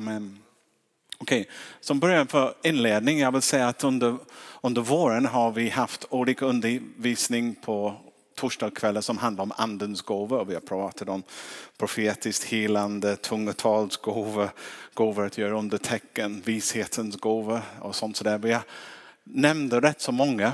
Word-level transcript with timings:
Amen. 0.00 0.38
Okej, 1.18 1.48
som 1.80 2.00
början 2.00 2.26
för 2.26 2.54
inledning, 2.62 3.18
jag 3.18 3.32
vill 3.32 3.42
säga 3.42 3.68
att 3.68 3.84
under, 3.84 4.16
under 4.60 4.82
våren 4.82 5.26
har 5.26 5.52
vi 5.52 5.68
haft 5.68 6.06
olika 6.10 6.44
undervisning 6.44 7.54
på 7.54 7.96
torsdagskvällar 8.36 9.00
som 9.00 9.18
handlar 9.18 9.42
om 9.42 9.52
andens 9.56 10.02
gåvor. 10.02 10.44
Vi 10.44 10.54
har 10.54 10.60
pratat 10.60 11.08
om 11.08 11.22
profetiskt 11.78 12.44
helande, 12.44 13.16
tungotalsgåvor, 13.16 14.50
gåvor 14.94 15.26
att 15.26 15.38
göra 15.38 15.58
under 15.58 15.78
tecken, 15.78 16.42
vishetens 16.44 17.16
gåvor 17.16 17.60
och 17.80 17.94
sånt 17.94 18.16
sådär. 18.16 18.38
Vi 18.38 18.58
nämnde 19.24 19.80
rätt 19.80 20.00
så 20.00 20.12
många. 20.12 20.52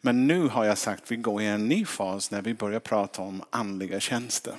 Men 0.00 0.26
nu 0.26 0.48
har 0.48 0.64
jag 0.64 0.78
sagt 0.78 1.02
att 1.02 1.12
vi 1.12 1.16
går 1.16 1.42
i 1.42 1.46
en 1.46 1.68
ny 1.68 1.84
fas 1.84 2.30
när 2.30 2.42
vi 2.42 2.54
börjar 2.54 2.80
prata 2.80 3.22
om 3.22 3.42
andliga 3.50 4.00
tjänster. 4.00 4.54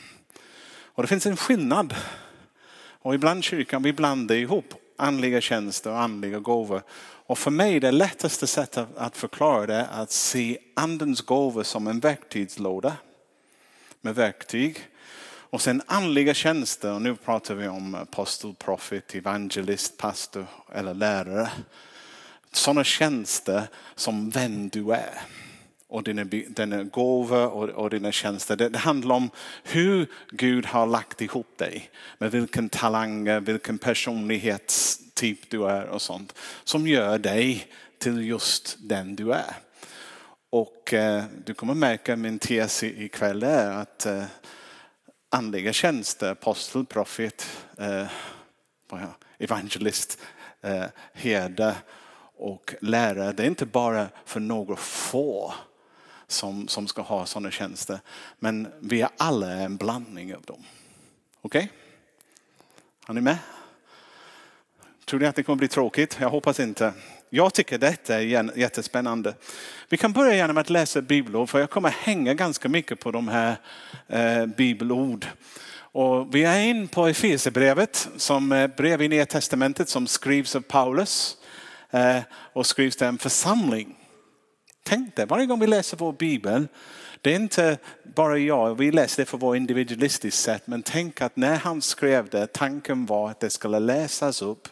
Och 0.83 1.03
det 1.03 1.07
finns 1.07 1.25
en 1.25 1.37
skillnad. 1.37 1.95
Och 3.01 3.15
ibland 3.15 3.43
kyrkan 3.43 3.83
vi 3.83 3.93
blandar 3.93 4.35
ihop 4.35 4.73
andliga 4.97 5.41
tjänster 5.41 5.89
och 5.91 5.99
andliga 5.99 6.39
gåvor. 6.39 6.81
Och 7.01 7.37
för 7.37 7.51
mig 7.51 7.79
det 7.79 7.91
lättaste 7.91 8.47
sättet 8.47 8.87
att 8.97 9.17
förklara 9.17 9.65
det 9.65 9.75
är 9.75 10.01
att 10.01 10.11
se 10.11 10.57
andens 10.75 11.21
gåvor 11.21 11.63
som 11.63 11.87
en 11.87 11.99
verktygslåda 11.99 12.95
med 14.01 14.15
verktyg. 14.15 14.87
Och 15.51 15.61
sen 15.61 15.81
andliga 15.85 16.33
tjänster, 16.33 16.93
och 16.93 17.01
nu 17.01 17.15
pratar 17.15 17.55
vi 17.55 17.67
om 17.67 17.95
apostel, 17.95 18.53
profet, 18.53 19.15
evangelist, 19.15 19.97
pastor 19.97 20.45
eller 20.73 20.93
lärare. 20.93 21.49
Sådana 22.51 22.83
tjänster 22.83 23.67
som 23.95 24.29
vem 24.29 24.69
du 24.69 24.91
är 24.91 25.21
och 25.89 26.03
dina, 26.03 26.23
dina 26.23 26.83
gåvor 26.83 27.47
och, 27.47 27.69
och 27.69 27.89
dina 27.89 28.11
tjänster. 28.11 28.55
Det, 28.55 28.69
det, 28.69 28.77
handlar 28.77 29.15
om 29.15 29.29
hur 29.63 30.07
Gud 30.31 30.65
har 30.65 30.87
lagt 30.87 31.21
ihop 31.21 31.57
dig. 31.57 31.89
Med 32.17 32.31
vilken 32.31 32.69
talanger, 32.69 33.39
vilken 33.39 33.77
personlighetstyp 33.77 35.49
du 35.49 35.65
är 35.65 35.85
och 35.85 36.01
sånt. 36.01 36.35
Som 36.63 36.87
gör 36.87 37.17
dig 37.17 37.67
till 37.97 38.27
just 38.27 38.77
den 38.79 39.15
du 39.15 39.33
är. 39.33 39.55
Och 40.49 40.93
eh, 40.93 41.23
du 41.45 41.53
kommer 41.53 41.73
märka 41.73 42.15
min 42.15 42.39
tes 42.39 42.83
ikväll 42.83 43.43
är 43.43 43.71
att 43.71 44.05
eh, 44.05 44.23
andliga 45.29 45.73
tjänster, 45.73 46.31
apostel, 46.31 46.85
profet, 46.85 47.47
eh, 47.77 48.07
evangelist, 49.37 50.19
eh, 50.61 50.85
herde 51.13 51.75
och 52.37 52.75
lärare. 52.81 53.31
Det 53.31 53.43
är 53.43 53.47
inte 53.47 53.65
bara 53.65 54.07
för 54.25 54.39
några 54.39 54.75
få 54.75 55.53
som, 56.31 56.67
som 56.67 56.87
ska 56.87 57.01
ha 57.01 57.25
sådana 57.25 57.51
tjänster. 57.51 57.99
Men 58.39 58.67
vi 58.79 59.01
är 59.01 59.09
alla 59.17 59.51
en 59.51 59.77
blandning 59.77 60.35
av 60.35 60.41
dem. 60.41 60.63
Okej? 61.41 61.59
Okay? 61.59 61.67
Har 63.05 63.13
ni 63.13 63.21
med? 63.21 63.37
Tror 65.05 65.19
ni 65.19 65.25
att 65.25 65.35
det 65.35 65.43
kommer 65.43 65.57
bli 65.57 65.67
tråkigt? 65.67 66.17
Jag 66.21 66.29
hoppas 66.29 66.59
inte. 66.59 66.93
Jag 67.29 67.53
tycker 67.53 67.77
detta 67.77 68.15
är 68.15 68.57
jättespännande. 68.57 69.33
Vi 69.89 69.97
kan 69.97 70.13
börja 70.13 70.35
genom 70.35 70.57
att 70.57 70.69
läsa 70.69 71.01
bibelord 71.01 71.49
för 71.49 71.59
jag 71.59 71.69
kommer 71.69 71.89
hänga 71.89 72.33
ganska 72.33 72.69
mycket 72.69 72.99
på 72.99 73.11
de 73.11 73.27
här 73.27 73.55
eh, 74.07 74.45
bibelord. 74.45 75.25
Och 75.91 76.35
vi 76.35 76.43
är 76.43 76.59
in 76.59 76.87
på 76.87 77.07
Efesierbrevet 77.07 78.09
som 78.17 78.51
är 78.51 78.67
brev 78.67 79.01
i 79.01 79.07
Nya 79.07 79.25
Testamentet 79.25 79.89
som 79.89 80.07
skrivs 80.07 80.55
av 80.55 80.61
Paulus 80.61 81.37
eh, 81.91 82.19
och 82.31 82.65
skrivs 82.65 82.95
till 82.95 83.07
en 83.07 83.17
församling. 83.17 83.98
Tänk 84.83 85.15
det, 85.15 85.25
varje 85.25 85.45
gång 85.45 85.59
vi 85.59 85.67
läser 85.67 85.97
vår 85.97 86.13
bibel, 86.13 86.67
det 87.21 87.31
är 87.31 87.35
inte 87.35 87.77
bara 88.15 88.37
jag, 88.37 88.75
vi 88.75 88.91
läser 88.91 89.23
det 89.23 89.25
för 89.25 89.37
vår 89.37 89.55
individualistiskt 89.55 90.43
sätt, 90.43 90.63
men 90.65 90.83
tänk 90.83 91.21
att 91.21 91.35
när 91.35 91.55
han 91.55 91.81
skrev 91.81 92.29
det, 92.29 92.47
tanken 92.53 93.05
var 93.05 93.29
att 93.29 93.39
det 93.39 93.49
skulle 93.49 93.79
läsas 93.79 94.41
upp 94.41 94.67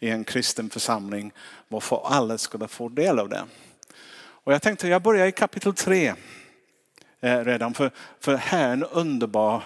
i 0.00 0.10
en 0.10 0.24
kristen 0.24 0.70
församling 0.70 1.32
varför 1.68 2.02
alla 2.04 2.38
skulle 2.38 2.68
få 2.68 2.88
del 2.88 3.18
av 3.18 3.28
det. 3.28 3.44
Och 4.46 4.52
jag 4.52 4.62
tänkte 4.62 4.88
jag 4.88 5.02
börjar 5.02 5.26
i 5.26 5.32
kapitel 5.32 5.74
3 5.74 6.14
eh, 7.20 7.44
redan, 7.44 7.74
för, 7.74 7.90
för 8.20 8.36
här 8.36 8.68
är 8.68 8.72
en 8.72 8.84
underbar 8.84 9.62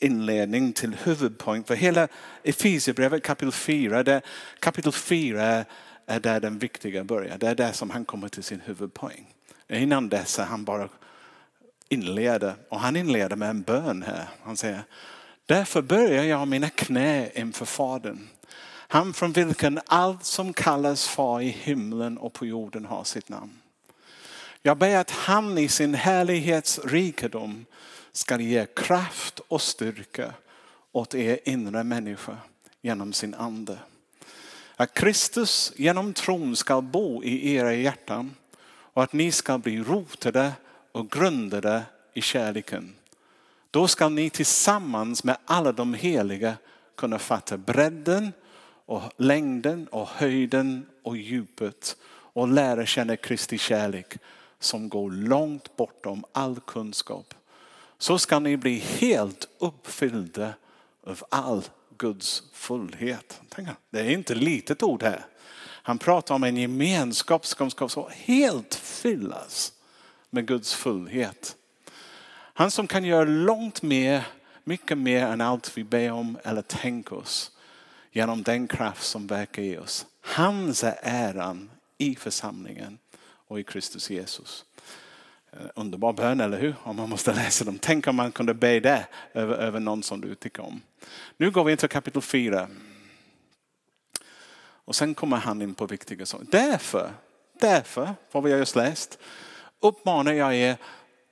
inledning 0.00 0.72
till 0.72 0.96
huvudpoäng 1.02 1.64
för 1.64 1.74
hela 1.74 2.08
Efesierbrevet 2.42 3.22
kapitel 3.22 3.52
4. 3.52 4.02
Där 4.02 4.22
kapitel 4.58 4.92
4 4.92 5.64
är 6.06 6.20
där 6.20 6.40
den 6.40 6.58
viktiga 6.58 7.04
börjar. 7.04 7.38
Det 7.38 7.48
är 7.48 7.54
där 7.54 7.72
som 7.72 7.90
han 7.90 8.04
kommer 8.04 8.28
till 8.28 8.42
sin 8.42 8.60
huvudpoäng. 8.60 9.34
Innan 9.68 10.08
dess 10.08 10.38
är 10.38 10.44
han 10.44 10.64
bara 10.64 10.88
inleder 11.88 12.54
och 12.68 12.80
han 12.80 12.96
inleder 12.96 13.36
med 13.36 13.50
en 13.50 13.62
bön 13.62 14.02
här. 14.02 14.28
Han 14.42 14.56
säger 14.56 14.82
Därför 15.46 15.82
börjar 15.82 16.24
jag 16.24 16.48
mina 16.48 16.70
knä 16.70 17.30
inför 17.34 17.64
Fadern. 17.64 18.28
Han 18.88 19.12
från 19.12 19.32
vilken 19.32 19.80
allt 19.86 20.24
som 20.24 20.52
kallas 20.52 21.08
far 21.08 21.40
i 21.40 21.48
himlen 21.48 22.18
och 22.18 22.32
på 22.32 22.46
jorden 22.46 22.84
har 22.84 23.04
sitt 23.04 23.28
namn. 23.28 23.58
Jag 24.62 24.78
ber 24.78 24.96
att 24.96 25.10
han 25.10 25.58
i 25.58 25.68
sin 25.68 25.94
härlighets 25.94 26.80
rikedom 26.84 27.66
ska 28.12 28.40
ge 28.40 28.66
kraft 28.66 29.40
och 29.48 29.62
styrka 29.62 30.34
åt 30.92 31.14
er 31.14 31.38
inre 31.44 31.84
människa 31.84 32.36
genom 32.82 33.12
sin 33.12 33.34
ande 33.34 33.78
att 34.76 34.94
Kristus 34.94 35.72
genom 35.76 36.12
tron 36.12 36.56
ska 36.56 36.80
bo 36.80 37.24
i 37.24 37.54
era 37.54 37.74
hjärtan 37.74 38.34
och 38.68 39.02
att 39.02 39.12
ni 39.12 39.32
ska 39.32 39.58
bli 39.58 39.78
rotade 39.78 40.52
och 40.92 41.10
grundade 41.10 41.82
i 42.14 42.22
kärleken. 42.22 42.94
Då 43.70 43.88
ska 43.88 44.08
ni 44.08 44.30
tillsammans 44.30 45.24
med 45.24 45.36
alla 45.44 45.72
de 45.72 45.94
heliga 45.94 46.54
kunna 46.96 47.18
fatta 47.18 47.56
bredden 47.56 48.32
och 48.86 49.02
längden 49.16 49.86
och 49.86 50.08
höjden 50.08 50.86
och 51.02 51.16
djupet 51.16 51.96
och 52.10 52.48
lära 52.48 52.86
känna 52.86 53.16
Kristi 53.16 53.58
kärlek 53.58 54.14
som 54.58 54.88
går 54.88 55.10
långt 55.10 55.76
bortom 55.76 56.24
all 56.32 56.60
kunskap. 56.60 57.34
Så 57.98 58.18
ska 58.18 58.38
ni 58.38 58.56
bli 58.56 58.78
helt 58.78 59.48
uppfyllda 59.58 60.54
av 61.06 61.24
all 61.28 61.62
Guds 61.98 62.42
fullhet. 62.52 63.40
Det 63.90 64.00
är 64.00 64.10
inte 64.10 64.34
litet 64.34 64.82
ord 64.82 65.02
här. 65.02 65.26
Han 65.84 65.98
pratar 65.98 66.34
om 66.34 66.44
en 66.44 66.56
gemenskap 66.56 67.46
som 67.46 67.70
ska 67.70 67.88
så 67.88 68.08
helt 68.08 68.74
fyllas 68.74 69.72
med 70.30 70.46
Guds 70.46 70.74
fullhet. 70.74 71.56
Han 72.32 72.70
som 72.70 72.86
kan 72.86 73.04
göra 73.04 73.24
långt 73.24 73.82
mer, 73.82 74.26
mycket 74.64 74.98
mer 74.98 75.26
än 75.26 75.40
allt 75.40 75.78
vi 75.78 75.84
ber 75.84 76.10
om 76.10 76.38
eller 76.44 76.62
tänker 76.62 77.16
oss 77.16 77.52
genom 78.12 78.42
den 78.42 78.68
kraft 78.68 79.04
som 79.04 79.26
verkar 79.26 79.62
i 79.62 79.78
oss. 79.78 80.06
Hans 80.20 80.84
är 80.84 80.98
äran 81.02 81.70
i 81.98 82.14
församlingen 82.14 82.98
och 83.48 83.60
i 83.60 83.64
Kristus 83.64 84.10
Jesus. 84.10 84.64
Eh, 85.52 85.66
underbar 85.74 86.12
bön, 86.12 86.40
eller 86.40 86.58
hur? 86.58 86.74
Om 86.82 86.96
man 86.96 87.08
måste 87.08 87.32
läsa 87.34 87.64
dem. 87.64 87.78
Tänk 87.78 88.06
om 88.06 88.16
man 88.16 88.32
kunde 88.32 88.54
be 88.54 88.80
det 88.80 89.06
över, 89.32 89.54
över 89.54 89.80
någon 89.80 90.02
som 90.02 90.20
du 90.20 90.34
tycker 90.34 90.62
om. 90.62 90.82
Nu 91.36 91.50
går 91.50 91.64
vi 91.64 91.72
in 91.72 91.78
till 91.78 91.88
kapitel 91.88 92.22
4. 92.22 92.68
Och 94.84 94.96
sen 94.96 95.14
kommer 95.14 95.36
han 95.36 95.62
in 95.62 95.74
på 95.74 95.86
viktiga 95.86 96.26
saker. 96.26 96.46
Därför, 96.50 97.12
därför, 97.60 98.14
vad 98.32 98.42
vi 98.42 98.52
har 98.52 98.58
just 98.58 98.76
läst, 98.76 99.18
uppmanar 99.80 100.32
jag 100.32 100.54
er, 100.54 100.76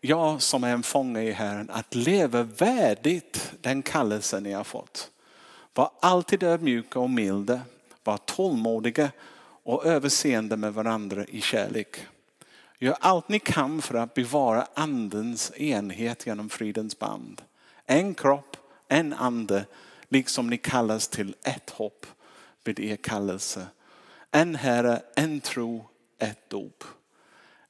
jag 0.01 0.43
som 0.43 0.65
är 0.65 0.73
en 0.73 0.83
fånge 0.83 1.23
i 1.23 1.33
Herren, 1.33 1.71
att 1.71 1.95
leva 1.95 2.43
värdigt 2.43 3.53
den 3.61 3.83
kallelse 3.83 4.41
ni 4.41 4.53
har 4.53 4.65
fått. 4.65 5.11
Var 5.75 5.91
alltid 6.01 6.43
ödmjuka 6.43 7.01
och 7.01 7.11
milda, 7.11 7.61
var 8.05 8.17
tålmodiga 8.17 9.11
och 9.63 9.87
överseende 9.87 10.57
med 10.57 10.75
varandra 10.75 11.25
i 11.25 11.41
kärlek. 11.41 12.07
Gör 12.83 12.97
allt 13.01 13.29
ni 13.29 13.39
kan 13.39 13.83
för 13.83 13.95
att 13.95 14.15
bevara 14.15 14.67
andens 14.75 15.53
enhet 15.57 16.27
genom 16.27 16.49
fridens 16.49 16.99
band. 16.99 17.43
En 17.87 18.15
kropp, 18.15 18.57
en 18.89 19.13
ande, 19.13 19.67
liksom 20.09 20.51
ni 20.51 20.59
kallas 20.59 21.09
till 21.09 21.37
ett 21.43 21.71
hopp 21.71 22.07
vid 22.65 22.81
er 22.81 22.97
kallelse. 22.97 23.67
En 24.31 24.55
Herre, 24.55 25.03
en 25.15 25.41
tro, 25.41 25.89
ett 26.19 26.51
dop. 26.51 26.85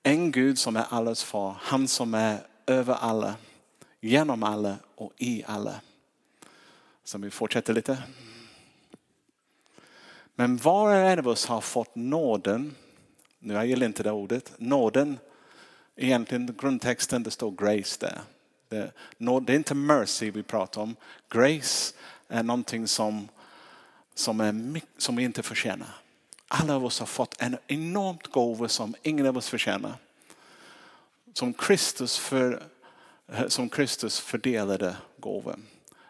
En 0.03 0.31
Gud 0.31 0.59
som 0.59 0.77
är 0.77 0.85
allas 0.89 1.25
far, 1.25 1.57
han 1.61 1.89
som 1.89 2.15
är 2.15 2.39
över 2.67 2.95
alla, 2.95 3.35
genom 4.01 4.43
alla 4.43 4.77
och 4.95 5.13
i 5.17 5.45
alla. 5.47 5.81
Så 7.05 7.19
vi 7.19 7.31
fortsätter 7.31 7.75
lite. 7.75 8.03
Men 10.35 10.57
var 10.57 10.89
och 10.89 10.95
en 10.95 11.19
av 11.19 11.29
oss 11.29 11.47
har 11.47 11.61
fått 11.61 11.95
nåden 11.95 12.75
nu 13.41 13.55
jag 13.55 13.67
gillar 13.67 13.87
inte 13.87 14.03
det 14.03 14.11
ordet, 14.11 14.53
nåden, 14.59 15.19
egentligen 15.97 16.57
grundtexten 16.59 17.23
det 17.23 17.31
står 17.31 17.51
grace 17.51 17.97
där. 18.01 18.21
Det, 18.69 18.93
det 19.47 19.53
är 19.53 19.57
inte 19.57 19.75
mercy 19.75 20.31
vi 20.31 20.43
pratar 20.43 20.83
om. 20.83 20.97
Grace 21.29 21.95
är 22.29 22.43
någonting 22.43 22.89
som, 22.89 23.29
som, 24.15 24.41
är, 24.41 24.81
som 24.99 25.17
vi 25.17 25.25
inte 25.25 25.43
förtjänar. 25.43 25.89
Alla 26.49 26.77
av 26.77 26.85
oss 26.85 26.99
har 26.99 27.07
fått 27.07 27.43
en 27.43 27.59
enormt 27.67 28.27
gåva 28.27 28.69
som 28.69 28.95
ingen 29.03 29.27
av 29.27 29.37
oss 29.37 29.49
förtjänar. 29.49 29.95
Som 31.33 31.53
Kristus, 31.53 32.19
för, 32.19 32.63
som 33.49 33.69
Kristus 33.69 34.21
fördelade 34.21 34.97
gåvan. 35.17 35.67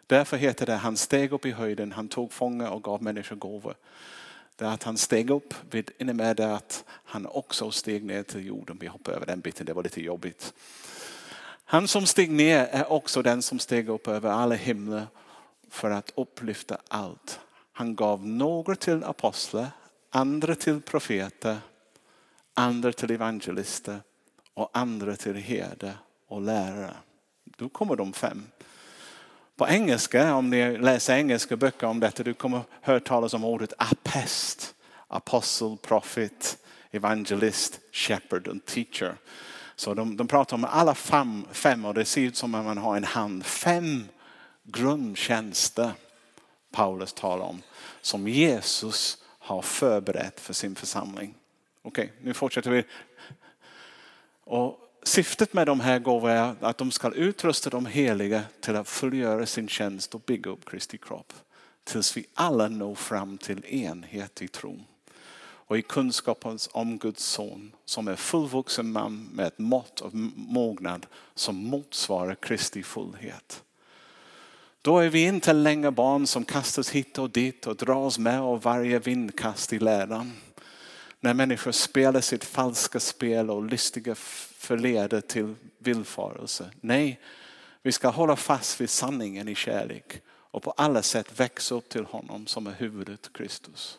Därför 0.06 0.36
heter 0.36 0.66
det 0.66 0.74
han 0.74 0.96
steg 0.96 1.32
upp 1.32 1.46
i 1.46 1.50
höjden, 1.50 1.92
han 1.92 2.08
tog 2.08 2.32
fångar 2.32 2.70
och 2.70 2.82
gav 2.82 3.02
människor 3.02 3.36
gåvor. 3.36 3.74
Det 4.60 4.70
att 4.70 4.82
han 4.82 4.96
steg 4.96 5.30
upp 5.30 5.54
innebär 5.98 6.34
det 6.34 6.54
att 6.54 6.84
han 7.04 7.26
också 7.26 7.70
steg 7.70 8.04
ner 8.04 8.22
till 8.22 8.46
jorden. 8.46 8.78
Vi 8.80 8.86
hoppar 8.86 9.12
över 9.12 9.26
den 9.26 9.40
biten, 9.40 9.66
det 9.66 9.72
var 9.72 9.82
lite 9.82 10.02
jobbigt. 10.02 10.54
Han 11.64 11.88
som 11.88 12.06
steg 12.06 12.30
ner 12.30 12.66
är 12.66 12.92
också 12.92 13.22
den 13.22 13.42
som 13.42 13.58
steg 13.58 13.88
upp 13.88 14.08
över 14.08 14.30
alla 14.30 14.54
himlar 14.54 15.06
för 15.70 15.90
att 15.90 16.12
upplyfta 16.14 16.78
allt. 16.88 17.40
Han 17.72 17.96
gav 17.96 18.26
några 18.26 18.76
till 18.76 19.04
apostlar, 19.04 19.66
andra 20.10 20.54
till 20.54 20.80
profeter, 20.80 21.58
andra 22.54 22.92
till 22.92 23.10
evangelister 23.10 24.00
och 24.54 24.70
andra 24.72 25.16
till 25.16 25.34
herde 25.34 25.94
och 26.28 26.40
lärare. 26.40 26.96
Då 27.44 27.68
kommer 27.68 27.96
de 27.96 28.12
fem. 28.12 28.46
På 29.60 29.68
engelska, 29.68 30.34
om 30.34 30.50
ni 30.50 30.78
läser 30.78 31.16
engelska 31.16 31.56
böcker 31.56 31.86
om 31.86 32.00
detta, 32.00 32.22
du 32.22 32.34
kommer 32.34 32.60
höra 32.80 33.00
talas 33.00 33.34
om 33.34 33.44
ordet 33.44 33.72
apest. 33.78 34.74
Apostle, 35.08 35.76
prophet, 35.82 36.58
evangelist, 36.90 37.80
shepherd 37.92 38.48
och 38.48 38.64
teacher. 38.64 39.14
Så 39.76 39.94
de, 39.94 40.16
de 40.16 40.28
pratar 40.28 40.56
om 40.56 40.64
alla 40.64 40.94
fem, 40.94 41.46
fem 41.52 41.84
och 41.84 41.94
det 41.94 42.04
ser 42.04 42.20
ut 42.20 42.36
som 42.36 42.54
att 42.54 42.64
man 42.64 42.78
har 42.78 42.96
en 42.96 43.04
hand. 43.04 43.46
Fem 43.46 44.08
grundtjänster 44.62 45.92
Paulus 46.72 47.12
talar 47.12 47.44
om 47.44 47.62
som 48.00 48.28
Jesus 48.28 49.18
har 49.38 49.62
förberett 49.62 50.40
för 50.40 50.52
sin 50.52 50.74
församling. 50.74 51.34
Okej, 51.82 52.04
okay, 52.04 52.16
nu 52.24 52.34
fortsätter 52.34 52.70
vi. 52.70 52.84
Och 54.44 54.89
syftet 55.02 55.52
med 55.52 55.66
de 55.66 55.80
här 55.80 55.98
gåvorna 55.98 56.34
är 56.34 56.54
att 56.60 56.78
de 56.78 56.90
ska 56.90 57.12
utrusta 57.12 57.70
de 57.70 57.86
heliga 57.86 58.42
till 58.60 58.76
att 58.76 58.88
fullgöra 58.88 59.46
sin 59.46 59.68
tjänst 59.68 60.14
och 60.14 60.20
bygga 60.20 60.50
upp 60.50 60.70
Kristi 60.70 60.98
kropp. 60.98 61.32
Tills 61.84 62.16
vi 62.16 62.26
alla 62.34 62.68
når 62.68 62.94
fram 62.94 63.38
till 63.38 63.64
enhet 63.64 64.42
i 64.42 64.48
tron 64.48 64.84
och 65.70 65.78
i 65.78 65.82
kunskapen 65.82 66.58
om 66.72 66.98
Guds 66.98 67.24
son 67.24 67.72
som 67.84 68.08
är 68.08 68.16
fullvuxen 68.16 68.92
man 68.92 69.28
med 69.32 69.46
ett 69.46 69.58
mått 69.58 70.00
av 70.00 70.14
mognad 70.34 71.06
som 71.34 71.56
motsvarar 71.56 72.34
Kristi 72.34 72.82
fullhet. 72.82 73.62
Då 74.82 74.98
är 74.98 75.08
vi 75.08 75.24
inte 75.24 75.52
längre 75.52 75.90
barn 75.90 76.26
som 76.26 76.44
kastas 76.44 76.90
hit 76.90 77.18
och 77.18 77.30
dit 77.30 77.66
och 77.66 77.76
dras 77.76 78.18
med 78.18 78.40
av 78.40 78.62
varje 78.62 78.98
vindkast 78.98 79.72
i 79.72 79.78
läran. 79.78 80.32
När 81.20 81.34
människor 81.34 81.72
spelar 81.72 82.20
sitt 82.20 82.44
falska 82.44 83.00
spel 83.00 83.50
och 83.50 83.64
listiga 83.64 84.14
förleder 84.60 85.20
till 85.20 85.54
villfarelse. 85.78 86.70
Nej, 86.80 87.20
vi 87.82 87.92
ska 87.92 88.08
hålla 88.08 88.36
fast 88.36 88.80
vid 88.80 88.90
sanningen 88.90 89.48
i 89.48 89.54
kärlek 89.54 90.22
och 90.28 90.62
på 90.62 90.70
alla 90.70 91.02
sätt 91.02 91.40
växa 91.40 91.74
upp 91.74 91.88
till 91.88 92.04
honom 92.04 92.46
som 92.46 92.66
är 92.66 92.72
huvudet 92.72 93.32
Kristus. 93.32 93.98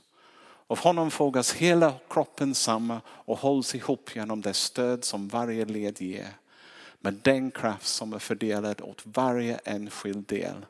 Av 0.68 0.80
honom 0.80 1.12
fogas 1.12 1.54
hela 1.54 1.94
kroppen 2.10 2.56
samman 2.56 3.02
och 3.08 3.38
hålls 3.38 3.76
ihop 3.76 4.16
genom 4.16 4.42
det 4.42 4.54
stöd 4.54 5.04
som 5.04 5.28
varje 5.28 5.66
led 5.66 6.02
ger. 6.02 6.30
Med 7.00 7.14
den 7.14 7.52
kraft 7.52 7.88
som 7.88 8.14
är 8.14 8.20
fördelad 8.20 8.82
åt 8.82 9.02
varje 9.04 9.60
enskild 9.66 10.28
del. 10.28 10.66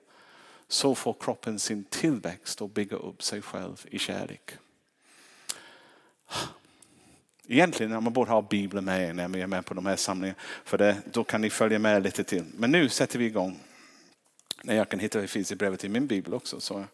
Så 0.67 0.95
får 0.95 1.15
kroppen 1.19 1.59
sin 1.59 1.83
tillväxt 1.83 2.61
och 2.61 2.69
bygga 2.69 2.97
upp 2.97 3.23
sig 3.23 3.41
själv 3.41 3.85
i 3.91 3.99
kärlek. 3.99 4.51
Egentligen 7.47 8.03
man 8.03 8.13
borde 8.13 8.31
ha 8.31 8.41
Bibeln 8.41 8.85
med 8.85 9.15
när 9.15 9.27
vi 9.27 9.41
är 9.41 9.47
med 9.47 9.65
på 9.65 9.73
de 9.73 9.85
här 9.85 9.95
samlingarna. 9.95 10.39
För 10.63 10.77
det, 10.77 10.97
då 11.11 11.23
kan 11.23 11.41
ni 11.41 11.49
följa 11.49 11.79
med 11.79 12.03
lite 12.03 12.23
till. 12.23 12.45
Men 12.57 12.71
nu 12.71 12.89
sätter 12.89 13.19
vi 13.19 13.25
igång. 13.25 13.59
När 14.63 14.75
jag 14.75 14.89
kan 14.89 14.99
hitta 14.99 15.19
brevet 15.55 15.83
i 15.83 15.89
min 15.89 16.07
bibel 16.07 16.33
också. 16.33 16.59
Så 16.59 16.85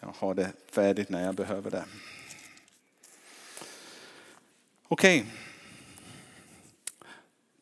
jag 0.00 0.14
har 0.18 0.34
det 0.34 0.52
färdigt 0.70 1.08
när 1.08 1.24
jag 1.24 1.34
behöver 1.34 1.70
det. 1.70 1.84
Okej. 4.88 5.20
Okay. 5.20 5.30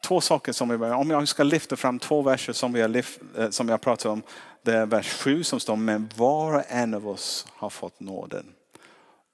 Två 0.03 0.21
saker 0.21 0.53
som 0.53 0.69
vi 0.69 0.79
börjar. 0.79 0.95
Om 0.95 1.11
jag 1.11 1.29
ska 1.29 1.43
lyfta 1.43 1.77
fram 1.77 1.99
två 1.99 2.23
verser 2.23 2.53
som 2.53 2.73
vi 2.73 2.81
har, 2.81 2.89
lyft, 2.89 3.21
eh, 3.37 3.51
som 3.51 3.69
jag 3.69 3.81
pratat 3.81 4.07
om. 4.07 4.23
Det 4.63 4.73
är 4.73 4.87
vers 4.87 5.13
7 5.13 5.45
som 5.45 5.61
står, 5.61 5.77
men 5.77 6.11
var 6.17 6.55
och 6.55 6.63
en 6.69 6.95
av 6.95 7.09
oss 7.09 7.47
har 7.51 7.71
fått 7.71 8.01
nåden. 8.01 8.55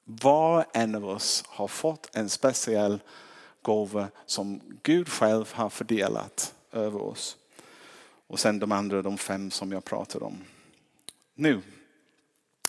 Var 0.09 0.67
en 0.73 0.95
av 0.95 1.09
oss 1.09 1.45
har 1.47 1.69
fått 1.69 2.17
en 2.17 2.29
speciell 2.29 3.01
gåva 3.63 4.09
som 4.27 4.61
Gud 4.83 5.09
själv 5.09 5.53
har 5.53 5.71
fördelat 5.71 6.55
över 6.73 7.03
oss. 7.03 7.37
Och 8.27 8.41
sen 8.41 8.59
de 8.59 8.73
andra, 8.73 9.03
de 9.03 9.19
fem 9.19 9.51
som 9.51 9.73
jag 9.73 9.85
pratade 9.85 10.25
om. 10.25 10.39
Nu, 11.35 11.63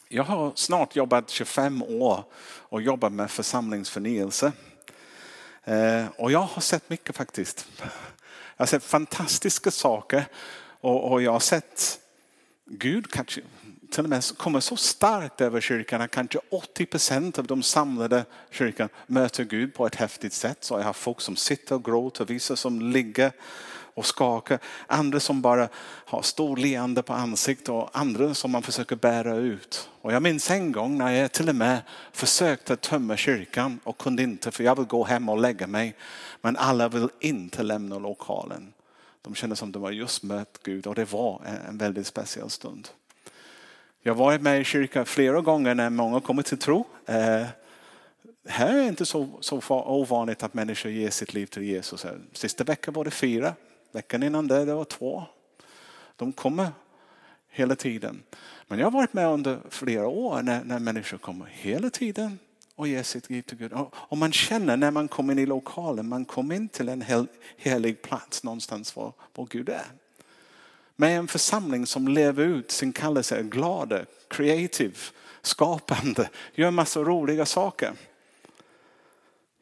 jag 0.07 0.23
har 0.23 0.51
snart 0.55 0.95
jobbat 0.95 1.29
25 1.29 1.83
år 1.83 2.23
och 2.43 2.81
jobbat 2.81 3.11
med 3.11 3.31
församlingsförnyelse. 3.31 4.51
Eh, 5.63 6.05
och 6.17 6.31
jag 6.31 6.39
har 6.39 6.61
sett 6.61 6.89
mycket 6.89 7.15
faktiskt. 7.15 7.67
Jag 8.57 8.61
har 8.61 8.65
sett 8.65 8.83
fantastiska 8.83 9.71
saker 9.71 10.25
och 10.81 11.21
jag 11.21 11.31
har 11.31 11.39
sett 11.39 11.99
Gud 12.65 13.11
kanske 13.11 13.41
till 13.91 14.03
och 14.03 14.09
med 14.09 14.37
kommer 14.37 14.59
så 14.59 14.75
starkt 14.75 15.41
över 15.41 15.61
kyrkan 15.61 16.01
att 16.01 16.11
kanske 16.11 16.39
80 16.51 16.85
procent 16.85 17.39
av 17.39 17.47
de 17.47 17.63
samlade 17.63 18.25
kyrkan 18.51 18.89
möter 19.07 19.43
Gud 19.43 19.73
på 19.73 19.85
ett 19.85 19.95
häftigt 19.95 20.33
sätt. 20.33 20.63
Så 20.63 20.79
jag 20.79 20.83
har 20.83 20.93
folk 20.93 21.21
som 21.21 21.35
sitter 21.35 21.75
och 21.75 21.85
gråter, 21.85 22.25
vissa 22.25 22.55
som 22.55 22.81
ligger 22.81 23.31
och 23.97 24.05
skakar, 24.05 24.59
andra 24.87 25.19
som 25.19 25.41
bara 25.41 25.69
har 26.05 26.21
stor 26.21 26.57
leende 26.57 27.03
på 27.03 27.13
ansiktet 27.13 27.69
och 27.69 27.89
andra 27.93 28.33
som 28.33 28.51
man 28.51 28.63
försöker 28.63 28.95
bära 28.95 29.35
ut. 29.35 29.89
Och 30.01 30.13
jag 30.13 30.23
minns 30.23 30.51
en 30.51 30.71
gång 30.71 30.97
när 30.97 31.11
jag 31.11 31.31
till 31.31 31.49
och 31.49 31.55
med 31.55 31.81
försökte 32.11 32.75
tömma 32.75 33.17
kyrkan 33.17 33.79
och 33.83 33.97
kunde 33.97 34.23
inte 34.23 34.51
för 34.51 34.63
jag 34.63 34.75
vill 34.75 34.85
gå 34.85 35.03
hem 35.03 35.29
och 35.29 35.37
lägga 35.37 35.67
mig. 35.67 35.95
Men 36.41 36.57
alla 36.57 36.89
vill 36.89 37.09
inte 37.19 37.63
lämna 37.63 37.99
lokalen. 37.99 38.73
De 39.21 39.35
kände 39.35 39.55
som 39.55 39.71
de 39.71 39.83
har 39.83 39.91
just 39.91 40.23
mött 40.23 40.59
Gud 40.63 40.87
och 40.87 40.95
det 40.95 41.11
var 41.11 41.41
en 41.67 41.77
väldigt 41.77 42.07
speciell 42.07 42.49
stund. 42.49 42.87
Jag 44.07 44.13
har 44.13 44.25
varit 44.25 44.41
med 44.41 44.61
i 44.61 44.63
kyrkan 44.63 45.05
flera 45.05 45.41
gånger 45.41 45.75
när 45.75 45.89
många 45.89 46.19
kommit 46.19 46.45
till 46.45 46.57
tro. 46.57 46.85
Eh, 47.05 47.45
här 48.47 48.73
är 48.73 48.81
det 48.81 48.87
inte 48.87 49.05
så, 49.05 49.29
så 49.41 49.61
ovanligt 49.69 50.43
att 50.43 50.53
människor 50.53 50.91
ger 50.91 51.09
sitt 51.09 51.33
liv 51.33 51.45
till 51.45 51.63
Jesus. 51.63 52.05
Eh, 52.05 52.11
sista 52.33 52.63
veckan 52.63 52.93
var 52.93 53.05
det 53.05 53.11
fyra, 53.11 53.53
veckan 53.91 54.23
innan 54.23 54.47
det, 54.47 54.65
det 54.65 54.73
var 54.73 54.85
två. 54.85 55.23
De 56.15 56.33
kommer 56.33 56.67
hela 57.49 57.75
tiden. 57.75 58.23
Men 58.67 58.79
jag 58.79 58.85
har 58.85 58.91
varit 58.91 59.13
med 59.13 59.27
under 59.27 59.59
flera 59.69 60.07
år 60.07 60.41
när, 60.41 60.63
när 60.63 60.79
människor 60.79 61.17
kommer 61.17 61.45
hela 61.45 61.89
tiden 61.89 62.39
och 62.75 62.87
ger 62.87 63.03
sitt 63.03 63.29
liv 63.29 63.41
till 63.41 63.57
Gud. 63.57 63.73
Och 63.91 64.17
man 64.17 64.31
känner 64.31 64.77
när 64.77 64.91
man 64.91 65.07
kommer 65.07 65.33
in 65.33 65.39
i 65.39 65.45
lokalen, 65.45 66.07
man 66.07 66.25
kommer 66.25 66.55
in 66.55 66.69
till 66.69 66.89
en 66.89 67.01
hel, 67.01 67.27
helig 67.57 68.01
plats 68.01 68.43
någonstans 68.43 68.95
var, 68.95 69.13
var 69.35 69.47
Gud 69.49 69.69
är. 69.69 69.85
Med 70.99 71.17
en 71.17 71.27
församling 71.27 71.85
som 71.85 72.07
lever 72.07 72.43
ut 72.43 72.71
sin 72.71 72.93
kallelse, 72.93 73.37
är 73.37 73.43
glada, 73.43 74.05
creative, 74.27 74.95
skapande, 75.41 76.29
gör 76.55 76.71
massa 76.71 76.99
roliga 76.99 77.45
saker. 77.45 77.93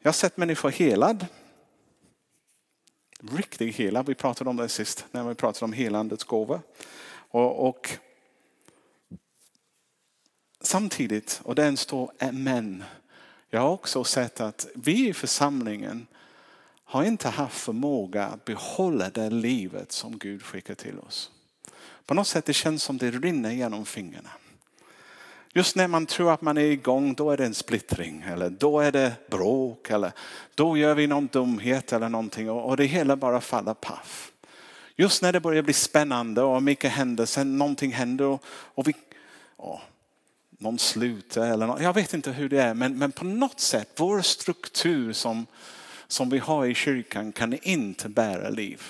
Jag 0.02 0.08
har 0.08 0.12
sett 0.12 0.36
människor 0.36 0.70
helad. 0.70 1.26
Riktigt 3.20 3.76
helad. 3.76 4.06
Vi 4.06 4.14
pratade 4.14 4.50
om 4.50 4.56
det 4.56 4.68
sist 4.68 5.06
när 5.10 5.24
vi 5.24 5.34
pratade 5.34 5.64
om 5.64 5.72
helandets 5.72 6.24
gåva. 6.24 6.60
Och, 7.08 7.68
och 7.68 7.90
samtidigt, 10.60 11.40
och 11.44 11.54
den 11.54 11.76
står 11.76 12.32
men. 12.32 12.84
Jag 13.50 13.60
har 13.60 13.70
också 13.70 14.04
sett 14.04 14.40
att 14.40 14.66
vi 14.74 15.08
i 15.08 15.14
församlingen 15.14 16.06
har 16.88 17.04
inte 17.04 17.28
haft 17.28 17.60
förmåga 17.60 18.26
att 18.26 18.44
behålla 18.44 19.10
det 19.10 19.30
livet 19.30 19.92
som 19.92 20.18
Gud 20.18 20.42
skickar 20.42 20.74
till 20.74 20.98
oss. 20.98 21.30
På 22.06 22.14
något 22.14 22.26
sätt 22.26 22.44
det 22.44 22.52
känns 22.52 22.82
som 22.82 22.98
det 22.98 23.10
rinner 23.10 23.50
genom 23.50 23.86
fingrarna. 23.86 24.30
Just 25.52 25.76
när 25.76 25.88
man 25.88 26.06
tror 26.06 26.32
att 26.32 26.42
man 26.42 26.58
är 26.58 26.62
igång, 26.62 27.14
då 27.14 27.30
är 27.30 27.36
det 27.36 27.46
en 27.46 27.54
splittring 27.54 28.24
eller 28.28 28.50
då 28.50 28.80
är 28.80 28.92
det 28.92 29.12
bråk 29.30 29.90
eller 29.90 30.12
då 30.54 30.76
gör 30.76 30.94
vi 30.94 31.06
någon 31.06 31.26
dumhet 31.26 31.92
eller 31.92 32.08
någonting 32.08 32.50
och 32.50 32.76
det 32.76 32.84
hela 32.84 33.16
bara 33.16 33.40
faller 33.40 33.74
paff. 33.74 34.32
Just 34.96 35.22
när 35.22 35.32
det 35.32 35.40
börjar 35.40 35.62
bli 35.62 35.72
spännande 35.72 36.42
och 36.42 36.62
mycket 36.62 36.92
händer, 36.92 37.26
sen 37.26 37.58
någonting 37.58 37.92
händer 37.92 38.24
och, 38.24 38.44
och 38.46 38.88
vi, 38.88 38.94
åh, 39.56 39.80
någon 40.58 40.78
slutar 40.78 41.50
eller 41.50 41.66
något, 41.66 41.82
jag 41.82 41.94
vet 41.94 42.14
inte 42.14 42.30
hur 42.30 42.48
det 42.48 42.62
är 42.62 42.74
men, 42.74 42.98
men 42.98 43.12
på 43.12 43.24
något 43.24 43.60
sätt 43.60 43.90
vår 43.96 44.20
struktur 44.20 45.12
som, 45.12 45.46
som 46.08 46.30
vi 46.30 46.38
har 46.38 46.66
i 46.66 46.74
kyrkan 46.74 47.32
kan 47.32 47.58
inte 47.62 48.08
bära 48.08 48.48
liv. 48.48 48.82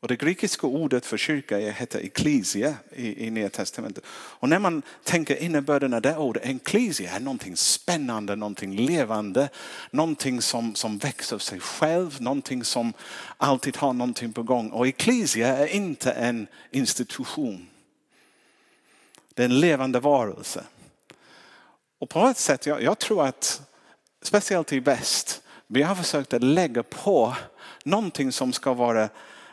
Och 0.00 0.08
det 0.08 0.16
grekiska 0.16 0.66
ordet 0.66 1.06
för 1.06 1.16
kyrka 1.16 1.58
heter 1.58 1.98
ekklesia 1.98 2.74
i, 2.92 3.26
i 3.26 3.30
Nya 3.30 3.48
Testamentet. 3.48 4.04
Och 4.10 4.48
när 4.48 4.58
man 4.58 4.82
tänker 5.04 5.42
innebörden 5.42 5.94
av 5.94 6.02
det 6.02 6.16
ordet, 6.16 6.46
ekklesia 6.46 7.10
är 7.10 7.20
någonting 7.20 7.56
spännande, 7.56 8.36
någonting 8.36 8.76
levande, 8.76 9.48
någonting 9.90 10.42
som, 10.42 10.74
som 10.74 10.98
växer 10.98 11.36
av 11.36 11.40
sig 11.40 11.60
själv, 11.60 12.22
någonting 12.22 12.64
som 12.64 12.92
alltid 13.36 13.76
har 13.76 13.92
någonting 13.92 14.32
på 14.32 14.42
gång. 14.42 14.70
Och 14.70 14.86
ekklesia 14.86 15.56
är 15.56 15.66
inte 15.66 16.12
en 16.12 16.46
institution. 16.70 17.68
Det 19.34 19.42
är 19.42 19.46
en 19.46 19.60
levande 19.60 20.00
varelse. 20.00 20.64
Och 21.98 22.08
på 22.08 22.26
ett 22.26 22.38
sätt, 22.38 22.66
jag, 22.66 22.82
jag 22.82 22.98
tror 22.98 23.24
att 23.26 23.62
speciellt 24.22 24.72
i 24.72 24.80
väst, 24.80 25.42
vi 25.68 25.82
har 25.82 25.94
försökt 25.94 26.34
att 26.34 26.42
lägga 26.42 26.82
på 26.82 27.36
någonting 27.84 28.32
som 28.32 28.52
ska 28.52 28.74
vara 28.74 29.08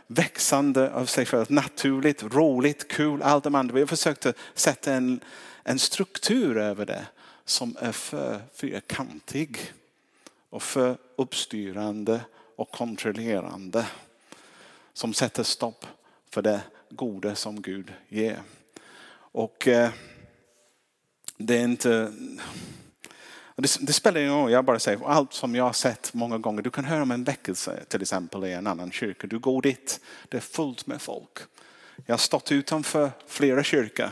växande 0.07 0.93
av 0.93 1.05
sig 1.05 1.25
självt, 1.25 1.49
naturligt, 1.49 2.23
roligt, 2.23 2.87
kul, 2.87 3.21
allt 3.21 3.43
det 3.43 3.57
andra. 3.57 3.73
Vi 3.73 3.79
har 3.79 3.87
försökt 3.87 4.25
att 4.25 4.35
sätta 4.53 4.93
en, 4.93 5.19
en 5.63 5.79
struktur 5.79 6.57
över 6.57 6.85
det 6.85 7.05
som 7.45 7.77
är 7.79 7.91
för 7.91 8.41
fyrkantig 8.53 9.73
och 10.49 10.63
för 10.63 10.97
uppstyrande 11.15 12.21
och 12.55 12.71
kontrollerande. 12.71 13.87
Som 14.93 15.13
sätter 15.13 15.43
stopp 15.43 15.85
för 16.29 16.41
det 16.41 16.61
goda 16.89 17.35
som 17.35 17.61
Gud 17.61 17.93
ger. 18.07 18.41
Och 19.17 19.67
eh, 19.67 19.89
det 21.37 21.57
är 21.57 21.63
inte... 21.63 22.13
Det, 23.57 23.77
det, 23.81 23.93
spelar 23.93 24.21
ingen 24.21 24.33
roll, 24.33 24.51
jag 24.51 24.65
bara 24.65 24.79
säger 24.79 25.07
allt 25.07 25.33
som 25.33 25.55
jag 25.55 25.63
har 25.63 25.73
sett 25.73 26.13
många 26.13 26.37
gånger. 26.37 26.61
Du 26.61 26.69
kan 26.69 26.85
höra 26.85 27.01
om 27.01 27.11
en 27.11 27.23
väckelse 27.23 27.83
till 27.87 28.01
exempel 28.01 28.45
i 28.45 28.53
en 28.53 28.67
annan 28.67 28.91
kyrka. 28.91 29.27
Du 29.27 29.39
går 29.39 29.61
dit, 29.61 29.99
det 30.29 30.37
är 30.37 30.41
fullt 30.41 30.87
med 30.87 31.01
folk. 31.01 31.39
Jag 32.05 32.13
har 32.13 32.17
stått 32.17 32.51
utanför 32.51 33.11
flera 33.27 33.63
kyrkor 33.63 34.09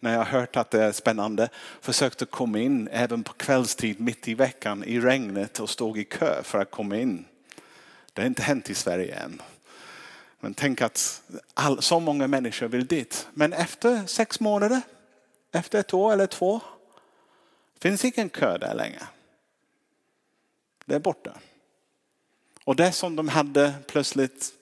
när 0.00 0.12
jag 0.12 0.18
har 0.18 0.40
hört 0.40 0.56
att 0.56 0.70
det 0.70 0.82
är 0.82 0.92
spännande. 0.92 1.48
Försökte 1.80 2.24
komma 2.24 2.58
in 2.58 2.88
även 2.92 3.22
på 3.22 3.32
kvällstid 3.32 4.00
mitt 4.00 4.28
i 4.28 4.34
veckan 4.34 4.84
i 4.84 5.00
regnet 5.00 5.60
och 5.60 5.70
stod 5.70 5.98
i 5.98 6.04
kö 6.04 6.42
för 6.42 6.58
att 6.58 6.70
komma 6.70 6.96
in. 6.96 7.24
Det 8.12 8.22
har 8.22 8.26
inte 8.26 8.42
hänt 8.42 8.70
i 8.70 8.74
Sverige 8.74 9.14
än. 9.14 9.42
Men 10.40 10.54
tänk 10.54 10.82
att 10.82 11.22
all, 11.54 11.82
så 11.82 12.00
många 12.00 12.26
människor 12.26 12.68
vill 12.68 12.86
dit. 12.86 13.28
Men 13.34 13.52
efter 13.52 14.06
sex 14.06 14.40
månader, 14.40 14.80
efter 15.52 15.80
ett 15.80 15.94
år 15.94 16.12
eller 16.12 16.26
två, 16.26 16.60
finns 17.80 18.04
ingen 18.04 18.28
kö 18.28 18.58
där 18.58 18.74
längre. 18.74 19.02
Det 20.84 20.94
är 20.94 21.00
borta. 21.00 21.32
Och 22.64 22.76
det 22.76 22.92
som 22.92 23.16
de 23.16 23.28
hade 23.28 23.74
plötsligt 23.86 24.52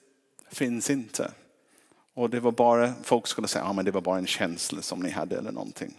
finns 0.51 0.89
inte. 0.89 1.31
Och 2.13 2.29
det 2.29 2.39
var 2.39 2.51
bara, 2.51 2.93
folk 3.03 3.27
skulle 3.27 3.47
säga 3.47 3.65
att 3.65 3.75
ja, 3.75 3.83
det 3.83 3.91
var 3.91 4.01
bara 4.01 4.17
en 4.17 4.27
känsla 4.27 4.81
som 4.81 4.99
ni 4.99 5.09
hade 5.09 5.37
eller 5.37 5.51
någonting. 5.51 5.97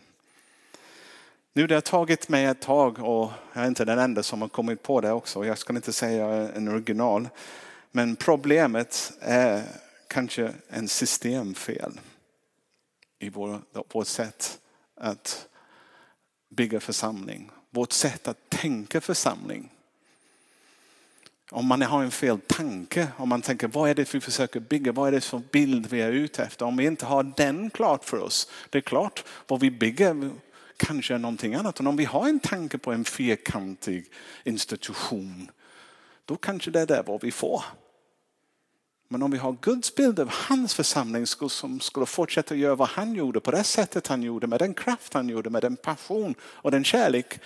Nu 1.52 1.66
det 1.66 1.74
har 1.74 1.80
tagit 1.80 2.28
mig 2.28 2.44
ett 2.44 2.60
tag 2.60 2.98
och 2.98 3.30
jag 3.52 3.64
är 3.64 3.68
inte 3.68 3.84
den 3.84 3.98
enda 3.98 4.22
som 4.22 4.40
har 4.40 4.48
kommit 4.48 4.82
på 4.82 5.00
det 5.00 5.12
också. 5.12 5.44
Jag 5.44 5.58
ska 5.58 5.72
inte 5.72 5.92
säga 5.92 6.26
en 6.28 6.68
original. 6.68 7.28
Men 7.90 8.16
problemet 8.16 9.12
är 9.20 9.62
kanske 10.08 10.52
en 10.68 10.88
systemfel 10.88 12.00
i 13.18 13.30
vårt 13.30 14.06
sätt 14.06 14.58
att 14.94 15.48
bygga 16.56 16.80
församling. 16.80 17.50
Vårt 17.70 17.92
sätt 17.92 18.28
att 18.28 18.50
tänka 18.50 19.00
församling. 19.00 19.70
Om 21.50 21.66
man 21.66 21.82
har 21.82 22.02
en 22.02 22.10
fel 22.10 22.40
tanke, 22.40 23.08
om 23.16 23.28
man 23.28 23.42
tänker 23.42 23.68
vad 23.68 23.90
är 23.90 23.94
det 23.94 24.14
vi 24.14 24.20
försöker 24.20 24.60
bygga, 24.60 24.92
vad 24.92 25.08
är 25.08 25.12
det 25.12 25.20
för 25.20 25.42
bild 25.52 25.86
vi 25.86 26.00
är 26.00 26.12
ute 26.12 26.42
efter. 26.42 26.66
Om 26.66 26.76
vi 26.76 26.86
inte 26.86 27.06
har 27.06 27.32
den 27.36 27.70
klart 27.70 28.04
för 28.04 28.18
oss, 28.18 28.50
det 28.70 28.78
är 28.78 28.82
klart 28.82 29.24
vad 29.46 29.60
vi 29.60 29.70
bygger 29.70 30.30
kanske 30.76 31.14
är 31.14 31.18
någonting 31.18 31.54
annat. 31.54 31.80
Och 31.80 31.86
om 31.86 31.96
vi 31.96 32.04
har 32.04 32.28
en 32.28 32.40
tanke 32.40 32.78
på 32.78 32.92
en 32.92 33.04
fyrkantig 33.04 34.06
institution, 34.44 35.50
då 36.24 36.36
kanske 36.36 36.70
det 36.70 36.80
är 36.80 36.86
det 36.86 37.02
vad 37.06 37.22
vi 37.22 37.30
får. 37.30 37.64
Men 39.08 39.22
om 39.22 39.30
vi 39.30 39.38
har 39.38 39.56
Guds 39.60 39.94
bild 39.94 40.20
av 40.20 40.28
hans 40.32 40.74
församling 40.74 41.26
som 41.26 41.80
skulle 41.80 42.06
fortsätta 42.06 42.54
göra 42.54 42.74
vad 42.74 42.88
han 42.88 43.14
gjorde 43.14 43.40
på 43.40 43.50
det 43.50 43.64
sättet 43.64 44.06
han 44.06 44.22
gjorde, 44.22 44.46
med 44.46 44.58
den 44.58 44.74
kraft 44.74 45.14
han 45.14 45.28
gjorde, 45.28 45.50
med 45.50 45.62
den 45.62 45.76
passion 45.76 46.34
och 46.42 46.70
den 46.70 46.84
kärlek. 46.84 47.40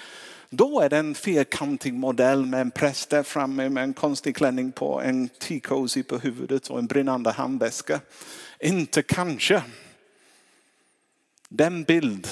Då 0.50 0.80
är 0.80 0.88
det 0.88 0.96
en 0.96 1.14
fyrkantig 1.14 1.94
modell 1.94 2.46
med 2.46 2.60
en 2.60 2.70
präst 2.70 3.10
där 3.10 3.22
framme 3.22 3.68
med 3.68 3.84
en 3.84 3.94
konstig 3.94 4.36
klänning 4.36 4.72
på, 4.72 5.00
en 5.00 5.28
t 5.28 5.60
på 6.08 6.18
huvudet 6.18 6.68
och 6.68 6.78
en 6.78 6.86
brinnande 6.86 7.30
handväska. 7.30 8.00
Inte 8.60 9.02
kanske. 9.02 9.62
Den 11.48 11.82
bild 11.82 12.28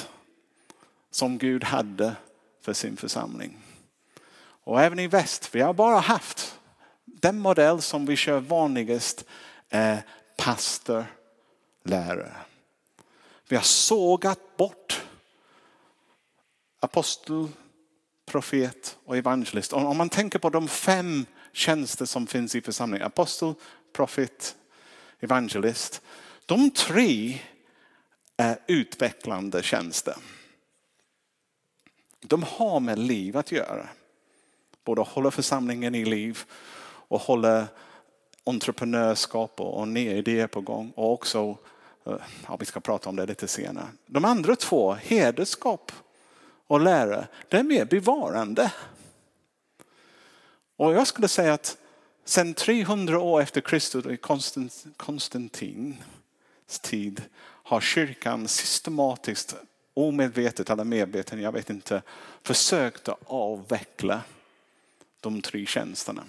som 1.11 1.39
Gud 1.39 1.65
hade 1.65 2.17
för 2.63 2.73
sin 2.73 2.97
församling. 2.97 3.59
Och 4.65 4.81
även 4.81 4.99
i 4.99 5.07
väst, 5.07 5.55
vi 5.55 5.61
har 5.61 5.75
bara 5.75 5.99
haft 5.99 6.58
den 7.21 7.39
modell 7.39 7.83
som 7.83 8.07
vi 8.07 8.17
kör 8.17 8.41
vanligast 8.41 9.25
är 9.69 10.03
pastor, 10.37 11.07
lärare. 11.85 12.37
Vi 13.49 13.57
har 13.57 13.63
sågat 13.63 14.57
bort 14.57 15.03
apostel, 16.81 17.49
profet 18.27 18.99
och 19.05 19.17
evangelist. 19.17 19.73
Om 19.73 19.97
man 19.97 20.09
tänker 20.09 20.39
på 20.39 20.51
de 20.51 20.69
fem 20.69 21.27
tjänster 21.53 22.05
som 22.05 22.27
finns 22.27 22.55
i 22.55 22.61
församlingen, 22.61 23.07
apostel, 23.07 23.55
profet, 23.93 24.57
evangelist. 25.21 26.03
De 26.47 26.71
tre 26.71 27.39
är 28.37 28.59
utvecklande 28.67 29.63
tjänster. 29.63 30.15
De 32.21 32.43
har 32.43 32.81
med 32.81 32.99
liv 32.99 33.37
att 33.37 33.53
göra. 33.53 33.89
Både 34.85 35.03
hålla 35.03 35.31
församlingen 35.31 35.95
i 35.95 36.05
liv 36.05 36.45
och 37.09 37.21
håller 37.21 37.67
entreprenörskap 38.45 39.61
och 39.61 39.89
nya 39.89 40.13
idéer 40.13 40.47
på 40.47 40.61
gång. 40.61 40.93
Och 40.97 41.13
också, 41.13 41.57
eh, 42.07 42.17
ja, 42.47 42.57
vi 42.57 42.67
ska 42.67 42.81
prata 42.81 43.09
om 43.09 43.17
det 43.17 43.27
lite 43.27 43.49
senare. 43.49 43.89
De 44.07 44.25
andra 44.25 44.57
två, 44.57 44.93
hederskap 44.93 45.93
och 46.67 46.81
lära, 46.81 47.27
det 47.49 47.57
är 47.57 47.63
mer 47.63 47.85
bevarande. 47.85 48.73
Och 50.77 50.95
jag 50.95 51.07
skulle 51.07 51.29
säga 51.29 51.55
att 51.55 51.77
sedan 52.25 52.55
300 52.55 53.21
år 53.21 53.41
efter 53.41 53.61
Kristus 53.61 54.07
i 54.07 54.17
Konstantins 54.97 55.99
tid 56.81 57.23
har 57.41 57.81
kyrkan 57.81 58.49
systematiskt, 58.49 59.57
omedvetet 59.95 60.71
eller 60.71 60.85
medvetet, 60.85 61.41
jag 61.41 61.53
vet 61.53 61.71
inte, 61.71 62.03
försökt 62.43 63.09
att 63.09 63.19
avveckla 63.27 64.21
de 65.21 65.43
tre 65.43 65.67
tjänsterna. 65.67 66.25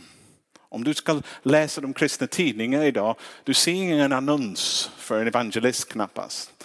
Om 0.69 0.83
du 0.83 0.93
ska 0.93 1.21
läsa 1.43 1.81
de 1.81 1.93
kristna 1.93 2.27
tidningarna 2.27 2.85
idag, 2.85 3.15
du 3.43 3.53
ser 3.53 3.71
ingen 3.71 4.13
annons 4.13 4.91
för 4.97 5.21
en 5.21 5.27
evangelist 5.27 5.89
knappast. 5.91 6.63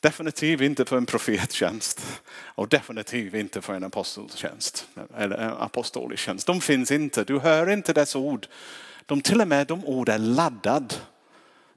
Definitivt 0.00 0.60
inte 0.60 0.84
för 0.84 0.96
en 0.96 1.06
profettjänst 1.06 2.20
och 2.34 2.68
definitivt 2.68 3.34
inte 3.34 3.60
för 3.60 3.74
en 3.74 3.84
apostoltjänst 3.84 4.86
eller 5.16 5.40
eh, 5.40 5.62
apostolisk 5.62 6.22
tjänst. 6.22 6.46
De 6.46 6.60
finns 6.60 6.90
inte, 6.90 7.24
du 7.24 7.38
hör 7.38 7.70
inte 7.70 7.92
dessa 7.92 8.18
ord. 8.18 8.46
De, 9.06 9.20
till 9.20 9.40
och 9.40 9.48
med 9.48 9.66
de 9.66 9.84
ord 9.84 10.08
är 10.08 10.18
laddade 10.18 10.94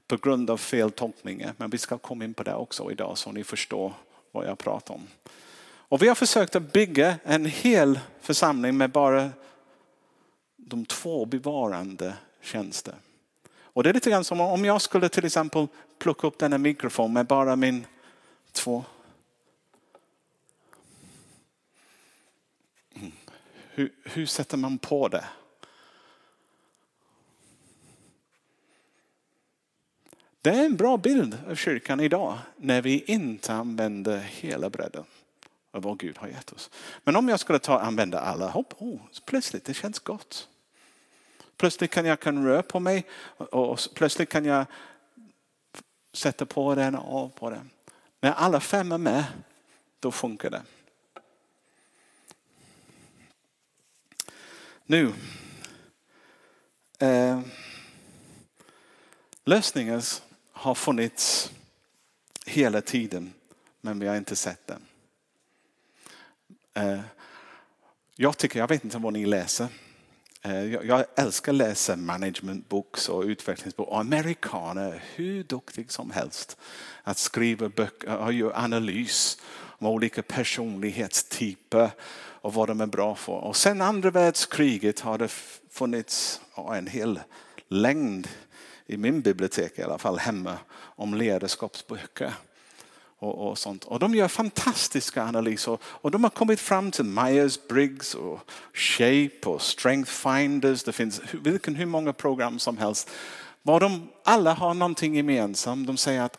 på 0.08 0.16
grund 0.16 0.50
av 0.50 0.56
fel 0.56 0.90
tolkningar. 0.90 1.54
Men 1.56 1.70
vi 1.70 1.78
ska 1.78 1.98
komma 1.98 2.24
in 2.24 2.34
på 2.34 2.42
det 2.42 2.54
också 2.54 2.90
idag 2.90 3.18
så 3.18 3.32
ni 3.32 3.44
förstår 3.44 3.92
vad 4.32 4.46
jag 4.46 4.58
pratar 4.58 4.94
om. 4.94 5.06
Och 5.88 6.02
vi 6.02 6.08
har 6.08 6.14
försökt 6.14 6.56
att 6.56 6.72
bygga 6.72 7.14
en 7.24 7.44
hel 7.44 8.00
församling 8.20 8.76
med 8.76 8.90
bara 8.90 9.30
de 10.68 10.86
två 10.86 11.26
bevarande 11.26 12.16
tjänster. 12.40 12.94
Och 13.48 13.82
det 13.82 13.88
är 13.88 13.94
lite 13.94 14.10
grann 14.10 14.24
som 14.24 14.40
om 14.40 14.64
jag 14.64 14.82
skulle 14.82 15.08
till 15.08 15.24
exempel 15.24 15.66
plocka 15.98 16.26
upp 16.26 16.38
denna 16.38 16.58
mikrofon 16.58 17.12
med 17.12 17.26
bara 17.26 17.56
min 17.56 17.86
två. 18.52 18.84
Mm. 22.94 23.12
Hur, 23.70 23.92
hur 24.04 24.26
sätter 24.26 24.56
man 24.56 24.78
på 24.78 25.08
det? 25.08 25.24
Det 30.42 30.50
är 30.50 30.66
en 30.66 30.76
bra 30.76 30.96
bild 30.96 31.38
av 31.50 31.54
kyrkan 31.54 32.00
idag 32.00 32.38
när 32.56 32.82
vi 32.82 33.04
inte 33.06 33.54
använder 33.54 34.18
hela 34.18 34.70
bredden 34.70 35.04
av 35.70 35.82
vad 35.82 35.98
Gud 35.98 36.18
har 36.18 36.28
gett 36.28 36.52
oss. 36.52 36.70
Men 37.04 37.16
om 37.16 37.28
jag 37.28 37.40
skulle 37.40 37.58
ta 37.58 37.78
använda 37.80 38.20
alla 38.20 38.48
hopp, 38.48 38.74
oh, 38.78 39.00
plötsligt 39.24 39.64
det 39.64 39.74
känns 39.74 39.98
gott. 39.98 40.48
Plötsligt 41.56 41.90
kan 41.90 42.04
jag 42.04 42.20
kan 42.20 42.46
röra 42.46 42.62
på 42.62 42.80
mig 42.80 43.06
och 43.36 43.80
plötsligt 43.94 44.28
kan 44.28 44.44
jag 44.44 44.66
sätta 46.12 46.46
på 46.46 46.74
den 46.74 46.94
och 46.94 47.20
av 47.20 47.28
på 47.28 47.50
den. 47.50 47.70
När 48.20 48.32
alla 48.32 48.60
fem 48.60 48.92
är 48.92 48.98
med, 48.98 49.24
då 50.00 50.12
funkar 50.12 50.50
det. 50.50 50.62
Nu. 54.84 55.12
Eh, 56.98 57.40
lösningen 59.44 60.02
har 60.52 60.74
funnits 60.74 61.50
hela 62.46 62.80
tiden, 62.80 63.32
men 63.80 63.98
vi 63.98 64.06
har 64.06 64.16
inte 64.16 64.36
sett 64.36 64.66
den. 64.66 64.86
Eh, 66.74 67.00
jag 68.16 68.38
tycker, 68.38 68.58
jag 68.58 68.68
vet 68.68 68.84
inte 68.84 68.98
vad 68.98 69.12
ni 69.12 69.26
läser, 69.26 69.68
Eh, 70.46 70.74
jag 70.74 71.04
älskar 71.16 71.52
att 71.52 71.56
läsa 71.56 71.96
management 71.96 72.68
books 72.68 73.08
och 73.08 73.22
utvecklingsböcker. 73.22 73.90
Och 73.90 74.00
amerikaner 74.00 74.92
är 74.92 75.02
hur 75.14 75.42
duktiga 75.42 75.88
som 75.88 76.10
helst 76.10 76.56
att 77.02 77.18
skriva 77.18 77.68
böcker 77.68 78.16
och 78.16 78.32
göra 78.32 78.56
analys 78.56 79.38
om 79.56 79.86
olika 79.86 80.22
personlighetstyper 80.22 81.90
och 82.16 82.54
vad 82.54 82.68
de 82.68 82.80
är 82.80 82.86
bra 82.86 83.14
för. 83.14 83.32
Och 83.32 83.56
sen 83.56 83.80
andra 83.80 84.10
världskriget 84.10 85.00
har 85.00 85.18
det 85.18 85.28
funnits 85.70 86.40
en 86.74 86.86
hel 86.86 87.20
längd 87.68 88.28
i 88.86 88.96
min 88.96 89.20
bibliotek 89.20 89.78
i 89.78 89.82
alla 89.82 89.98
fall 89.98 90.18
hemma 90.18 90.58
om 90.78 91.14
ledarskapsböcker. 91.14 92.32
Och, 93.18 93.48
och, 93.48 93.58
sånt. 93.58 93.84
och 93.84 93.98
de 93.98 94.14
gör 94.14 94.28
fantastiska 94.28 95.22
analyser 95.24 95.78
och 95.82 96.10
de 96.10 96.22
har 96.24 96.30
kommit 96.30 96.60
fram 96.60 96.90
till 96.90 97.04
Myers-Briggs 97.04 98.14
och 98.14 98.40
Shape 98.72 99.48
och 99.48 99.62
Strength 99.62 100.10
Finders. 100.10 100.84
Det 100.84 100.92
finns 100.92 101.20
vilken, 101.32 101.74
hur 101.74 101.86
många 101.86 102.12
program 102.12 102.58
som 102.58 102.78
helst. 102.78 103.10
Var 103.62 103.80
de 103.80 104.08
alla 104.24 104.54
har 104.54 104.74
någonting 104.74 105.16
gemensamt. 105.16 105.86
De 105.86 105.96
säger 105.96 106.22
att 106.22 106.38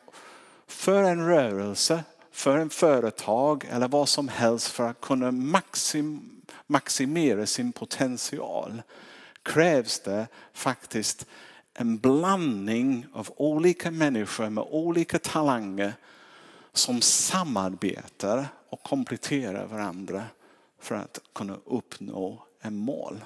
för 0.67 1.03
en 1.03 1.27
rörelse, 1.27 2.03
för 2.31 2.57
en 2.57 2.69
företag 2.69 3.67
eller 3.71 3.87
vad 3.87 4.09
som 4.09 4.27
helst 4.27 4.67
för 4.67 4.89
att 4.89 5.01
kunna 5.01 5.31
maxim, 5.31 6.29
maximera 6.67 7.45
sin 7.45 7.71
potential 7.71 8.81
krävs 9.43 9.99
det 9.99 10.27
faktiskt 10.53 11.25
en 11.73 11.97
blandning 11.97 13.05
av 13.13 13.29
olika 13.35 13.91
människor 13.91 14.49
med 14.49 14.63
olika 14.69 15.19
talanger 15.19 15.93
som 16.77 17.01
samarbetar 17.01 18.47
och 18.69 18.83
kompletterar 18.83 19.65
varandra 19.65 20.23
för 20.79 20.95
att 20.95 21.19
kunna 21.33 21.57
uppnå 21.65 22.43
en 22.61 22.75
mål. 22.77 23.23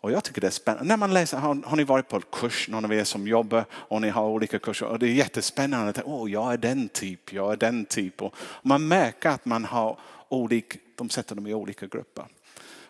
Och 0.00 0.12
jag 0.12 0.24
tycker 0.24 0.40
det 0.40 0.46
är 0.46 0.50
spännande. 0.50 0.88
När 0.88 0.96
man 0.96 1.14
läser, 1.14 1.38
har, 1.38 1.62
har 1.64 1.76
ni 1.76 1.84
varit 1.84 2.08
på 2.08 2.16
en 2.16 2.22
kurs, 2.32 2.68
någon 2.68 2.84
av 2.84 2.92
er 2.92 3.04
som 3.04 3.26
jobbar 3.26 3.64
och 3.72 4.00
ni 4.00 4.08
har 4.08 4.28
olika 4.28 4.58
kurser 4.58 4.86
och 4.86 4.98
det 4.98 5.06
är 5.06 5.12
jättespännande. 5.12 6.02
oh, 6.04 6.30
jag 6.30 6.52
är 6.52 6.56
den 6.56 6.88
typ, 6.88 7.32
jag 7.32 7.52
är 7.52 7.56
den 7.56 7.84
typ. 7.84 8.22
Och 8.22 8.34
man 8.62 8.88
märker 8.88 9.28
att 9.28 9.44
man 9.44 9.64
har 9.64 9.98
olika, 10.28 10.78
de 10.96 11.10
sätter 11.10 11.34
dem 11.34 11.46
i 11.46 11.54
olika 11.54 11.86
grupper. 11.86 12.24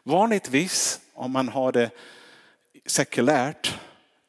Vanligtvis 0.02 1.00
om 1.14 1.30
man 1.30 1.48
har 1.48 1.72
det 1.72 1.90
sekulärt 2.86 3.78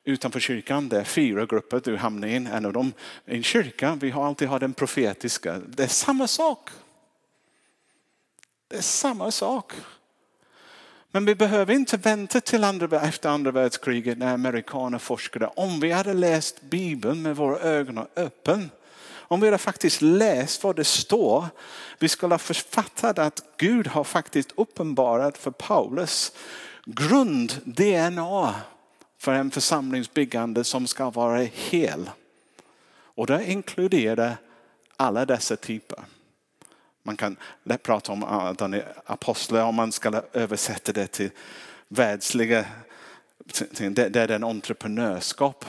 utanför 0.03 0.39
kyrkan. 0.39 0.89
Det 0.89 0.99
är 0.99 1.03
fyra 1.03 1.45
grupper, 1.45 1.81
du 1.83 1.97
hamnar 1.97 2.27
i 2.27 2.35
en 2.35 2.65
av 2.65 2.73
dem. 2.73 2.93
I 3.25 3.35
en 3.35 3.43
kyrka, 3.43 3.97
vi 4.01 4.09
har 4.09 4.27
alltid 4.27 4.47
haft 4.47 4.59
den 4.59 4.73
profetiska. 4.73 5.61
Det 5.67 5.83
är 5.83 5.87
samma 5.87 6.27
sak. 6.27 6.69
Det 8.67 8.77
är 8.77 8.81
samma 8.81 9.31
sak. 9.31 9.73
Men 11.11 11.25
vi 11.25 11.35
behöver 11.35 11.73
inte 11.73 11.97
vänta 11.97 12.41
till 12.41 12.63
andra, 12.63 13.01
efter 13.01 13.29
andra 13.29 13.51
världskriget 13.51 14.17
när 14.17 14.33
amerikaner 14.33 14.97
forskade. 14.97 15.47
Om 15.47 15.79
vi 15.79 15.91
hade 15.91 16.13
läst 16.13 16.61
Bibeln 16.61 17.21
med 17.21 17.35
våra 17.35 17.59
ögon 17.59 18.07
öppna 18.15 18.59
om 19.33 19.39
vi 19.39 19.47
hade 19.47 19.57
faktiskt 19.57 20.01
läst 20.01 20.63
vad 20.63 20.75
det 20.75 20.83
står, 20.83 21.45
vi 21.99 22.09
skulle 22.09 22.33
ha 22.33 22.39
författat 22.39 23.19
att 23.19 23.43
Gud 23.57 23.87
har 23.87 24.03
faktiskt 24.03 24.51
uppenbarat 24.55 25.37
för 25.37 25.51
Paulus 25.51 26.31
grund-DNA 26.85 28.55
för 29.23 29.33
en 29.33 29.51
församlingsbyggande 29.51 30.63
som 30.63 30.87
ska 30.87 31.09
vara 31.09 31.37
hel. 31.41 32.09
Och 32.93 33.27
det 33.27 33.51
inkluderar 33.51 34.35
alla 34.97 35.25
dessa 35.25 35.55
typer. 35.55 35.99
Man 37.03 37.17
kan 37.17 37.37
lätt 37.63 37.83
prata 37.83 38.11
om 38.11 38.23
ah, 38.23 38.49
att 38.49 38.59
han 38.59 38.73
är 38.73 38.93
apostlar 39.05 39.63
om 39.63 39.75
man 39.75 39.91
ska 39.91 40.21
översätta 40.33 40.91
det 40.91 41.07
till 41.07 41.29
världsliga, 41.87 42.65
det 43.75 44.15
är 44.15 44.27
den 44.27 44.43
entreprenörskap. 44.43 45.65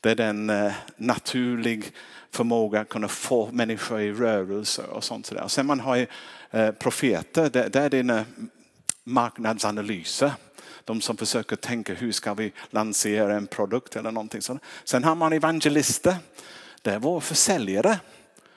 Det 0.00 0.10
är 0.10 0.14
den 0.14 0.50
eh, 0.50 0.72
naturlig 0.96 1.92
förmåga 2.30 2.80
att 2.80 2.88
kunna 2.88 3.08
få 3.08 3.48
människor 3.52 4.00
i 4.00 4.12
rörelse 4.12 4.82
och 4.82 5.04
sånt 5.04 5.30
där. 5.30 5.48
Sen 5.48 5.66
man 5.66 5.80
har 5.80 6.06
eh, 6.50 6.70
profeter, 6.70 7.50
det 7.50 7.76
är 7.76 7.90
dina 7.90 8.24
marknadsanalyser 9.04 10.32
de 10.86 11.00
som 11.00 11.16
försöker 11.16 11.56
tänka 11.56 11.94
hur 11.94 12.12
ska 12.12 12.34
vi 12.34 12.52
lansera 12.70 13.36
en 13.36 13.46
produkt 13.46 13.96
eller 13.96 14.10
någonting 14.10 14.42
sånt. 14.42 14.62
Sen 14.84 15.04
har 15.04 15.14
man 15.14 15.32
evangelister. 15.32 16.16
Det 16.82 16.90
är 16.90 16.98
våra 16.98 17.20
försäljare. 17.20 17.98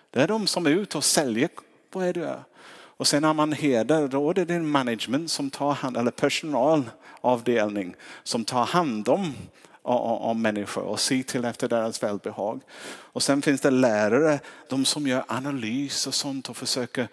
Det 0.09 0.21
är 0.21 0.27
de 0.27 0.47
som 0.47 0.65
är 0.65 0.69
ute 0.69 0.97
och 0.97 1.03
säljer. 1.03 1.49
Vad 1.91 2.07
är 2.07 2.13
det? 2.13 2.39
Och 2.71 3.07
sen 3.07 3.23
har 3.23 3.33
man 3.33 3.53
heder, 3.53 4.07
då 4.07 4.29
är 4.29 4.33
det 4.33 4.45
din 4.45 4.67
management 4.67 5.31
som 5.31 5.49
tar 5.49 5.71
hand, 5.71 5.97
eller 5.97 6.11
personalavdelning 6.11 7.95
som 8.23 8.45
tar 8.45 8.65
hand 8.65 9.09
om, 9.09 9.33
om 9.81 10.41
människor 10.41 10.83
och 10.83 10.99
ser 10.99 11.23
till 11.23 11.45
efter 11.45 11.67
deras 11.67 12.03
välbehag. 12.03 12.61
Och 12.89 13.23
sen 13.23 13.41
finns 13.41 13.61
det 13.61 13.71
lärare, 13.71 14.39
de 14.69 14.85
som 14.85 15.07
gör 15.07 15.23
analys 15.27 16.07
och 16.07 16.13
sånt 16.13 16.49
och 16.49 16.57
försöker, 16.57 17.07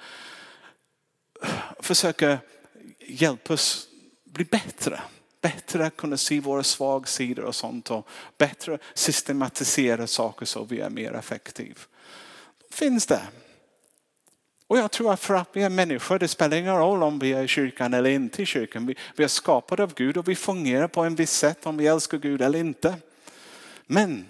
försöker 1.81 2.39
hjälpa 2.99 3.55
oss 3.55 3.89
bli 4.37 4.45
bättre. 4.45 5.01
Bättre 5.41 5.87
att 5.87 5.97
kunna 5.97 6.17
se 6.17 6.41
våra 6.41 6.63
svagsidor 6.63 7.45
och 7.45 7.55
sånt 7.55 7.91
och 7.91 8.09
bättre 8.39 8.79
systematisera 8.95 10.07
saker 10.07 10.47
så 10.47 10.65
vi 10.65 10.81
är 10.81 10.91
mer 10.91 11.13
effektiva. 11.13 11.81
Finns 12.71 13.07
det. 13.07 13.21
Och 14.67 14.79
jag 14.79 14.91
tror 14.91 15.13
att 15.13 15.21
för 15.21 15.35
att 15.35 15.49
vi 15.53 15.63
är 15.63 15.71
människor, 15.71 16.19
det 16.19 16.29
spelar 16.29 16.57
ingen 16.57 16.77
roll 16.77 17.03
om 17.03 17.19
vi 17.19 17.33
är 17.33 17.43
i 17.43 17.49
kyrkan 17.49 17.95
eller 17.95 18.11
inte 18.11 18.43
i 18.43 18.47
kyrkan. 18.47 18.87
Vi, 18.87 18.97
vi 19.17 19.25
är 19.25 19.29
skapade 19.29 19.83
av 19.83 19.95
Gud 19.95 20.17
och 20.17 20.29
vi 20.29 20.35
fungerar 20.35 20.89
på 20.89 21.01
en 21.03 21.15
viss 21.15 21.33
sätt 21.33 21.67
om 21.67 21.77
vi 21.77 21.87
älskar 21.87 22.19
Gud 22.19 22.43
eller 22.43 22.59
inte. 22.59 22.95
Men 23.87 24.29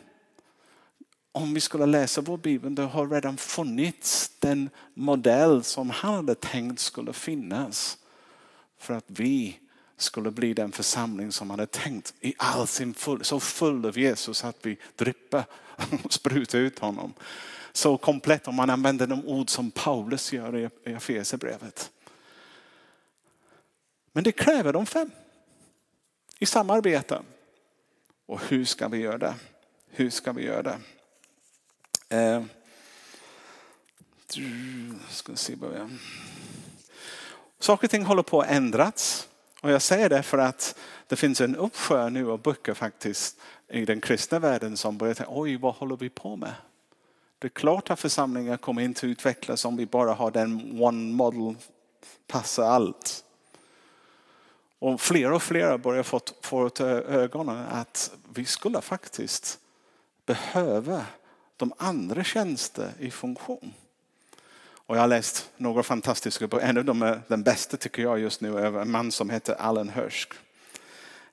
om 1.32 1.54
vi 1.54 1.60
skulle 1.60 1.86
läsa 1.86 2.20
vår 2.20 2.36
bibel, 2.36 2.74
det 2.74 2.82
har 2.82 3.08
redan 3.08 3.36
funnits 3.36 4.30
den 4.38 4.70
modell 4.94 5.64
som 5.64 5.90
han 5.90 6.14
hade 6.14 6.34
tänkt 6.34 6.80
skulle 6.80 7.12
finnas 7.12 7.98
för 8.78 8.94
att 8.94 9.04
vi 9.06 9.58
skulle 9.96 10.30
bli 10.30 10.54
den 10.54 10.72
församling 10.72 11.32
som 11.32 11.50
hade 11.50 11.66
tänkt 11.66 12.14
i 12.20 12.34
all 12.36 12.66
sin 12.66 12.94
full, 12.94 13.24
så 13.24 13.40
full 13.40 13.86
av 13.86 13.98
Jesus 13.98 14.44
att 14.44 14.56
vi 14.62 14.78
drippar 14.96 15.44
och 16.04 16.12
sprutar 16.12 16.58
ut 16.58 16.78
honom. 16.78 17.14
Så 17.72 17.98
komplett 17.98 18.48
om 18.48 18.54
man 18.54 18.70
använder 18.70 19.06
de 19.06 19.26
ord 19.26 19.50
som 19.50 19.70
Paulus 19.70 20.32
gör 20.32 20.56
i 20.56 20.68
Efesierbrevet. 20.84 21.90
Men 24.12 24.24
det 24.24 24.32
kräver 24.32 24.72
de 24.72 24.86
fem 24.86 25.10
i 26.38 26.46
samarbete. 26.46 27.22
Och 28.26 28.40
hur 28.48 28.64
ska 28.64 28.88
vi 28.88 28.98
göra 28.98 29.18
det? 29.18 29.34
Hur 29.90 30.10
ska 30.10 30.32
vi 30.32 30.42
göra 30.42 30.62
det? 30.62 30.78
Eh, 32.16 32.44
ska 35.08 35.36
se 35.36 35.56
Saker 37.58 37.86
och 37.86 37.90
ting 37.90 38.04
håller 38.04 38.22
på 38.22 38.40
att 38.40 38.50
ändras. 38.50 39.28
Och 39.62 39.70
jag 39.70 39.82
säger 39.82 40.08
det 40.08 40.22
för 40.22 40.38
att 40.38 40.78
det 41.06 41.16
finns 41.16 41.40
en 41.40 41.56
uppsjö 41.56 42.10
nu 42.10 42.30
av 42.30 42.42
böcker 42.42 42.74
faktiskt 42.74 43.40
i 43.68 43.84
den 43.84 44.00
kristna 44.00 44.38
världen 44.38 44.76
som 44.76 44.98
börjar 44.98 45.14
tänka, 45.14 45.32
oj 45.34 45.56
vad 45.56 45.74
håller 45.74 45.96
vi 45.96 46.08
på 46.08 46.36
med? 46.36 46.54
Det 47.38 47.46
är 47.46 47.50
klart 47.50 47.90
att 47.90 48.00
församlingar 48.00 48.56
kommer 48.56 48.82
inte 48.82 49.06
utvecklas 49.06 49.64
om 49.64 49.76
vi 49.76 49.86
bara 49.86 50.14
har 50.14 50.30
den 50.30 50.82
one 50.82 51.12
model, 51.12 51.56
passar 52.26 52.64
allt. 52.64 53.24
Och 54.78 55.00
fler 55.00 55.32
och 55.32 55.42
fler 55.42 55.78
börjar 55.78 56.02
få, 56.02 56.20
få 56.40 56.70
ögonen 57.08 57.66
att 57.70 58.10
vi 58.34 58.44
skulle 58.44 58.80
faktiskt 58.80 59.58
behöva 60.26 61.04
de 61.56 61.72
andra 61.76 62.24
tjänster 62.24 62.92
i 62.98 63.10
funktion. 63.10 63.72
Och 64.86 64.96
jag 64.96 65.00
har 65.00 65.08
läst 65.08 65.50
några 65.56 65.82
fantastiska 65.82 66.46
böcker. 66.46 66.66
En 66.66 66.78
av 66.78 66.84
dem 66.84 67.02
är 67.02 67.22
den 67.28 67.42
bästa 67.42 67.76
tycker 67.76 68.02
jag 68.02 68.18
just 68.18 68.40
nu 68.40 68.58
är 68.58 68.80
en 68.80 68.90
man 68.90 69.12
som 69.12 69.30
heter 69.30 69.54
Alan 69.54 69.88
Hirsch. 69.88 70.28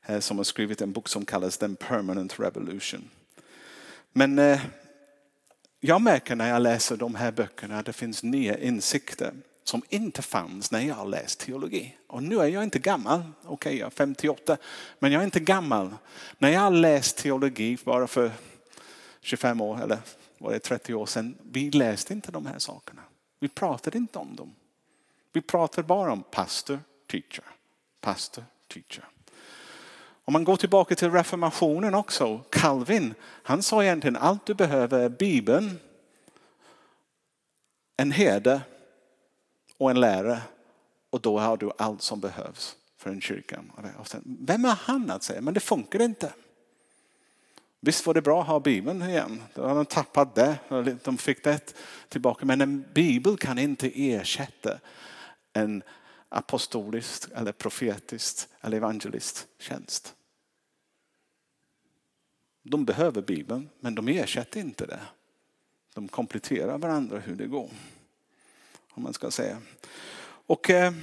Eh, 0.05 0.19
som 0.19 0.37
har 0.37 0.43
skrivit 0.43 0.81
en 0.81 0.91
bok 0.91 1.09
som 1.09 1.25
kallas 1.25 1.57
Den 1.57 1.75
Permanent 1.75 2.39
Revolution. 2.39 3.09
Men 4.11 4.39
eh, 4.39 4.61
jag 5.79 6.01
märker 6.01 6.35
när 6.35 6.49
jag 6.49 6.61
läser 6.61 6.97
de 6.97 7.15
här 7.15 7.31
böckerna 7.31 7.79
att 7.79 7.85
det 7.85 7.93
finns 7.93 8.23
nya 8.23 8.57
insikter 8.57 9.33
som 9.63 9.81
inte 9.89 10.21
fanns 10.21 10.71
när 10.71 10.79
jag 10.79 11.09
läste 11.09 11.45
teologi. 11.45 11.97
Och 12.07 12.23
nu 12.23 12.39
är 12.39 12.47
jag 12.47 12.63
inte 12.63 12.79
gammal, 12.79 13.19
okej 13.41 13.53
okay, 13.53 13.77
jag 13.77 13.85
är 13.85 13.91
58, 13.91 14.57
men 14.99 15.11
jag 15.11 15.19
är 15.19 15.25
inte 15.25 15.39
gammal. 15.39 15.95
När 16.37 16.49
jag 16.49 16.73
läste 16.73 17.21
teologi 17.21 17.77
bara 17.83 18.07
för 18.07 18.31
25 19.21 19.61
år 19.61 19.83
eller 19.83 19.97
var 20.37 20.51
det 20.51 20.59
30 20.59 20.93
år 20.93 21.05
sedan, 21.05 21.37
vi 21.51 21.71
läste 21.71 22.13
inte 22.13 22.31
de 22.31 22.45
här 22.45 22.59
sakerna. 22.59 23.01
Vi 23.43 23.49
pratade 23.49 23.97
inte 23.97 24.19
om 24.19 24.35
dem. 24.35 24.55
Vi 25.33 25.41
pratade 25.41 25.87
bara 25.87 26.11
om 26.11 26.23
pastor, 26.23 26.79
teacher, 27.07 27.43
pastor, 28.01 28.43
teacher. 28.67 29.07
Om 30.25 30.33
man 30.33 30.43
går 30.43 30.55
tillbaka 30.55 30.95
till 30.95 31.11
reformationen 31.11 31.95
också, 31.95 32.37
Calvin, 32.49 33.13
han 33.23 33.63
sa 33.63 33.83
egentligen 33.83 34.15
allt 34.15 34.45
du 34.45 34.53
behöver 34.53 34.99
är 34.99 35.09
Bibeln, 35.09 35.79
en 37.97 38.11
herde 38.11 38.61
och 39.77 39.91
en 39.91 39.99
lärare 39.99 40.41
och 41.09 41.21
då 41.21 41.39
har 41.39 41.57
du 41.57 41.71
allt 41.77 42.01
som 42.01 42.19
behövs 42.19 42.75
för 42.97 43.09
en 43.09 43.21
kyrka. 43.21 43.63
Vem 44.23 44.65
är 44.65 44.77
han 44.81 45.11
att 45.11 45.23
säga? 45.23 45.41
Men 45.41 45.53
det 45.53 45.59
funkar 45.59 46.01
inte. 46.01 46.33
Visst 47.85 48.05
var 48.05 48.13
det 48.13 48.21
bra 48.21 48.41
att 48.41 48.47
ha 48.47 48.59
Bibeln 48.59 49.01
igen. 49.01 49.43
Då 49.53 49.61
hade 49.61 49.79
de 49.79 49.85
tappat 49.85 50.35
det. 50.35 50.57
De 51.03 51.17
fick 51.17 51.43
det 51.43 51.75
tillbaka. 52.09 52.45
Men 52.45 52.61
en 52.61 52.85
bibel 52.93 53.37
kan 53.37 53.59
inte 53.59 53.91
ersätta 54.11 54.79
en 55.53 55.83
apostolisk 56.29 57.23
eller 57.35 57.51
profetisk 57.51 58.47
eller 58.61 58.77
evangelist 58.77 59.47
tjänst. 59.59 60.15
De 62.63 62.85
behöver 62.85 63.21
Bibeln 63.21 63.69
men 63.79 63.95
de 63.95 64.07
ersätter 64.07 64.59
inte 64.59 64.85
det. 64.85 65.01
De 65.93 66.07
kompletterar 66.07 66.77
varandra 66.77 67.19
hur 67.19 67.35
det 67.35 67.47
går. 67.47 67.69
Om 68.89 69.03
man 69.03 69.13
ska 69.13 69.31
säga. 69.31 69.61
Och 70.25 70.69
eh, 70.69 70.93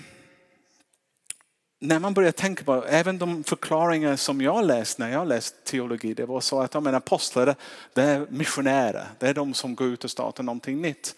när 1.83 1.99
man 1.99 2.15
börjar 2.15 2.33
tänka 2.33 2.65
på 2.65 2.85
även 2.87 3.19
de 3.19 3.45
förklaringar 3.45 4.17
som 4.17 4.41
jag 4.41 4.67
läst 4.67 4.99
när 4.99 5.13
jag 5.13 5.29
läst 5.29 5.65
teologi, 5.65 6.15
det 6.15 6.27
var 6.27 6.41
så 6.41 6.61
att 6.61 6.71
de 6.71 6.87
apostlar 6.87 7.57
det 7.95 8.03
är 8.03 8.27
missionärer, 8.31 9.07
det 9.19 9.29
är 9.29 9.35
de 9.35 9.55
som 9.55 9.75
går 9.75 9.87
ut 9.87 10.05
och 10.05 10.11
startar 10.11 10.43
någonting 10.43 10.83
nytt. 10.83 11.15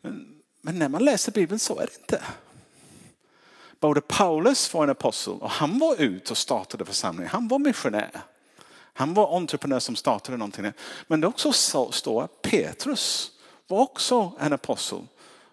Men, 0.00 0.42
men 0.60 0.78
när 0.78 0.88
man 0.88 1.04
läser 1.04 1.32
Bibeln 1.32 1.58
så 1.58 1.78
är 1.78 1.86
det 1.86 2.00
inte. 2.00 2.22
Både 3.80 4.00
Paulus 4.00 4.74
var 4.74 4.84
en 4.84 4.90
apostel 4.90 5.34
och 5.34 5.50
han 5.50 5.78
var 5.78 6.00
ut 6.00 6.30
och 6.30 6.36
startade 6.36 6.84
församlingen, 6.84 7.30
Han 7.30 7.48
var 7.48 7.58
missionär. 7.58 8.10
Han 8.94 9.14
var 9.14 9.36
entreprenör 9.36 9.78
som 9.78 9.96
startade 9.96 10.38
någonting. 10.38 10.72
Men 11.06 11.20
det 11.20 11.26
också 11.26 11.52
står 11.92 12.22
att 12.22 12.42
Petrus 12.42 13.30
var 13.66 13.80
också 13.80 14.32
en 14.40 14.52
apostel. 14.52 15.06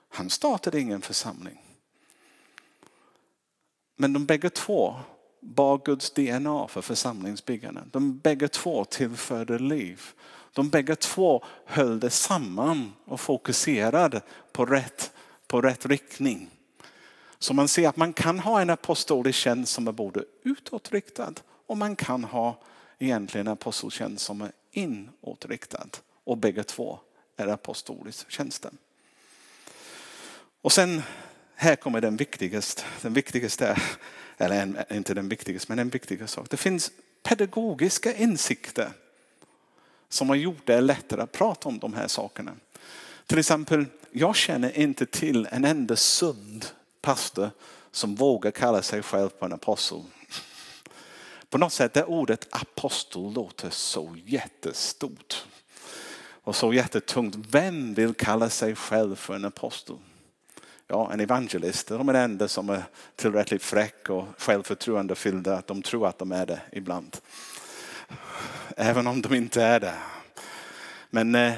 Han 0.09 0.29
startade 0.29 0.79
ingen 0.79 1.01
församling. 1.01 1.68
Men 4.01 4.13
de 4.13 4.25
bägge 4.25 4.49
två 4.49 4.95
bar 5.39 5.81
Guds 5.85 6.11
DNA 6.11 6.67
för 6.67 6.81
församlingsbyggande. 6.81 7.81
De 7.91 8.17
bägge 8.17 8.47
två 8.47 8.85
tillförde 8.85 9.59
liv. 9.59 10.01
De 10.53 10.69
bägge 10.69 10.95
två 10.95 11.43
höll 11.65 11.99
det 11.99 12.09
samman 12.09 12.93
och 13.05 13.19
fokuserade 13.19 14.21
på 14.51 14.65
rätt, 14.65 15.11
på 15.47 15.61
rätt 15.61 15.85
riktning. 15.85 16.49
Så 17.39 17.53
man 17.53 17.67
ser 17.67 17.89
att 17.89 17.97
man 17.97 18.13
kan 18.13 18.39
ha 18.39 18.61
en 18.61 18.69
apostolisk 18.69 19.39
tjänst 19.39 19.73
som 19.73 19.87
är 19.87 19.91
både 19.91 20.23
utåtriktad 20.43 21.33
och 21.67 21.77
man 21.77 21.95
kan 21.95 22.23
ha 22.23 22.61
egentligen 22.99 23.47
en 23.47 23.53
aposteltjänst 23.53 24.25
som 24.25 24.41
är 24.41 24.51
inåtriktad. 24.71 25.89
Och 26.23 26.37
bägge 26.37 26.63
två 26.63 26.99
är 27.37 27.47
apostolisk 27.47 28.31
tjänsten. 28.31 28.77
Och 30.61 30.71
sen 30.71 31.01
här 31.61 31.75
kommer 31.75 32.01
den 32.01 32.17
viktigaste, 32.17 32.83
den 33.01 33.13
viktigaste, 33.13 33.77
eller 34.37 34.85
inte 34.93 35.13
den 35.13 35.29
viktigaste, 35.29 35.65
men 35.71 35.77
den 35.77 35.89
viktigaste 35.89 36.35
sak. 36.35 36.49
Det 36.49 36.57
finns 36.57 36.91
pedagogiska 37.23 38.15
insikter 38.15 38.91
som 40.09 40.29
har 40.29 40.35
gjort 40.35 40.65
det 40.65 40.81
lättare 40.81 41.21
att 41.21 41.31
prata 41.31 41.69
om 41.69 41.79
de 41.79 41.93
här 41.93 42.07
sakerna. 42.07 42.51
Till 43.25 43.39
exempel, 43.39 43.85
jag 44.11 44.35
känner 44.35 44.77
inte 44.77 45.05
till 45.05 45.47
en 45.51 45.65
enda 45.65 45.95
sund 45.95 46.65
pastor 47.01 47.51
som 47.91 48.15
vågar 48.15 48.51
kalla 48.51 48.81
sig 48.81 49.03
själv 49.03 49.29
för 49.39 49.45
en 49.45 49.53
apostel. 49.53 50.01
På 51.49 51.57
något 51.57 51.73
sätt 51.73 51.93
det 51.93 52.03
ordet 52.03 52.47
apostel 52.49 53.33
låter 53.33 53.69
så 53.69 54.17
jättestort 54.25 55.45
och 56.43 56.55
så 56.55 56.73
jättetungt. 56.73 57.35
Vem 57.35 57.93
vill 57.93 58.13
kalla 58.13 58.49
sig 58.49 58.75
själv 58.75 59.15
för 59.15 59.35
en 59.35 59.45
apostel? 59.45 59.95
Ja, 60.89 61.13
en 61.13 61.19
evangelist, 61.19 61.87
de 61.87 62.09
är 62.09 62.13
den 62.13 62.21
enda 62.21 62.47
som 62.47 62.69
är 62.69 62.83
tillräckligt 63.15 63.63
fräck 63.63 64.09
och 64.09 64.25
självförtroende 64.37 65.15
fyllda 65.15 65.55
att 65.55 65.67
de 65.67 65.81
tror 65.81 66.07
att 66.07 66.19
de 66.19 66.31
är 66.31 66.45
det 66.45 66.61
ibland. 66.71 67.17
Även 68.77 69.07
om 69.07 69.21
de 69.21 69.35
inte 69.35 69.63
är 69.63 69.79
det. 69.79 69.95
Men, 71.09 71.35
eh, 71.35 71.53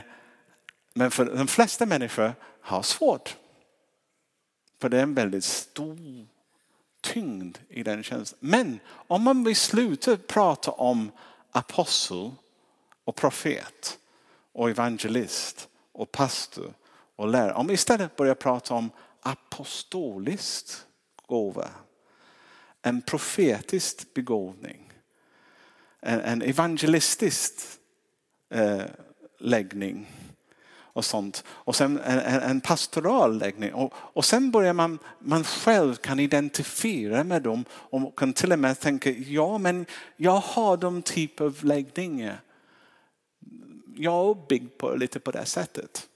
men 0.94 1.12
för 1.12 1.26
de 1.26 1.48
flesta 1.48 1.86
människor 1.86 2.34
har 2.62 2.82
svårt. 2.82 3.38
För 4.82 4.90
det 4.90 4.98
är 4.98 5.04
en 5.04 5.14
väldigt 5.14 5.44
stor 5.44 6.28
tyngd 7.02 7.58
i 7.70 7.84
den 7.84 8.04
tjänsten. 8.04 8.40
Men 8.42 8.80
om 8.88 9.24
man 9.24 9.44
vill 9.44 9.56
sluta 9.56 10.18
prata 10.18 10.72
om 10.72 11.12
apostel 11.52 12.32
och 13.04 13.16
profet 13.16 13.98
och 14.54 14.70
evangelist 14.70 15.70
och 15.92 16.12
pastor 16.12 16.74
och 17.16 17.28
lärare. 17.28 17.54
Om 17.54 17.68
vi 17.68 17.74
istället 17.74 18.16
börjar 18.16 18.36
prata 18.36 18.74
om 18.74 18.90
apostoliskt 19.22 20.86
gåva. 21.28 21.70
En 22.82 23.02
profetisk 23.02 24.14
begåvning. 24.14 24.94
En, 26.00 26.20
en 26.20 26.42
evangelistisk 26.42 27.54
eh, 28.50 28.84
läggning 29.40 30.08
och 30.94 31.06
sånt. 31.06 31.44
Och 31.48 31.76
sen 31.76 32.00
en, 32.00 32.20
en 32.20 32.62
pastoral 32.62 33.38
läggning. 33.38 33.74
Och, 33.74 33.94
och 33.96 34.26
sen 34.26 34.52
börjar 34.52 34.74
man, 34.74 35.00
man 35.20 35.44
själv 35.44 35.96
kan 35.96 36.20
identifiera 36.20 37.24
med 37.24 37.42
dem 37.42 37.66
och 37.72 38.20
kan 38.20 38.34
till 38.34 38.52
och 38.52 38.60
med 38.60 38.80
tänka, 38.80 39.10
ja 39.10 39.58
men 39.58 39.86
jag 40.18 40.40
har 40.40 40.78
de 40.78 41.02
typ 41.02 41.42
av 41.42 41.66
läggningar. 41.66 42.42
Jag 43.96 44.30
är 44.30 44.48
byggd 44.48 44.78
på, 44.78 44.96
lite 44.96 45.20
på 45.20 45.32
det 45.32 45.46
sättet. 45.46 46.08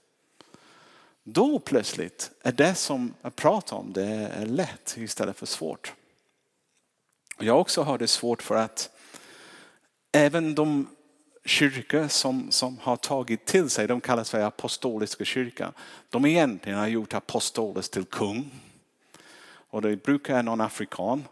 Då 1.28 1.58
plötsligt 1.58 2.30
är 2.42 2.52
det 2.52 2.74
som 2.74 3.14
jag 3.22 3.36
pratar 3.36 3.76
om 3.76 3.92
det 3.92 4.04
är 4.06 4.46
lätt 4.46 4.94
istället 4.96 5.36
för 5.36 5.46
svårt. 5.46 5.92
Jag 7.38 7.60
också 7.60 7.82
har 7.82 7.98
det 7.98 8.06
svårt 8.06 8.42
för 8.42 8.54
att 8.54 8.90
även 10.12 10.54
de 10.54 10.88
kyrkor 11.44 12.08
som, 12.08 12.50
som 12.50 12.78
har 12.78 12.96
tagit 12.96 13.46
till 13.46 13.70
sig, 13.70 13.86
de 13.86 14.00
kallas 14.00 14.30
för 14.30 14.40
apostoliska 14.40 15.24
kyrkan. 15.24 15.72
De 16.10 16.26
egentligen 16.26 16.78
har 16.78 16.86
gjort 16.86 17.14
apostolis 17.14 17.88
till 17.88 18.04
kung. 18.04 18.50
Och 19.46 19.82
det 19.82 19.96
brukar 19.96 20.32
vara 20.32 20.42
någon 20.42 20.60
afrikan. 20.60 21.24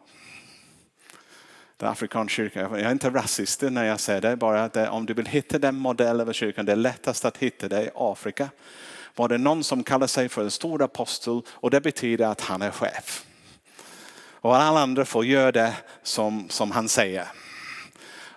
Den 1.76 1.88
afrikanska 1.88 2.36
kyrkan, 2.36 2.62
jag 2.62 2.80
är 2.80 2.92
inte 2.92 3.10
rasist 3.10 3.62
när 3.62 3.84
jag 3.84 4.00
säger 4.00 4.20
det, 4.20 4.36
bara 4.36 4.64
att 4.64 4.76
om 4.76 5.06
du 5.06 5.14
vill 5.14 5.26
hitta 5.26 5.58
den 5.58 5.74
modellen 5.74 6.28
av 6.28 6.32
kyrkan, 6.32 6.66
det 6.66 6.72
är 6.72 6.76
lättast 6.76 7.24
att 7.24 7.36
hitta 7.36 7.68
det 7.68 7.84
i 7.84 7.90
Afrika 7.94 8.50
var 9.14 9.28
det 9.28 9.38
någon 9.38 9.64
som 9.64 9.82
kallade 9.82 10.08
sig 10.08 10.28
för 10.28 10.42
en 10.42 10.50
stor 10.50 10.82
apostel 10.82 11.42
och 11.48 11.70
det 11.70 11.80
betyder 11.80 12.26
att 12.26 12.40
han 12.40 12.62
är 12.62 12.70
chef. 12.70 13.26
Och 14.44 14.56
alla 14.56 14.80
andra 14.80 15.04
får 15.04 15.24
göra 15.24 15.52
det 15.52 15.76
som, 16.02 16.48
som 16.48 16.70
han 16.70 16.88
säger. 16.88 17.28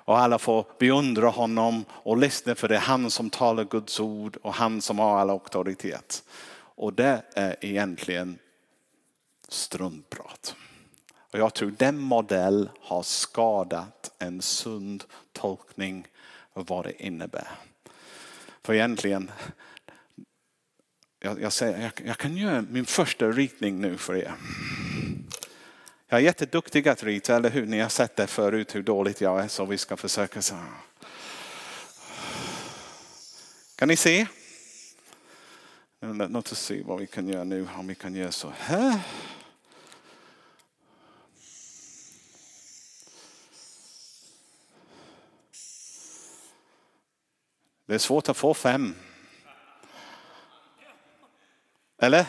Och 0.07 0.19
alla 0.19 0.39
får 0.39 0.65
beundra 0.79 1.29
honom 1.29 1.85
och 1.91 2.17
lyssna 2.17 2.55
för 2.55 2.67
det 2.67 2.75
är 2.75 2.79
han 2.79 3.09
som 3.09 3.29
talar 3.29 3.63
Guds 3.63 3.99
ord 3.99 4.37
och 4.41 4.53
han 4.53 4.81
som 4.81 4.99
har 4.99 5.19
all 5.19 5.29
auktoritet. 5.29 6.23
Och 6.75 6.93
det 6.93 7.21
är 7.33 7.55
egentligen 7.61 8.39
struntprat. 9.47 10.55
Och 11.31 11.39
jag 11.39 11.53
tror 11.53 11.73
den 11.77 11.97
modell 11.97 12.69
har 12.81 13.03
skadat 13.03 14.11
en 14.19 14.41
sund 14.41 15.03
tolkning 15.33 16.07
av 16.53 16.65
vad 16.65 16.85
det 16.85 17.03
innebär. 17.03 17.47
För 18.63 18.73
egentligen, 18.73 19.31
jag, 21.19 21.41
jag, 21.41 21.53
säger, 21.53 21.81
jag, 21.81 22.07
jag, 22.07 22.17
kan 22.17 22.37
göra 22.37 22.61
min 22.61 22.85
första 22.85 23.27
ritning 23.31 23.81
nu 23.81 23.97
för 23.97 24.15
er. 24.15 24.33
Jag 26.07 26.19
är 26.19 26.23
jätteduktig 26.23 26.87
att 26.87 27.03
rita, 27.03 27.35
eller 27.35 27.49
hur? 27.49 27.65
Ni 27.65 27.79
har 27.79 27.89
sett 27.89 28.15
det 28.15 28.27
förut 28.27 28.75
hur 28.75 28.83
dåligt 28.83 29.21
jag 29.21 29.43
är 29.43 29.47
så 29.47 29.65
vi 29.65 29.77
ska 29.77 29.97
försöka. 29.97 30.41
Så. 30.41 30.55
Kan 33.75 33.87
ni 33.87 33.95
se? 33.95 34.27
Låt 36.29 36.51
oss 36.51 36.59
se 36.59 36.83
vad 36.83 36.99
vi 36.99 37.07
kan 37.07 37.27
göra 37.27 37.43
nu. 37.43 37.67
Om 37.75 37.87
vi 37.87 37.95
kan 37.95 38.15
göra 38.15 38.31
så 38.31 38.53
här. 38.57 38.99
Det 47.85 47.93
är 47.93 47.97
svårt 47.97 48.29
att 48.29 48.37
få 48.37 48.53
fem. 48.53 48.95
Eller? 51.99 52.25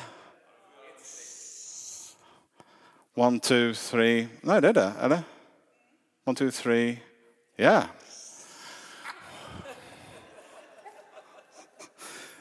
One, 3.14 3.40
two, 3.40 3.74
three. 3.74 4.28
Nej, 4.40 4.60
det 4.60 4.68
är 4.68 4.72
det, 4.72 4.92
eller? 5.00 5.22
One, 6.24 6.36
two, 6.36 6.50
three. 6.50 6.98
Ja. 7.56 7.64
Yeah. 7.64 7.84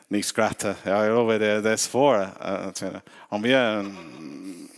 Ni 0.08 0.24
skrattar. 0.24 0.76
Jag 0.84 1.10
lovar, 1.10 1.40
det, 1.40 1.62
det 1.62 1.70
är 1.70 1.78
svårt. 1.78 2.28
Eh, 2.82 3.00
Om 3.14 3.42
vi 3.42 3.54
är 3.54 3.78
en... 3.78 4.70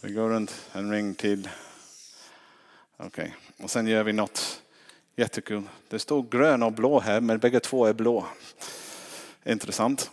Vi 0.00 0.12
går 0.12 0.28
runt 0.28 0.70
en 0.72 0.90
ring 0.90 1.14
till. 1.14 1.48
Okej, 2.96 3.06
okay. 3.06 3.64
och 3.64 3.70
sen 3.70 3.86
gör 3.86 4.04
vi 4.04 4.12
något 4.12 4.62
Jättekul. 5.16 5.62
Det 5.88 5.98
står 5.98 6.22
grön 6.22 6.62
och 6.62 6.72
blå 6.72 7.00
här 7.00 7.20
men 7.20 7.38
bägge 7.38 7.60
två 7.60 7.86
är 7.86 7.92
blå. 7.92 8.26
Intressant. 9.44 10.10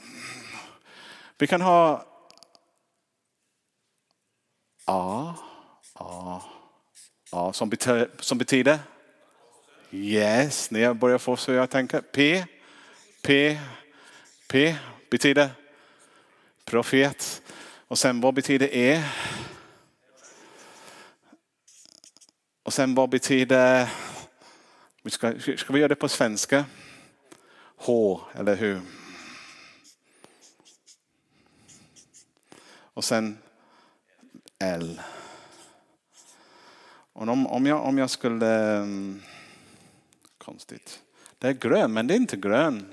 Vi 1.37 1.47
kan 1.47 1.61
ha 1.61 2.05
A, 4.85 5.33
A, 5.93 6.41
A 7.31 7.53
som 7.53 7.69
betyder, 7.69 8.09
som 8.19 8.37
betyder 8.37 8.79
Yes, 9.91 10.71
ni 10.71 10.93
börjar 10.93 11.17
få 11.17 11.37
så 11.37 11.51
jag 11.51 11.69
tänker. 11.69 12.01
P, 12.01 12.45
P, 13.21 13.59
P 14.47 14.75
betyder 15.09 15.49
profet. 16.65 17.41
Och 17.87 17.97
sen 17.97 18.21
vad 18.21 18.33
betyder 18.33 18.69
E? 18.73 19.03
Och 22.63 22.73
sen 22.73 22.95
vad 22.95 23.09
betyder, 23.09 23.89
ska, 25.09 25.39
ska 25.57 25.73
vi 25.73 25.79
göra 25.79 25.87
det 25.87 25.95
på 25.95 26.09
svenska? 26.09 26.65
H, 27.75 28.21
eller 28.35 28.55
hur? 28.55 28.81
Och 32.93 33.03
sen 33.03 33.37
L. 34.59 35.01
Och 37.13 37.27
om, 37.27 37.47
om, 37.47 37.65
jag, 37.65 37.85
om 37.85 37.97
jag 37.97 38.09
skulle... 38.09 38.77
Mm, 38.77 39.21
konstigt. 40.37 40.99
Det 41.37 41.47
är 41.47 41.53
grön, 41.53 41.93
men 41.93 42.07
det 42.07 42.13
är 42.13 42.15
inte 42.15 42.37
grön. 42.37 42.85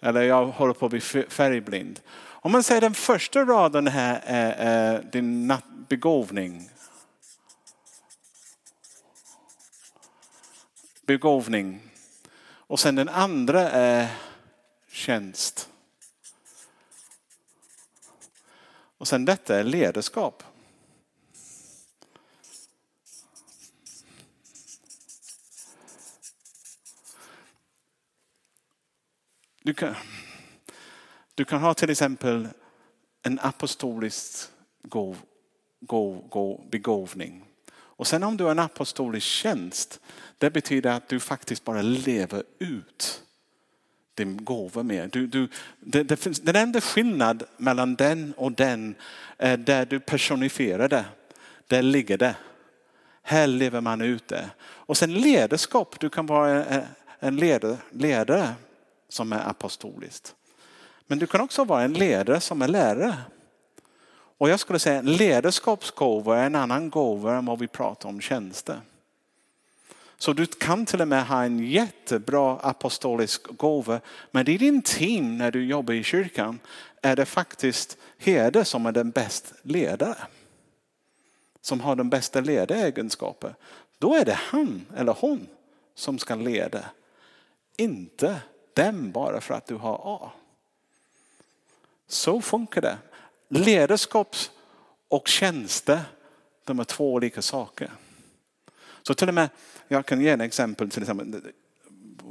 Eller 0.00 0.22
jag 0.22 0.46
håller 0.46 0.74
på 0.74 0.86
att 0.86 0.90
bli 0.90 1.00
färgblind. 1.28 2.00
Om 2.42 2.52
man 2.52 2.62
säger 2.62 2.80
den 2.80 2.94
första 2.94 3.44
raden 3.44 3.86
här 3.86 4.20
är, 4.24 4.52
är 4.58 5.02
din 5.12 5.52
begåvning. 5.88 6.70
Begåvning. 11.10 11.80
Och 12.42 12.80
sen 12.80 12.94
den 12.94 13.08
andra 13.08 13.70
är 13.70 14.08
tjänst. 14.88 15.70
Och 18.98 19.08
sen 19.08 19.24
detta 19.24 19.58
är 19.58 19.64
ledarskap. 19.64 20.42
Du 29.62 29.74
kan, 29.74 29.94
du 31.34 31.44
kan 31.44 31.60
ha 31.60 31.74
till 31.74 31.90
exempel 31.90 32.48
en 33.22 33.38
apostolisk 33.38 34.50
gåv, 34.82 35.18
gåv, 35.80 36.28
gåv, 36.28 36.68
begåvning. 36.70 37.49
Och 38.00 38.06
sen 38.06 38.22
om 38.22 38.36
du 38.36 38.46
är 38.46 38.50
en 38.50 38.58
apostolisk 38.58 39.26
tjänst, 39.26 40.00
det 40.38 40.50
betyder 40.50 40.90
att 40.90 41.08
du 41.08 41.20
faktiskt 41.20 41.64
bara 41.64 41.82
lever 41.82 42.42
ut 42.58 43.22
din 44.14 44.44
gåva 44.44 44.82
mer. 44.82 45.08
Du, 45.12 45.26
du, 45.26 45.48
det, 45.80 46.02
det 46.02 46.16
finns, 46.16 46.40
den 46.40 46.56
enda 46.56 46.80
skillnad 46.80 47.42
mellan 47.56 47.94
den 47.94 48.32
och 48.36 48.52
den 48.52 48.94
är 49.36 49.56
där 49.56 49.86
du 49.86 50.00
personifierar 50.00 50.88
det. 50.88 51.04
Där 51.66 51.82
ligger 51.82 52.18
det. 52.18 52.36
Här 53.22 53.46
lever 53.46 53.80
man 53.80 54.00
ut 54.00 54.28
det. 54.28 54.50
Och 54.62 54.96
sen 54.96 55.14
ledarskap, 55.14 56.00
du 56.00 56.10
kan 56.10 56.26
vara 56.26 56.82
en 57.18 57.36
ledare, 57.36 57.76
ledare 57.90 58.54
som 59.08 59.32
är 59.32 59.48
apostoliskt. 59.48 60.34
Men 61.06 61.18
du 61.18 61.26
kan 61.26 61.40
också 61.40 61.64
vara 61.64 61.82
en 61.82 61.92
ledare 61.92 62.40
som 62.40 62.62
är 62.62 62.68
lärare. 62.68 63.14
Och 64.40 64.48
jag 64.50 64.60
skulle 64.60 64.78
säga 64.78 65.02
ledarskapsgåvor 65.02 66.36
är 66.36 66.46
en 66.46 66.54
annan 66.54 66.90
gåva 66.90 67.36
än 67.36 67.46
vad 67.46 67.58
vi 67.58 67.68
pratar 67.68 68.08
om 68.08 68.20
tjänster. 68.20 68.80
Så 70.18 70.32
du 70.32 70.46
kan 70.46 70.86
till 70.86 71.00
och 71.00 71.08
med 71.08 71.26
ha 71.26 71.44
en 71.44 71.58
jättebra 71.58 72.58
apostolisk 72.58 73.46
gåva. 73.46 74.00
Men 74.30 74.48
i 74.48 74.58
din 74.58 74.82
team 74.82 75.38
när 75.38 75.50
du 75.50 75.64
jobbar 75.64 75.94
i 75.94 76.02
kyrkan 76.04 76.58
är 77.02 77.16
det 77.16 77.26
faktiskt 77.26 77.98
herde 78.18 78.64
som 78.64 78.86
är 78.86 78.92
den 78.92 79.10
bästa 79.10 79.54
ledare. 79.62 80.16
Som 81.60 81.80
har 81.80 81.96
den 81.96 82.10
bästa 82.10 82.40
ledaregenskapen. 82.40 83.54
Då 83.98 84.14
är 84.14 84.24
det 84.24 84.38
han 84.38 84.86
eller 84.96 85.16
hon 85.20 85.46
som 85.94 86.18
ska 86.18 86.34
leda. 86.34 86.84
Inte 87.76 88.40
den 88.74 89.12
bara 89.12 89.40
för 89.40 89.54
att 89.54 89.66
du 89.66 89.74
har 89.74 90.00
A. 90.04 90.30
Så 92.08 92.40
funkar 92.40 92.80
det. 92.80 92.98
Ledarskap 93.52 94.36
och 95.08 95.28
tjänster, 95.28 96.00
de 96.64 96.80
är 96.80 96.84
två 96.84 97.12
olika 97.12 97.42
saker. 97.42 97.90
Så 99.02 99.14
till 99.14 99.28
och 99.28 99.34
med, 99.34 99.48
jag 99.88 100.06
kan 100.06 100.20
ge 100.20 100.30
en 100.30 100.40
exempel. 100.40 100.90
Till 100.90 101.02
exempel 101.02 101.42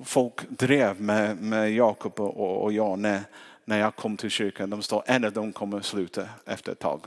folk 0.04 0.50
drev 0.50 1.02
med, 1.02 1.38
med 1.38 1.74
Jakob 1.74 2.20
och, 2.20 2.64
och 2.64 2.74
jag 2.74 3.00
när, 3.00 3.22
när 3.66 3.80
jag 3.80 3.96
kom 3.96 4.18
till 4.18 4.30
kyrkan. 4.30 4.70
De 4.70 4.82
står, 4.82 5.04
en 5.06 5.26
av 5.26 5.34
dem 5.34 5.54
kommer 5.54 5.82
sluta 5.82 6.30
efter 6.46 6.72
ett 6.72 6.80
tag. 6.80 7.02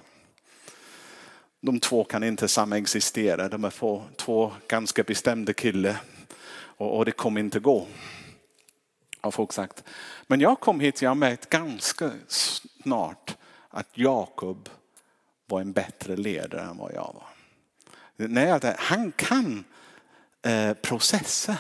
De 1.61 1.81
två 1.81 2.05
kan 2.05 2.23
inte 2.23 2.49
samexistera. 2.49 3.49
De 3.49 3.65
är 3.65 3.71
två, 3.71 4.03
två 4.17 4.53
ganska 4.69 5.03
bestämda 5.03 5.53
killar 5.53 5.97
och, 6.55 6.97
och 6.97 7.05
det 7.05 7.13
kommer 7.13 7.41
inte 7.41 7.61
gå 7.61 7.87
har 9.23 9.31
folk 9.31 9.53
sagt. 9.53 9.85
Men 10.27 10.41
jag 10.41 10.61
kom 10.61 10.81
hit 10.81 11.03
jag 11.03 11.17
märkt 11.17 11.49
ganska 11.49 12.11
snart 12.29 13.37
att 13.73 13.89
Jakob 13.99 14.69
var 15.47 15.61
en 15.61 15.73
bättre 15.73 16.17
ledare 16.17 16.63
än 16.63 16.77
vad 16.77 16.93
jag 16.93 17.15
var. 17.15 17.27
Nej, 18.17 18.75
han 18.79 19.13
kan 19.13 19.65
eh, 20.43 20.73
processa. 20.75 21.57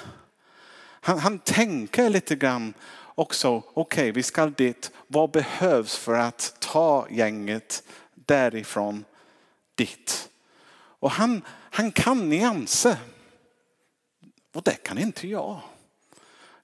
Han, 1.00 1.18
han 1.18 1.38
tänker 1.38 2.10
lite 2.10 2.36
grann 2.36 2.74
också, 3.14 3.48
okej 3.48 3.72
okay, 3.74 4.12
vi 4.12 4.22
ska 4.22 4.46
dit, 4.46 4.90
vad 5.06 5.30
behövs 5.30 5.96
för 5.96 6.14
att 6.14 6.56
ta 6.60 7.06
gänget 7.10 7.82
därifrån 8.14 9.04
dit? 9.74 10.28
Och 10.74 11.10
han, 11.10 11.42
han 11.48 11.92
kan 11.92 12.28
nyanser. 12.28 12.96
Och 14.54 14.62
det 14.62 14.74
kan 14.74 14.98
inte 14.98 15.28
jag. 15.28 15.60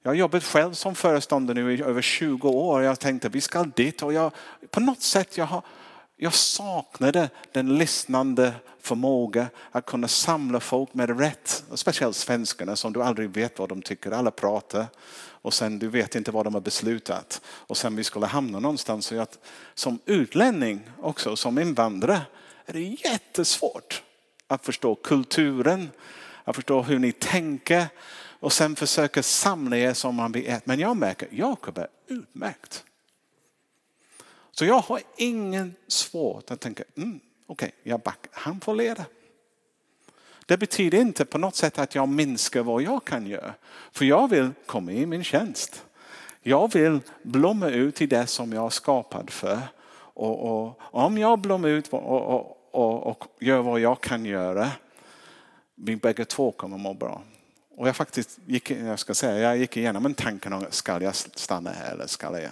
Jag 0.09 0.13
har 0.13 0.17
jobbat 0.17 0.45
själv 0.45 0.73
som 0.73 0.95
föreståndare 0.95 1.55
nu 1.55 1.75
i 1.75 1.83
över 1.83 2.03
20 2.03 2.49
år. 2.49 2.83
Jag 2.83 3.01
tänkte 3.01 3.29
vi 3.29 3.41
ska 3.41 3.65
dit 3.65 4.03
och 4.03 4.13
jag, 4.13 4.33
på 4.71 4.81
något 4.81 5.03
sätt 5.03 5.37
jag, 5.37 5.45
har, 5.45 5.63
jag 6.17 6.35
saknade 6.35 7.31
den 7.53 7.79
lyssnande 7.79 8.53
förmåga 8.81 9.47
att 9.73 9.87
kunna 9.87 10.09
samla 10.09 10.61
folk 10.61 10.95
med 10.95 11.21
rätt. 11.21 11.65
Speciellt 11.75 12.17
svenskarna 12.17 12.77
som 12.77 12.93
du 12.93 13.03
aldrig 13.03 13.31
vet 13.31 13.59
vad 13.59 13.69
de 13.69 13.83
tycker. 13.83 14.11
Alla 14.11 14.31
pratar 14.31 14.87
och 15.19 15.55
sen 15.55 15.79
du 15.79 15.89
vet 15.89 16.15
inte 16.15 16.31
vad 16.31 16.47
de 16.47 16.55
har 16.55 16.61
beslutat. 16.61 17.41
Och 17.47 17.77
sen 17.77 17.97
vi 17.97 18.05
skulle 18.05 18.27
hamna 18.27 18.61
någonstans. 18.61 19.07
Så 19.07 19.15
jag, 19.15 19.29
som 19.75 19.99
utlänning 20.07 20.91
också, 21.01 21.37
som 21.37 21.59
invandrare, 21.59 22.21
är 22.67 22.73
det 22.73 22.81
jättesvårt 22.81 24.03
att 24.47 24.65
förstå 24.65 24.95
kulturen, 24.95 25.91
att 26.45 26.57
förstå 26.57 26.83
hur 26.83 26.99
ni 26.99 27.13
tänker 27.13 27.87
och 28.41 28.53
sen 28.53 28.77
försöker 28.77 29.23
samla 29.23 29.77
er 29.77 29.95
som 29.95 30.15
man 30.15 30.33
blir 30.33 30.49
ett. 30.49 30.67
Men 30.67 30.79
jag 30.81 30.97
märker 30.97 31.29
Jakob 31.33 31.79
är 31.79 31.89
utmärkt. 32.07 32.85
Så 34.53 34.65
jag 34.65 34.81
har 34.81 35.01
ingen 35.17 35.75
svårt 35.87 36.51
att 36.51 36.61
tänka, 36.61 36.85
mm, 36.97 37.21
okej, 37.47 37.67
okay, 37.67 37.91
jag 37.93 38.01
backar. 38.01 38.31
Han 38.33 38.61
får 38.61 38.75
leda. 38.75 39.05
Det 40.47 40.57
betyder 40.57 40.99
inte 40.99 41.25
på 41.25 41.39
något 41.39 41.57
sätt 41.57 41.79
att 41.79 41.95
jag 41.95 42.09
minskar 42.09 42.63
vad 42.63 42.83
jag 42.83 43.05
kan 43.05 43.27
göra. 43.27 43.55
För 43.93 44.05
jag 44.05 44.29
vill 44.29 44.51
komma 44.67 44.93
i 44.93 45.07
min 45.07 45.25
tjänst. 45.25 45.85
Jag 46.43 46.73
vill 46.73 47.01
blomma 47.23 47.69
ut 47.69 48.03
i 48.03 48.07
det 48.07 48.27
som 48.27 48.53
jag 48.53 48.67
är 48.67 48.71
skapad 48.71 49.31
för. 49.31 49.59
Och, 49.95 50.67
och 50.67 50.81
om 50.81 51.19
jag 51.19 51.39
blommar 51.39 51.69
ut 51.69 51.89
och, 51.89 52.57
och, 52.73 53.07
och, 53.07 53.25
gör 53.41 53.63
vad 53.63 53.81
jag 53.81 54.01
kan 54.01 54.25
göra, 54.25 54.71
vi 55.75 55.97
bägge 55.97 56.25
två 56.25 56.53
kommer 56.53 56.79
må 56.79 56.95
bra. 56.95 57.23
Och 57.79 57.89
jag 57.89 57.97
faktiskt 57.97 58.39
gick, 58.47 58.71
jag 58.71 58.99
ska 58.99 59.15
säga, 59.15 59.39
jag 59.39 59.57
gick 59.57 59.77
igenom 59.77 60.07
en 60.07 60.15
tanke 60.15 60.49
om 60.49 60.67
ska 60.71 61.03
jag 61.03 61.15
stanna 61.15 61.71
här 61.71 61.93
eller 61.93 62.07
ska 62.07 62.41
jag 62.41 62.51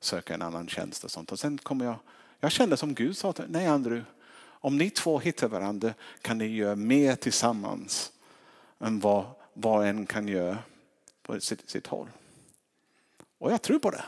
söka 0.00 0.34
en 0.34 0.42
annan 0.42 0.68
tjänst 0.68 1.04
och 1.04 1.10
sånt. 1.10 1.32
Och 1.32 1.38
sen 1.38 1.58
kom 1.58 1.80
jag, 1.80 1.94
jag 2.40 2.52
kände 2.52 2.76
som 2.76 2.94
Gud 2.94 3.16
sa, 3.16 3.34
nej 3.48 3.66
Andrew, 3.66 4.04
om 4.40 4.78
ni 4.78 4.90
två 4.90 5.18
hittar 5.18 5.48
varandra 5.48 5.94
kan 6.22 6.38
ni 6.38 6.46
göra 6.46 6.76
mer 6.76 7.16
tillsammans 7.16 8.12
än 8.80 9.00
vad 9.00 9.24
var 9.54 9.84
en 9.84 10.06
kan 10.06 10.28
göra 10.28 10.58
på 11.22 11.40
sitt, 11.40 11.70
sitt 11.70 11.86
håll. 11.86 12.08
Och 13.38 13.52
jag 13.52 13.62
tror 13.62 13.78
på 13.78 13.90
det. 13.90 14.04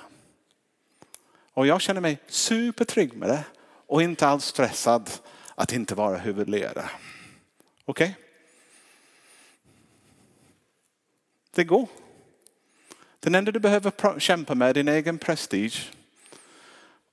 Och 1.54 1.66
jag 1.66 1.80
känner 1.80 2.00
mig 2.00 2.18
supertrygg 2.28 3.16
med 3.16 3.28
det 3.28 3.44
och 3.86 4.02
inte 4.02 4.26
alls 4.26 4.44
stressad 4.44 5.10
att 5.54 5.72
inte 5.72 5.94
vara 5.94 6.18
huvudledare. 6.18 6.90
Okej? 7.84 8.10
Okay? 8.10 8.29
Det 11.60 11.64
går. 11.64 11.88
Den 13.20 13.34
enda 13.34 13.52
du 13.52 13.60
behöver 13.60 14.18
kämpa 14.18 14.54
med 14.54 14.68
är 14.68 14.74
din 14.74 14.88
egen 14.88 15.18
prestige 15.18 15.90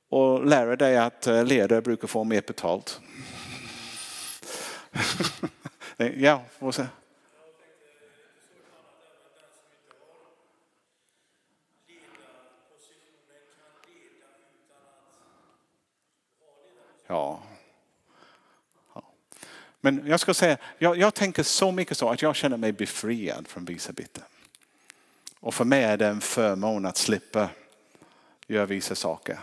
och 0.10 0.45
lära 0.45 0.75
dig 0.75 0.97
att 0.97 1.27
eh, 1.27 1.45
ledare 1.45 1.81
brukar 1.81 2.07
få 2.07 2.23
mer 2.23 2.41
betalt. 2.47 3.01
Eh, 5.97 6.23
ja, 6.23 6.43
vad 6.60 6.75
säger 6.75 6.89
Ja. 17.07 17.43
ja. 18.93 19.03
Men 19.81 20.07
jag 20.07 20.19
ska 20.19 20.33
säga, 20.33 20.57
jag, 20.77 20.97
jag, 20.97 21.13
tänker 21.13 21.43
så 21.43 21.71
mycket 21.71 21.97
så 21.97 22.10
att 22.10 22.21
jag 22.21 22.36
känner 22.36 22.57
mig 22.57 22.71
befriad 22.71 23.47
från 23.47 23.65
vissa 23.65 23.93
bitar. 23.93 24.23
Och 25.47 25.53
för 25.53 25.65
mig 25.65 25.83
är 25.83 25.97
det 25.97 26.07
en 26.07 26.21
förmån 26.21 26.86
att 26.86 26.97
slippa 26.97 27.49
göra 28.47 28.65
vissa 28.65 28.95
saker. 28.95 29.39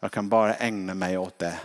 Jag 0.00 0.12
kan 0.12 0.28
bara 0.28 0.54
ägna 0.54 0.94
mig 0.94 1.18
åt 1.18 1.38
det 1.38 1.58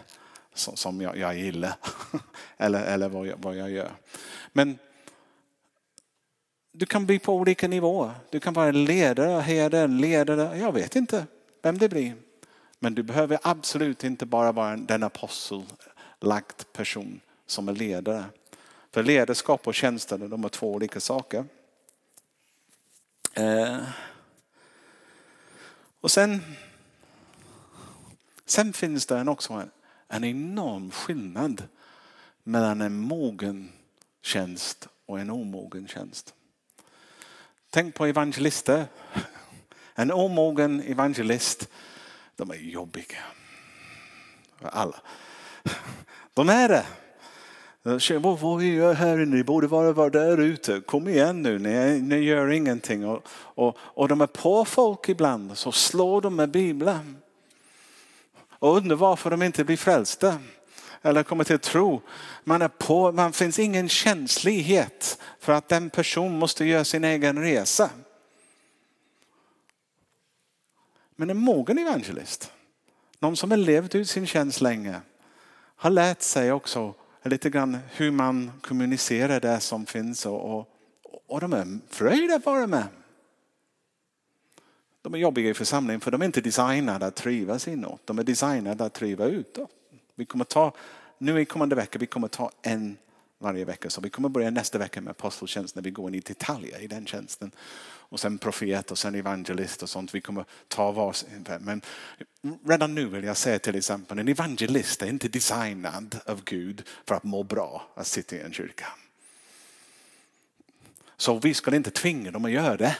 som 0.53 1.01
jag, 1.01 1.17
jag 1.17 1.37
gillar. 1.37 1.75
eller 2.57 2.83
eller 2.85 3.09
vad, 3.09 3.27
jag, 3.27 3.37
vad 3.37 3.55
jag 3.55 3.71
gör. 3.71 3.91
Men 4.51 4.79
du 6.71 6.85
kan 6.85 7.05
bli 7.05 7.19
på 7.19 7.33
olika 7.33 7.67
nivåer. 7.67 8.11
Du 8.29 8.39
kan 8.39 8.53
vara 8.53 8.71
ledare, 8.71 9.41
herde, 9.41 9.87
ledare. 9.87 10.57
Jag 10.57 10.71
vet 10.71 10.95
inte 10.95 11.25
vem 11.61 11.77
det 11.77 11.89
blir. 11.89 12.15
Men 12.79 12.95
du 12.95 13.03
behöver 13.03 13.39
absolut 13.41 14.03
inte 14.03 14.25
bara 14.25 14.51
vara 14.51 14.77
den 14.77 15.03
apostel-lagt 15.03 16.73
person 16.73 17.19
som 17.45 17.69
är 17.69 17.73
ledare. 17.73 18.25
För 18.91 19.03
ledarskap 19.03 19.67
och 19.67 19.75
tjänster, 19.75 20.17
de 20.17 20.43
är 20.43 20.49
två 20.49 20.73
olika 20.73 20.99
saker. 20.99 21.45
Eh. 23.33 23.83
Och 26.01 26.11
sen, 26.11 26.43
sen 28.45 28.73
finns 28.73 29.05
det 29.05 29.29
också 29.29 29.53
en, 29.53 29.71
en 30.07 30.23
enorm 30.23 30.91
skillnad 30.91 31.67
mellan 32.43 32.81
en 32.81 32.99
mogen 32.99 33.71
tjänst 34.21 34.87
och 35.05 35.19
en 35.19 35.29
omogen 35.29 35.87
tjänst. 35.87 36.33
Tänk 37.69 37.95
på 37.95 38.05
evangelister. 38.05 38.85
En 39.95 40.11
omogen 40.11 40.81
evangelist, 40.81 41.69
de 42.35 42.51
är 42.51 42.55
jobbiga. 42.55 43.17
Alla. 44.61 45.01
De 46.33 46.49
är 46.49 46.69
det. 46.69 46.85
Vad, 47.85 48.39
vad 48.39 48.59
vi 48.59 48.93
här 48.93 49.21
inne, 49.21 49.35
ni 49.35 49.43
borde 49.43 49.67
vara 49.67 50.09
där 50.09 50.37
ute. 50.37 50.81
Kom 50.81 51.07
igen 51.07 51.41
nu, 51.41 51.59
ni, 51.59 52.01
ni 52.01 52.15
gör 52.15 52.51
ingenting. 52.51 53.05
Och, 53.05 53.27
och, 53.33 53.77
och 53.79 54.07
de 54.07 54.21
är 54.21 54.27
på 54.27 54.65
folk 54.65 55.09
ibland, 55.09 55.57
så 55.57 55.71
slår 55.71 56.21
de 56.21 56.35
med 56.35 56.51
Bibeln. 56.51 57.17
Och 58.49 58.77
undrar 58.77 58.95
varför 58.95 59.29
de 59.29 59.43
inte 59.43 59.63
blir 59.63 59.77
frälsta 59.77 60.37
eller 61.01 61.23
kommer 61.23 61.43
till 61.43 61.59
tro. 61.59 62.01
Man, 62.43 62.61
är 62.61 62.67
på, 62.67 63.11
man 63.11 63.33
finns 63.33 63.59
ingen 63.59 63.89
känslighet 63.89 65.19
för 65.39 65.53
att 65.53 65.69
den 65.69 65.89
person 65.89 66.39
måste 66.39 66.65
göra 66.65 66.83
sin 66.83 67.03
egen 67.03 67.41
resa. 67.41 67.89
Men 71.15 71.29
en 71.29 71.37
mogen 71.37 71.77
evangelist, 71.77 72.51
någon 73.19 73.35
som 73.35 73.51
har 73.51 73.57
levt 73.57 73.95
ut 73.95 74.09
sin 74.09 74.27
tjänst 74.27 74.61
länge, 74.61 75.01
har 75.75 75.89
lärt 75.89 76.21
sig 76.21 76.51
också 76.51 76.93
lite 77.29 77.49
grann 77.49 77.77
hur 77.91 78.11
man 78.11 78.51
kommunicerar 78.61 79.39
det 79.39 79.59
som 79.59 79.85
finns 79.85 80.25
och, 80.25 80.59
och, 80.59 80.69
och 81.27 81.41
de 81.41 81.53
är 81.53 81.79
fröjda 81.89 82.35
att 82.35 82.45
vara 82.45 82.67
med. 82.67 82.85
De 85.01 85.13
är 85.13 85.17
jobbiga 85.17 85.49
i 85.49 85.53
församlingen 85.53 86.01
för 86.01 86.11
de 86.11 86.21
är 86.21 86.25
inte 86.25 86.41
designade 86.41 87.05
att 87.05 87.15
trivas 87.15 87.67
inåt. 87.67 88.01
De 88.05 88.19
är 88.19 88.23
designade 88.23 88.85
att 88.85 88.93
triva 88.93 89.25
utåt. 89.25 89.69
Vi 90.15 90.25
kommer 90.25 90.45
ta, 90.45 90.73
nu 91.17 91.41
i 91.41 91.45
kommande 91.45 91.75
vecka, 91.75 91.99
vi 91.99 92.05
kommer 92.05 92.27
ta 92.27 92.51
en 92.61 92.97
varje 93.43 93.65
vecka. 93.65 93.89
Så 93.89 94.01
vi 94.01 94.09
kommer 94.09 94.29
börja 94.29 94.49
nästa 94.49 94.77
vecka 94.77 95.01
med 95.01 95.11
aposteltjänst 95.11 95.75
när 95.75 95.83
vi 95.83 95.91
går 95.91 96.09
in 96.09 96.15
i 96.15 96.19
detaljer 96.19 96.79
i 96.79 96.87
den 96.87 97.05
tjänsten. 97.05 97.51
Och 98.13 98.19
sen 98.19 98.37
profet 98.37 98.91
och 98.91 98.97
sen 98.97 99.15
evangelist 99.15 99.83
och 99.83 99.89
sånt. 99.89 100.15
Vi 100.15 100.21
kommer 100.21 100.45
ta 100.67 100.91
varsin. 100.91 101.47
Men 101.59 101.81
redan 102.65 102.95
nu 102.95 103.05
vill 103.05 103.23
jag 103.23 103.37
säga 103.37 103.59
till 103.59 103.75
exempel, 103.75 104.19
en 104.19 104.27
evangelist 104.27 105.01
är 105.01 105.07
inte 105.07 105.27
designad 105.27 106.19
av 106.25 106.43
Gud 106.43 106.83
för 107.07 107.15
att 107.15 107.23
må 107.23 107.43
bra 107.43 107.87
att 107.95 108.07
sitta 108.07 108.35
i 108.35 108.39
en 108.39 108.53
kyrka. 108.53 108.85
Så 111.17 111.39
vi 111.39 111.53
ska 111.53 111.75
inte 111.75 111.91
tvinga 111.91 112.31
dem 112.31 112.45
att 112.45 112.51
göra 112.51 112.77
det. 112.77 112.97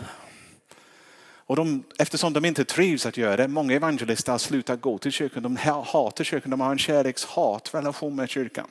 Och 1.45 1.55
de, 1.55 1.83
eftersom 1.99 2.33
de 2.33 2.45
inte 2.45 2.65
trivs 2.65 3.05
att 3.05 3.17
göra 3.17 3.37
det, 3.37 3.47
många 3.47 3.75
evangelister 3.75 4.31
har 4.31 4.39
slutat 4.39 4.81
gå 4.81 4.97
till 4.97 5.11
kyrkan. 5.11 5.43
De 5.43 5.57
hatar 5.57 6.23
kyrkan, 6.23 6.51
de 6.51 6.61
har 6.61 6.71
en 6.71 6.77
kärlekshat 6.77 7.73
relation 7.73 8.15
med 8.15 8.29
kyrkan. 8.29 8.67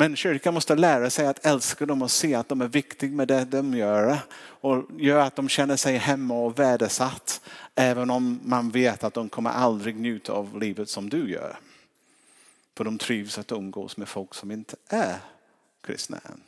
Men 0.00 0.16
kyrkan 0.16 0.54
måste 0.54 0.76
lära 0.76 1.10
sig 1.10 1.26
att 1.26 1.46
älska 1.46 1.86
dem 1.86 2.02
och 2.02 2.10
se 2.10 2.34
att 2.34 2.48
de 2.48 2.60
är 2.60 2.68
viktiga 2.68 3.10
med 3.10 3.28
det 3.28 3.44
de 3.44 3.74
gör. 3.74 4.18
Och 4.38 4.84
gör 4.98 5.18
att 5.18 5.36
de 5.36 5.48
känner 5.48 5.76
sig 5.76 5.96
hemma 5.96 6.34
och 6.34 6.58
värdesatt. 6.58 7.40
Även 7.74 8.10
om 8.10 8.40
man 8.44 8.70
vet 8.70 9.04
att 9.04 9.14
de 9.14 9.28
kommer 9.28 9.50
aldrig 9.50 9.96
njuta 9.96 10.32
av 10.32 10.60
livet 10.60 10.88
som 10.88 11.10
du 11.10 11.30
gör. 11.30 11.58
För 12.76 12.84
de 12.84 12.98
trivs 12.98 13.38
att 13.38 13.52
umgås 13.52 13.96
med 13.96 14.08
folk 14.08 14.34
som 14.34 14.50
inte 14.50 14.76
är 14.88 15.16
kristna 15.80 16.18
än. 16.24 16.40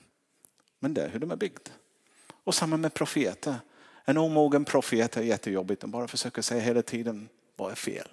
Men 0.78 0.94
det 0.94 1.02
är 1.02 1.08
hur 1.08 1.20
de 1.20 1.30
är 1.30 1.36
byggda. 1.36 1.70
Och 2.44 2.54
samma 2.54 2.76
med 2.76 2.94
profeter. 2.94 3.54
En 4.04 4.18
omogen 4.18 4.64
profet 4.64 5.16
är 5.16 5.22
jättejobbigt. 5.22 5.80
De 5.80 5.90
bara 5.90 6.08
försöker 6.08 6.42
säga 6.42 6.60
hela 6.60 6.82
tiden 6.82 7.28
vad 7.56 7.70
är 7.70 7.76
fel. 7.76 8.08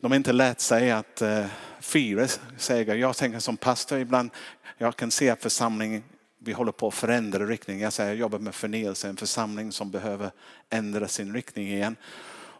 De 0.00 0.10
har 0.10 0.16
inte 0.16 0.32
lärt 0.32 0.60
sig 0.60 0.90
att 0.90 1.22
eh, 1.22 1.38
uh, 1.38 1.46
fira 1.80 2.28
seger. 2.56 2.94
Jag 2.94 3.16
tänker 3.16 3.38
som 3.38 3.56
pastor 3.56 3.98
ibland, 3.98 4.30
jag 4.78 4.96
kan 4.96 5.10
se 5.10 5.30
att 5.30 5.42
församlingen 5.42 6.02
vi 6.38 6.52
håller 6.52 6.72
på 6.72 6.88
att 6.88 6.94
förändra 6.94 7.46
riktning. 7.46 7.80
Jag 7.80 7.92
säger 7.92 8.10
jag 8.10 8.18
jobbar 8.18 8.38
med 8.38 8.54
förnyelse, 8.54 9.08
en 9.08 9.16
församling 9.16 9.72
som 9.72 9.90
behöver 9.90 10.30
ändra 10.70 11.08
sin 11.08 11.34
riktning 11.34 11.68
igen. 11.68 11.96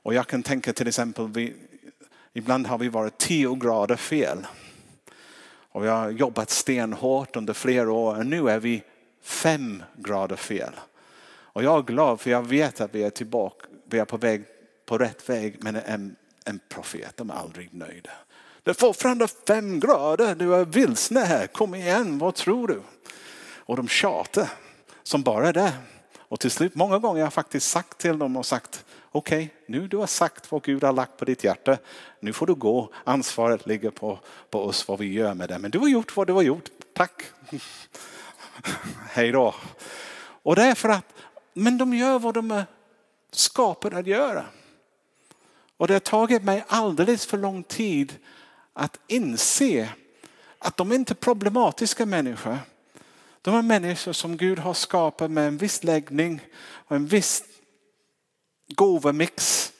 Och 0.02 0.14
jag 0.14 0.26
kan 0.26 0.42
tänka 0.42 0.72
till 0.72 0.88
exempel, 0.88 1.28
vi, 1.28 1.54
ibland 2.32 2.66
har 2.66 2.78
vi 2.78 2.88
varit 2.88 3.18
tio 3.18 3.54
grader 3.54 3.96
fel. 3.96 4.46
Och 5.72 5.84
vi 5.84 5.88
har 5.88 6.10
jobbat 6.10 6.50
stenhårt 6.50 7.36
under 7.36 7.52
flera 7.52 7.92
år 7.92 8.16
och 8.16 8.26
nu 8.26 8.50
är 8.50 8.60
vi 8.60 8.82
fem 9.22 9.82
grader 9.96 10.36
fel. 10.36 10.72
Och 11.52 11.62
jag 11.62 11.78
är 11.78 11.82
glad 11.82 12.20
för 12.20 12.30
jag 12.30 12.48
vet 12.48 12.80
att 12.80 12.94
vi 12.94 13.02
är 13.02 13.10
tillbaka, 13.10 13.66
vi 13.90 13.98
är 13.98 14.04
på 14.04 14.16
väg 14.16 14.44
på 14.86 14.98
rätt 14.98 15.28
väg 15.28 15.56
men 15.60 15.76
en, 15.76 16.16
en 16.44 16.60
profet, 16.68 17.16
de 17.16 17.30
är 17.30 17.34
aldrig 17.34 17.74
nöjda. 17.74 18.10
Det 18.62 18.70
är 18.70 18.74
fortfarande 18.74 19.28
fem 19.28 19.80
grader, 19.80 20.34
du 20.34 20.54
är 20.54 20.64
vilsna 20.64 21.20
här, 21.20 21.46
kom 21.46 21.74
igen, 21.74 22.18
vad 22.18 22.34
tror 22.34 22.68
du? 22.68 22.82
Och 23.56 23.76
de 23.76 23.88
tjatar 23.88 24.48
som 25.02 25.22
bara 25.22 25.52
det. 25.52 25.72
Och 26.18 26.40
till 26.40 26.50
slut, 26.50 26.74
många 26.74 26.98
gånger 26.98 27.20
har 27.20 27.26
jag 27.26 27.32
faktiskt 27.32 27.70
sagt 27.70 27.98
till 27.98 28.18
dem 28.18 28.36
och 28.36 28.46
sagt 28.46 28.84
okej, 29.12 29.44
okay, 29.44 29.78
nu 29.78 29.88
du 29.88 29.96
har 29.96 30.06
sagt 30.06 30.52
vad 30.52 30.62
Gud 30.62 30.84
har 30.84 30.92
lagt 30.92 31.16
på 31.16 31.24
ditt 31.24 31.44
hjärta. 31.44 31.78
Nu 32.20 32.32
får 32.32 32.46
du 32.46 32.54
gå. 32.54 32.92
Ansvaret 33.04 33.66
ligger 33.66 33.90
på, 33.90 34.18
på 34.50 34.64
oss 34.64 34.88
vad 34.88 34.98
vi 34.98 35.12
gör 35.12 35.34
med 35.34 35.48
det. 35.48 35.58
Men 35.58 35.70
du 35.70 35.78
har 35.78 35.88
gjort 35.88 36.16
vad 36.16 36.26
du 36.26 36.32
har 36.32 36.42
gjort. 36.42 36.64
Tack. 36.94 37.22
Hej 39.10 39.32
då. 39.32 39.54
Och 40.42 40.56
det 40.56 40.62
är 40.62 40.74
för 40.74 40.88
att 40.88 41.14
men 41.52 41.78
de 41.78 41.94
gör 41.94 42.18
vad 42.18 42.34
de 42.34 42.50
är 42.50 42.64
skapade 43.30 43.98
att 43.98 44.06
göra. 44.06 44.44
Och 45.80 45.88
det 45.88 45.94
har 45.94 46.00
tagit 46.00 46.42
mig 46.42 46.64
alldeles 46.68 47.26
för 47.26 47.38
lång 47.38 47.62
tid 47.62 48.18
att 48.72 49.00
inse 49.06 49.88
att 50.58 50.76
de 50.76 50.92
inte 50.92 51.12
är 51.12 51.14
problematiska 51.14 52.06
människor. 52.06 52.58
De 53.42 53.54
är 53.54 53.62
människor 53.62 54.12
som 54.12 54.36
Gud 54.36 54.58
har 54.58 54.74
skapat 54.74 55.30
med 55.30 55.48
en 55.48 55.56
viss 55.56 55.84
läggning 55.84 56.40
och 56.60 56.96
en 56.96 57.06
viss 57.06 57.44
gåvomix. 58.74 59.72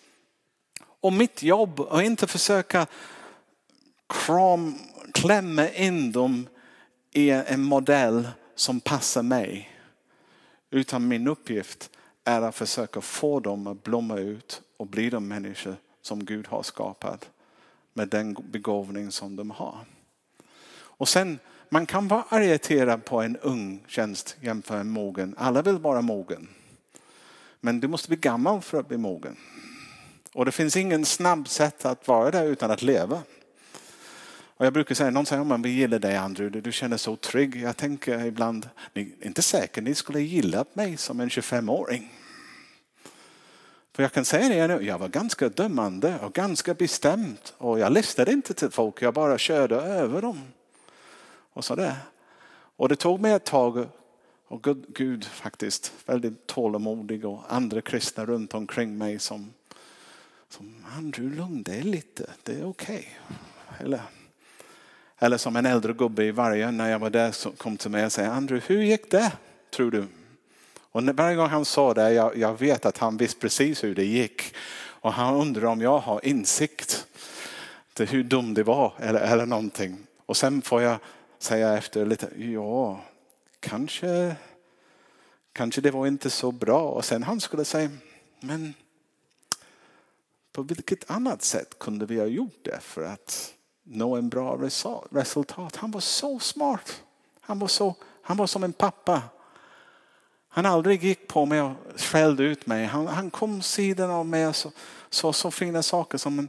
Och 1.01 1.13
mitt 1.13 1.43
jobb 1.43 1.81
är 1.81 2.03
inte 2.03 2.27
försöka 2.27 2.87
kram, 4.09 4.75
klämma 5.15 5.69
in 5.69 6.13
dem 6.13 6.49
i 7.13 7.31
en 7.31 7.63
modell 7.63 8.29
som 8.55 8.81
passar 8.81 9.23
mig. 9.23 9.71
Utan 10.71 11.09
min 11.09 11.29
uppgift 11.29 11.91
är 12.25 12.43
att 12.43 12.57
försöka 12.57 13.01
få 13.01 13.41
dem 13.41 13.67
att 13.67 13.83
blomma 13.83 14.19
ut 14.19 14.63
och 14.77 14.87
bli 14.87 15.11
de 15.11 15.29
människor 15.29 15.77
som 16.03 16.25
Gud 16.25 16.47
har 16.47 16.63
skapat 16.63 17.31
med 17.93 18.09
den 18.09 18.35
begåvning 18.35 19.13
som 19.13 19.37
de 19.37 19.51
har. 19.51 19.79
Och 20.73 21.09
sen, 21.09 21.39
man 21.69 21.87
kan 21.87 22.09
vara 22.09 22.45
irriterad 22.45 23.05
på 23.05 23.23
en 23.23 23.37
ung 23.37 23.85
tjänst 23.87 24.37
jämfört 24.41 24.71
med 24.71 24.81
en 24.81 24.91
mogen. 24.91 25.35
Alla 25.39 25.63
vill 25.63 25.79
vara 25.79 26.03
mogen. 26.03 26.49
Men 27.61 27.81
du 27.81 27.89
måste 27.89 28.09
bli 28.09 28.17
gammal 28.17 28.61
för 28.61 28.81
att 28.81 28.89
bli 28.89 28.97
mogen. 28.97 29.37
Och 30.33 30.45
det 30.45 30.53
finns 30.53 30.77
ingen 30.77 31.05
snabb 31.05 31.49
sätt 31.49 31.85
att 31.85 32.09
vara 32.09 32.31
där 32.31 32.45
utan 32.45 32.71
att 32.71 32.83
leva. 32.83 33.23
Och 34.61 34.67
jag 34.67 34.73
brukar 34.73 34.95
säga, 34.95 35.11
någon 35.11 35.27
säger, 35.27 35.45
men 35.45 35.63
vi 35.63 35.71
gillar 35.71 35.99
dig 35.99 36.17
Andrew, 36.17 36.61
du 36.61 36.73
känner 36.73 36.97
så 36.97 37.17
trygg. 37.17 37.57
Jag 37.57 37.77
tänker 37.77 38.25
ibland, 38.27 38.69
ni 38.95 39.15
är 39.21 39.27
inte 39.27 39.43
säkert 39.43 39.85
ni 39.85 39.95
skulle 39.95 40.21
gilla 40.21 40.65
mig 40.73 40.97
som 40.97 41.21
en 41.21 41.29
25-åring. 41.29 42.13
För 43.93 44.03
jag 44.03 44.13
kan 44.13 44.25
säga 44.25 44.67
det 44.67 44.77
nu, 44.77 44.87
jag 44.87 44.99
var 44.99 45.09
ganska 45.09 45.49
dömande 45.49 46.19
och 46.23 46.33
ganska 46.33 46.75
bestämd. 46.75 47.39
och 47.59 47.79
jag 47.79 47.93
lyssnade 47.93 48.33
inte 48.33 48.55
till 48.55 48.71
folk, 48.71 49.03
jag 49.03 49.15
bara 49.15 49.39
körde 49.39 49.77
över 49.77 50.23
dem. 50.23 50.41
Och 51.53 51.65
så 51.65 51.75
där. 51.75 51.97
Och 52.77 52.89
det 52.89 52.97
tog 52.97 53.21
mig 53.21 53.33
ett 53.33 53.45
tag 53.45 53.87
och 54.49 54.63
Gud, 54.63 54.85
Gud 54.89 55.25
faktiskt 55.25 55.93
väldigt 56.07 56.47
tålamodig 56.47 57.25
och 57.25 57.43
andra 57.49 57.81
kristna 57.81 58.27
runt 58.27 58.55
omkring 58.55 58.99
mig 58.99 59.19
som 59.19 59.53
som 60.51 60.75
Andrew, 60.97 61.37
lugn 61.37 61.63
dig 61.63 61.83
lite, 61.83 62.31
det 62.43 62.53
är 62.53 62.69
okej. 62.69 63.09
Okay. 63.29 63.87
Eller, 63.87 64.01
eller 65.19 65.37
som 65.37 65.57
en 65.57 65.67
äldre 65.67 65.93
gubbe 65.93 66.25
i 66.25 66.31
Vargön 66.31 66.77
när 66.77 66.91
jag 66.91 66.99
var 66.99 67.11
där 67.11 67.33
som 67.33 67.53
kom 67.53 67.77
till 67.77 67.91
mig 67.91 68.05
och 68.07 68.13
sa 68.13 68.23
Andrew, 68.23 68.75
hur 68.75 68.83
gick 68.83 69.11
det 69.11 69.33
tror 69.71 69.91
du? 69.91 70.07
Och 70.93 71.03
varje 71.03 71.37
gång 71.37 71.49
han 71.49 71.65
sa 71.65 71.95
det, 71.95 72.13
jag, 72.13 72.37
jag 72.37 72.59
vet 72.59 72.87
att 72.87 72.99
han 72.99 73.17
visste 73.17 73.41
precis 73.41 73.85
hur 73.85 73.95
det 73.95 74.05
gick. 74.05 74.55
Och 75.01 75.13
han 75.13 75.35
undrar 75.35 75.65
om 75.65 75.81
jag 75.81 75.99
har 75.99 76.27
insikt 76.27 77.07
till 77.95 78.09
hur 78.09 78.25
dum 78.25 78.55
det 78.55 78.63
var 78.63 78.93
eller, 78.99 79.21
eller 79.21 79.47
någonting. 79.47 80.07
Och 80.27 80.37
sen 80.37 80.63
får 80.63 80.83
jag 80.83 80.99
säga 81.39 81.79
efter 81.79 82.07
lite, 82.07 82.29
ja, 82.37 83.01
kanske, 83.61 84.37
kanske 85.53 85.81
det 85.81 85.91
var 85.91 86.07
inte 86.07 86.31
så 86.31 86.53
bra. 86.53 86.83
Och 86.83 87.05
sen 87.05 87.23
han 87.23 87.41
skulle 87.41 87.65
säga, 87.65 87.91
men 88.41 88.75
på 90.53 90.63
vilket 90.63 91.11
annat 91.11 91.43
sätt 91.43 91.79
kunde 91.79 92.07
vi 92.07 92.19
ha 92.19 92.27
gjort 92.27 92.59
det 92.63 92.81
för 92.81 93.03
att 93.03 93.55
nå 93.83 94.17
en 94.17 94.29
bra 94.29 94.59
resultat? 95.11 95.77
Han 95.77 95.91
var 95.91 96.01
så 96.01 96.39
smart. 96.39 97.03
Han 97.41 97.59
var, 97.59 97.69
så, 97.69 97.95
han 98.23 98.37
var 98.37 98.47
som 98.47 98.65
en 98.65 98.73
pappa. 98.73 99.23
Han 100.53 100.67
aldrig 100.67 101.05
gick 101.05 101.29
på 101.29 101.47
mig 101.47 101.63
och 101.63 101.73
skällde 101.97 102.43
ut 102.43 102.67
mig. 102.67 102.87
Han, 102.87 103.07
han 103.07 103.31
kom 103.31 103.63
sidan 103.63 104.11
av 104.11 104.27
mig 104.27 104.47
och 104.47 104.57
sa 104.57 104.71
så, 105.11 105.33
så 105.33 105.51
fina 105.51 105.83
saker 105.83 106.19
som 106.19 106.37
men, 106.37 106.49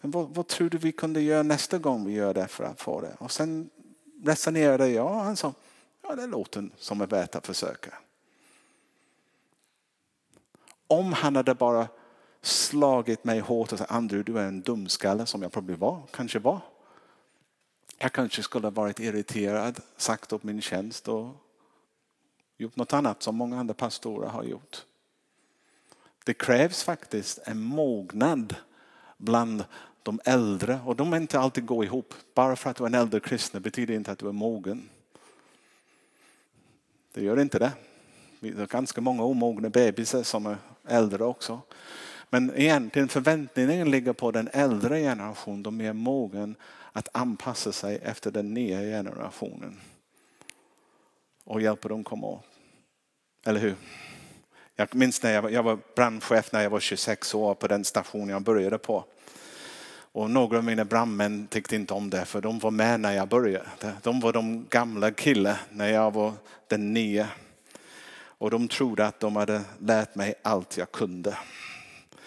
men 0.00 0.10
vad, 0.10 0.28
vad, 0.28 0.46
tror 0.46 0.70
du 0.70 0.78
vi 0.78 0.92
kunde 0.92 1.20
göra 1.20 1.42
nästa 1.42 1.78
gång 1.78 2.06
vi 2.06 2.12
gör 2.12 2.34
det 2.34 2.46
för 2.46 2.64
att 2.64 2.80
få 2.80 3.00
det? 3.00 3.16
Och 3.18 3.32
sen 3.32 3.70
resonerade 4.24 4.88
jag 4.88 5.06
och 5.06 5.20
han 5.20 5.36
sa 5.36 5.54
ja 6.02 6.14
det 6.14 6.26
låter 6.26 6.70
som 6.76 7.00
är 7.00 7.06
värt 7.06 7.34
att 7.34 7.46
försöka. 7.46 7.94
Om 10.86 11.12
han 11.12 11.36
hade 11.36 11.54
bara 11.54 11.88
slagit 12.42 13.24
mig 13.24 13.40
hårt 13.40 13.72
och 13.72 13.78
sagt 13.78 13.90
Andrew 13.90 14.32
du 14.32 14.38
är 14.38 14.46
en 14.46 14.62
dumskalle 14.62 15.26
som 15.26 15.42
jag 15.42 15.52
probably 15.52 15.76
var, 15.76 16.02
kanske 16.10 16.38
var. 16.38 16.60
Jag 17.98 18.12
kanske 18.12 18.42
skulle 18.42 18.66
ha 18.66 18.70
varit 18.70 19.00
irriterad, 19.00 19.80
sagt 19.96 20.32
upp 20.32 20.42
min 20.42 20.60
tjänst 20.60 21.08
och 21.08 21.34
gjort 22.60 22.76
något 22.76 22.92
annat 22.92 23.22
som 23.22 23.36
många 23.36 23.60
andra 23.60 23.74
pastorer 23.74 24.28
har 24.28 24.44
gjort. 24.44 24.84
Det 26.24 26.34
krävs 26.34 26.82
faktiskt 26.82 27.38
en 27.44 27.60
mognad 27.60 28.56
bland 29.16 29.64
de 30.02 30.20
äldre 30.24 30.80
och 30.84 30.96
de 30.96 31.12
är 31.12 31.16
inte 31.16 31.38
alltid 31.38 31.66
gå 31.66 31.84
ihop. 31.84 32.14
Bara 32.34 32.56
för 32.56 32.70
att 32.70 32.76
du 32.76 32.84
är 32.84 32.86
en 32.88 32.94
äldre 32.94 33.20
kristen 33.20 33.62
betyder 33.62 33.94
inte 33.94 34.12
att 34.12 34.18
du 34.18 34.28
är 34.28 34.32
mogen. 34.32 34.88
Det 37.12 37.22
gör 37.22 37.40
inte 37.40 37.58
det. 37.58 37.72
Det 38.40 38.48
är 38.48 38.66
ganska 38.66 39.00
många 39.00 39.22
omogna 39.22 39.68
bebisar 39.68 40.22
som 40.22 40.46
är 40.46 40.56
äldre 40.84 41.24
också. 41.24 41.60
Men 42.30 42.52
egentligen 42.54 43.08
förväntningen 43.08 43.90
ligger 43.90 44.12
på 44.12 44.30
den 44.30 44.48
äldre 44.52 45.00
generationen. 45.00 45.62
De 45.62 45.80
är 45.80 45.92
mogen 45.92 46.54
att 46.92 47.08
anpassa 47.12 47.72
sig 47.72 47.98
efter 48.02 48.30
den 48.30 48.54
nya 48.54 48.80
generationen. 48.80 49.80
Och 51.44 51.62
hjälpa 51.62 51.88
dem 51.88 52.04
komma 52.04 52.26
åt. 52.26 52.49
Eller 53.44 53.60
hur? 53.60 53.74
Jag 54.76 54.94
minns 54.94 55.22
när 55.22 55.32
jag 55.32 55.42
var, 55.42 55.50
jag 55.50 55.62
var 55.62 55.78
brandchef 55.96 56.52
när 56.52 56.62
jag 56.62 56.70
var 56.70 56.80
26 56.80 57.34
år 57.34 57.54
på 57.54 57.66
den 57.66 57.84
station 57.84 58.28
jag 58.28 58.42
började 58.42 58.78
på. 58.78 59.04
Och 60.12 60.30
några 60.30 60.58
av 60.58 60.64
mina 60.64 60.84
brandmän 60.84 61.46
tyckte 61.46 61.76
inte 61.76 61.94
om 61.94 62.10
det 62.10 62.24
för 62.24 62.40
de 62.40 62.58
var 62.58 62.70
med 62.70 63.00
när 63.00 63.12
jag 63.12 63.28
började. 63.28 63.68
De 64.02 64.20
var 64.20 64.32
de 64.32 64.66
gamla 64.70 65.10
killarna 65.10 65.58
när 65.70 65.88
jag 65.88 66.14
var 66.14 66.32
den 66.68 66.94
nya. 66.94 67.28
Och 68.22 68.50
de 68.50 68.68
trodde 68.68 69.06
att 69.06 69.20
de 69.20 69.36
hade 69.36 69.62
lärt 69.78 70.14
mig 70.14 70.34
allt 70.42 70.76
jag 70.76 70.92
kunde. 70.92 71.38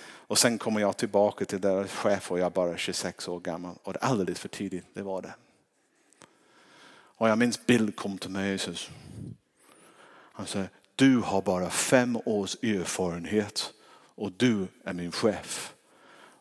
Och 0.05 0.37
sen 0.37 0.57
kommer 0.57 0.81
jag 0.81 0.97
tillbaka 0.97 1.45
till 1.45 1.61
deras 1.61 1.91
chef 1.91 2.31
och 2.31 2.39
jag 2.39 2.45
är 2.45 2.49
bara 2.49 2.77
26 2.77 3.27
år 3.27 3.39
gammal. 3.39 3.75
Och 3.83 3.93
det 3.93 3.99
är 4.01 4.05
alldeles 4.05 4.39
för 4.39 4.49
tidigt, 4.49 4.85
det 4.93 5.01
var 5.01 5.21
det. 5.21 5.33
Och 7.15 7.29
jag 7.29 7.37
minns 7.37 7.65
Bill 7.65 7.91
kom 7.91 8.17
till 8.17 8.29
mig 8.29 8.53
och 8.53 8.61
sa, 8.61 8.71
han 10.33 10.47
sa, 10.47 10.63
du 10.95 11.17
har 11.17 11.41
bara 11.41 11.69
fem 11.69 12.17
års 12.25 12.55
erfarenhet 12.63 13.73
och 14.15 14.31
du 14.31 14.67
är 14.83 14.93
min 14.93 15.11
chef. 15.11 15.73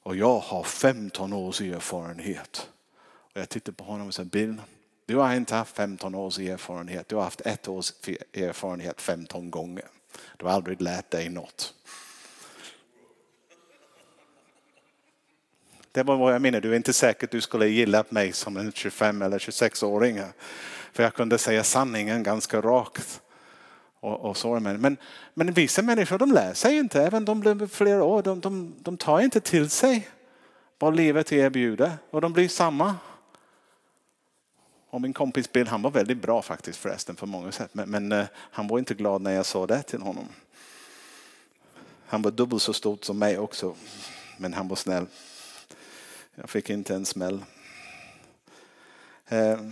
Och 0.03 0.17
jag 0.17 0.39
har 0.39 0.63
15 0.63 1.33
års 1.33 1.61
erfarenhet. 1.61 2.69
Och 3.05 3.41
jag 3.41 3.49
tittar 3.49 3.73
på 3.73 3.85
honom 3.85 4.07
och 4.07 4.15
säger, 4.15 4.31
Bill, 4.31 4.61
du 5.07 5.17
har 5.17 5.35
inte 5.35 5.55
haft 5.55 5.77
15 5.77 6.15
års 6.15 6.39
erfarenhet. 6.39 7.09
Du 7.09 7.17
har 7.17 7.23
haft 7.23 7.41
ett 7.41 7.69
års 7.69 7.93
erfarenhet 8.33 9.01
15 9.01 9.51
gånger. 9.51 9.85
Du 10.37 10.47
har 10.47 10.53
aldrig 10.53 10.83
lärt 10.83 11.11
dig 11.11 11.29
något. 11.29 11.75
Det 15.93 16.03
var 16.03 16.17
vad 16.17 16.35
jag 16.35 16.43
menar. 16.43 16.61
Du 16.61 16.73
är 16.73 16.77
inte 16.77 16.93
säker 16.93 17.27
att 17.27 17.31
du 17.31 17.41
skulle 17.41 17.69
gilla 17.69 18.05
mig 18.09 18.33
som 18.33 18.57
en 18.57 18.73
25 18.73 19.23
eller 19.23 19.39
26-åring. 19.39 20.21
För 20.93 21.03
jag 21.03 21.15
kunde 21.15 21.39
säga 21.39 21.65
sanningen 21.65 22.23
ganska 22.23 22.61
rakt. 22.61 23.23
Och, 24.03 24.21
och 24.21 24.37
så. 24.37 24.61
Men, 24.61 24.97
men 25.35 25.53
vissa 25.53 25.83
människor 25.83 26.19
de 26.19 26.33
lär 26.33 26.55
sig 26.55 26.79
inte, 26.79 27.03
även 27.03 27.25
de 27.25 27.41
blir 27.41 27.67
flera 27.67 28.05
år. 28.05 28.23
De, 28.23 28.41
de, 28.41 28.75
de 28.79 28.97
tar 28.97 29.21
inte 29.21 29.41
till 29.41 29.71
sig 29.71 30.09
vad 30.79 30.97
livet 30.97 31.33
erbjuder 31.33 31.93
och 32.11 32.21
de 32.21 32.33
blir 32.33 32.49
samma. 32.49 32.95
Och 34.91 35.01
min 35.01 35.13
kompis 35.13 35.53
Bill, 35.53 35.67
han 35.69 35.83
var 35.83 35.91
väldigt 35.91 36.23
bra 36.23 36.43
faktiskt 36.43 36.79
förresten 36.79 37.17
på 37.17 37.27
många 37.27 37.53
sätt. 37.53 37.75
Men, 37.75 37.91
men 37.91 38.13
eh, 38.13 38.27
han 38.35 38.69
var 38.69 38.79
inte 38.79 38.95
glad 38.95 39.23
när 39.23 39.33
jag 39.33 39.47
sa 39.47 39.67
det 39.67 39.83
till 39.83 40.03
honom. 40.03 40.29
Han 42.07 42.23
var 42.23 42.31
dubbelt 42.31 42.63
så 42.63 42.73
stort 42.73 43.05
som 43.05 43.19
mig 43.19 43.39
också. 43.39 43.75
Men 44.37 44.55
han 44.55 44.69
var 44.69 44.77
snäll. 44.77 45.07
Jag 46.35 46.51
fick 46.51 46.71
inte 46.71 46.95
en 46.95 47.07
smäll. 47.07 47.45
Uh, 49.33 49.69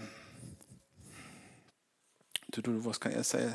vad 2.64 2.94
ska 2.94 3.10
jag 3.12 3.26
säga? 3.26 3.52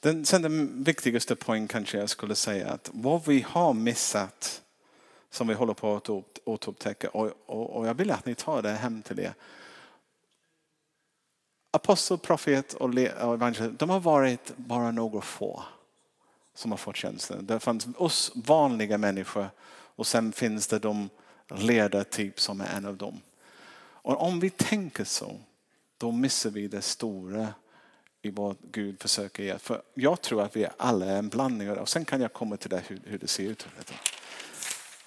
Den, 0.00 0.24
sen 0.24 0.42
den 0.42 0.84
viktigaste 0.84 1.36
poängen 1.36 1.68
kanske 1.68 1.98
jag 1.98 2.10
skulle 2.10 2.34
säga 2.34 2.70
att 2.70 2.90
vad 2.92 3.26
vi 3.26 3.40
har 3.48 3.74
missat 3.74 4.62
som 5.30 5.48
vi 5.48 5.54
håller 5.54 5.74
på 5.74 5.96
att 5.96 6.08
återupptäcka 6.44 7.08
och, 7.10 7.30
och, 7.46 7.76
och 7.76 7.86
jag 7.86 7.94
vill 7.94 8.10
att 8.10 8.26
ni 8.26 8.34
tar 8.34 8.62
det 8.62 8.70
hem 8.70 9.02
till 9.02 9.20
er. 9.20 9.34
Apostel, 11.70 12.18
profet 12.18 12.74
och 12.74 12.94
evangelist, 12.94 13.78
de 13.78 13.90
har 13.90 14.00
varit 14.00 14.56
bara 14.56 14.90
några 14.90 15.20
få 15.20 15.62
som 16.54 16.70
har 16.70 16.78
fått 16.78 16.96
tjänsten. 16.96 17.46
Det 17.46 17.60
fanns 17.60 17.86
oss 17.96 18.32
vanliga 18.34 18.98
människor 18.98 19.50
och 19.70 20.06
sen 20.06 20.32
finns 20.32 20.66
det 20.66 20.78
de 20.78 21.10
ledartyp 21.48 22.40
som 22.40 22.60
är 22.60 22.76
en 22.76 22.86
av 22.86 22.96
dem. 22.96 23.20
Och 23.78 24.22
om 24.22 24.40
vi 24.40 24.50
tänker 24.50 25.04
så, 25.04 25.40
då 25.98 26.12
missar 26.12 26.50
vi 26.50 26.68
det 26.68 26.82
stora 26.82 27.54
i 28.28 28.30
vad 28.30 28.56
Gud 28.72 29.02
försöker 29.02 29.42
ge. 29.42 29.58
För 29.58 29.82
jag 29.94 30.20
tror 30.20 30.42
att 30.42 30.56
vi 30.56 30.68
alla 30.76 31.06
är 31.06 31.18
en 31.18 31.28
blandning 31.28 31.70
av 31.70 31.76
det. 31.76 31.82
Och 31.82 31.88
sen 31.88 32.04
kan 32.04 32.20
jag 32.20 32.32
komma 32.32 32.56
till 32.56 32.70
det 32.70 32.82
hur, 32.86 33.00
hur 33.04 33.18
det 33.18 33.26
ser 33.26 33.44
ut. 33.44 33.66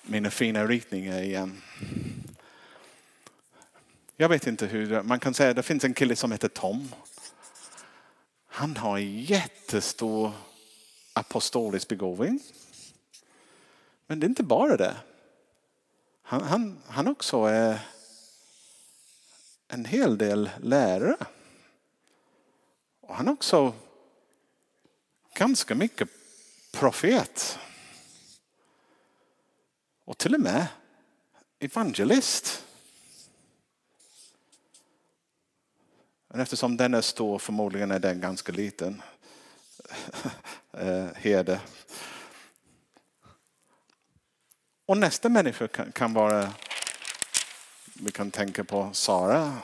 Mina 0.01 0.31
fina 0.31 0.65
ritningar 0.65 1.21
igen. 1.21 1.61
Jag 4.17 4.29
vet 4.29 4.47
inte 4.47 4.65
hur, 4.65 5.01
man 5.01 5.19
kan 5.19 5.33
säga 5.33 5.49
att 5.49 5.55
det 5.55 5.63
finns 5.63 5.83
en 5.83 5.93
kille 5.93 6.15
som 6.15 6.31
heter 6.31 6.47
Tom. 6.47 6.89
Han 8.47 8.77
har 8.77 8.97
jättestor 8.97 10.31
apostolisk 11.13 11.87
begåvning. 11.87 12.39
Men 14.07 14.19
det 14.19 14.25
är 14.25 14.29
inte 14.29 14.43
bara 14.43 14.77
det. 14.77 14.95
Han, 16.21 16.43
han, 16.43 16.81
han 16.87 17.07
också 17.07 17.45
är 17.45 17.79
en 19.67 19.85
hel 19.85 20.17
del 20.17 20.49
lärare. 20.61 21.17
Och 23.11 23.17
han 23.17 23.27
är 23.27 23.31
också 23.31 23.73
ganska 25.33 25.75
mycket 25.75 26.09
profet. 26.71 27.59
Och 30.05 30.17
till 30.17 30.33
och 30.33 30.41
med 30.41 30.67
evangelist. 31.59 32.63
Men 36.27 36.39
eftersom 36.39 36.77
den 36.77 36.93
är 36.93 37.01
stor 37.01 37.39
förmodligen 37.39 37.91
är 37.91 37.99
den 37.99 38.21
ganska 38.21 38.51
liten. 38.51 39.01
Eh, 40.73 41.07
herde. 41.15 41.61
Och 44.85 44.97
nästa 44.97 45.29
människa 45.29 45.67
kan, 45.67 45.91
kan 45.91 46.13
vara, 46.13 46.53
vi 47.93 48.11
kan 48.11 48.31
tänka 48.31 48.63
på 48.63 48.89
Sara. 48.93 49.57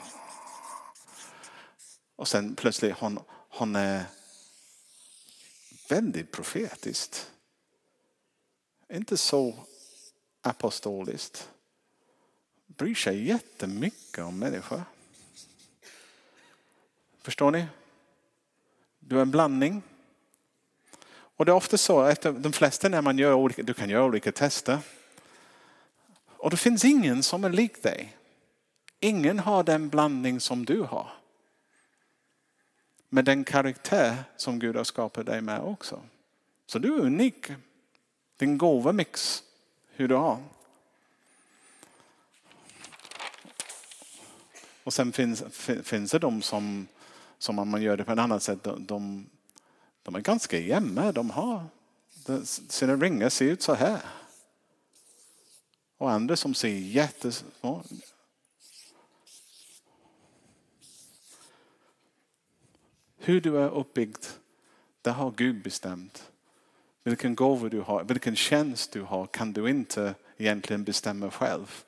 Och 2.16 2.28
sen 2.28 2.54
plötsligt 2.54 2.98
hon, 2.98 3.18
hon 3.58 3.76
är 3.76 4.04
väldigt 5.88 6.32
profetiskt. 6.32 7.30
Inte 8.92 9.16
så 9.16 9.54
apostoliskt. 10.42 11.48
Bryr 12.66 12.94
sig 12.94 13.26
jättemycket 13.26 14.24
om 14.24 14.38
människor. 14.38 14.82
Förstår 17.22 17.50
ni? 17.50 17.66
Du 18.98 19.16
är 19.16 19.22
en 19.22 19.30
blandning. 19.30 19.82
Och 21.10 21.44
det 21.44 21.52
är 21.52 21.56
ofta 21.56 21.78
så 21.78 22.00
att 22.00 22.22
de 22.22 22.52
flesta 22.52 22.88
när 22.88 23.02
man 23.02 23.18
gör 23.18 23.34
olika, 23.34 23.62
du 23.62 23.74
kan 23.74 23.90
göra 23.90 24.04
olika 24.04 24.32
tester. 24.32 24.78
Och 26.26 26.50
det 26.50 26.56
finns 26.56 26.84
ingen 26.84 27.22
som 27.22 27.44
är 27.44 27.50
lik 27.50 27.82
dig. 27.82 28.16
Ingen 29.00 29.38
har 29.38 29.62
den 29.62 29.88
blandning 29.88 30.40
som 30.40 30.64
du 30.64 30.82
har. 30.82 31.17
Med 33.08 33.24
den 33.24 33.44
karaktär 33.44 34.24
som 34.36 34.58
Gud 34.58 34.76
har 34.76 34.84
skapat 34.84 35.26
dig 35.26 35.40
med 35.40 35.60
också. 35.60 36.00
Så 36.66 36.78
du 36.78 36.94
är 36.94 37.00
unik. 37.00 37.46
Din 38.36 38.58
gåvamix, 38.58 39.42
hur 39.90 40.08
du 40.08 40.14
har. 40.14 40.42
Och 44.84 44.92
sen 44.92 45.12
finns, 45.12 45.42
finns 45.82 46.10
det 46.10 46.18
de 46.18 46.42
som, 46.42 46.86
som 47.38 47.58
om 47.58 47.68
man 47.68 47.82
gör 47.82 47.96
det 47.96 48.04
på 48.04 48.12
ett 48.12 48.18
annat 48.18 48.42
sätt, 48.42 48.64
de, 48.78 49.26
de 50.02 50.14
är 50.14 50.20
ganska 50.20 50.58
jämna. 50.58 51.12
De 51.12 51.30
har, 51.30 51.64
sina 52.68 52.96
ringar 52.96 53.28
ser 53.28 53.44
ut 53.44 53.62
så 53.62 53.74
här. 53.74 54.00
Och 55.98 56.10
andra 56.10 56.36
som 56.36 56.54
ser 56.54 56.68
jättesmå. 56.68 57.84
Hur 63.18 63.40
du 63.40 63.58
är 63.58 63.70
uppbyggd, 63.70 64.24
det 65.02 65.10
har 65.10 65.30
Gud 65.30 65.62
bestämt. 65.62 66.32
Vilken 67.04 67.34
gåva 67.34 67.68
du 67.68 67.80
har, 67.80 68.04
vilken 68.04 68.36
tjänst 68.36 68.92
du 68.92 69.02
har 69.02 69.26
kan 69.26 69.52
du 69.52 69.70
inte 69.70 70.14
egentligen 70.36 70.84
bestämma 70.84 71.30
själv. 71.30 71.84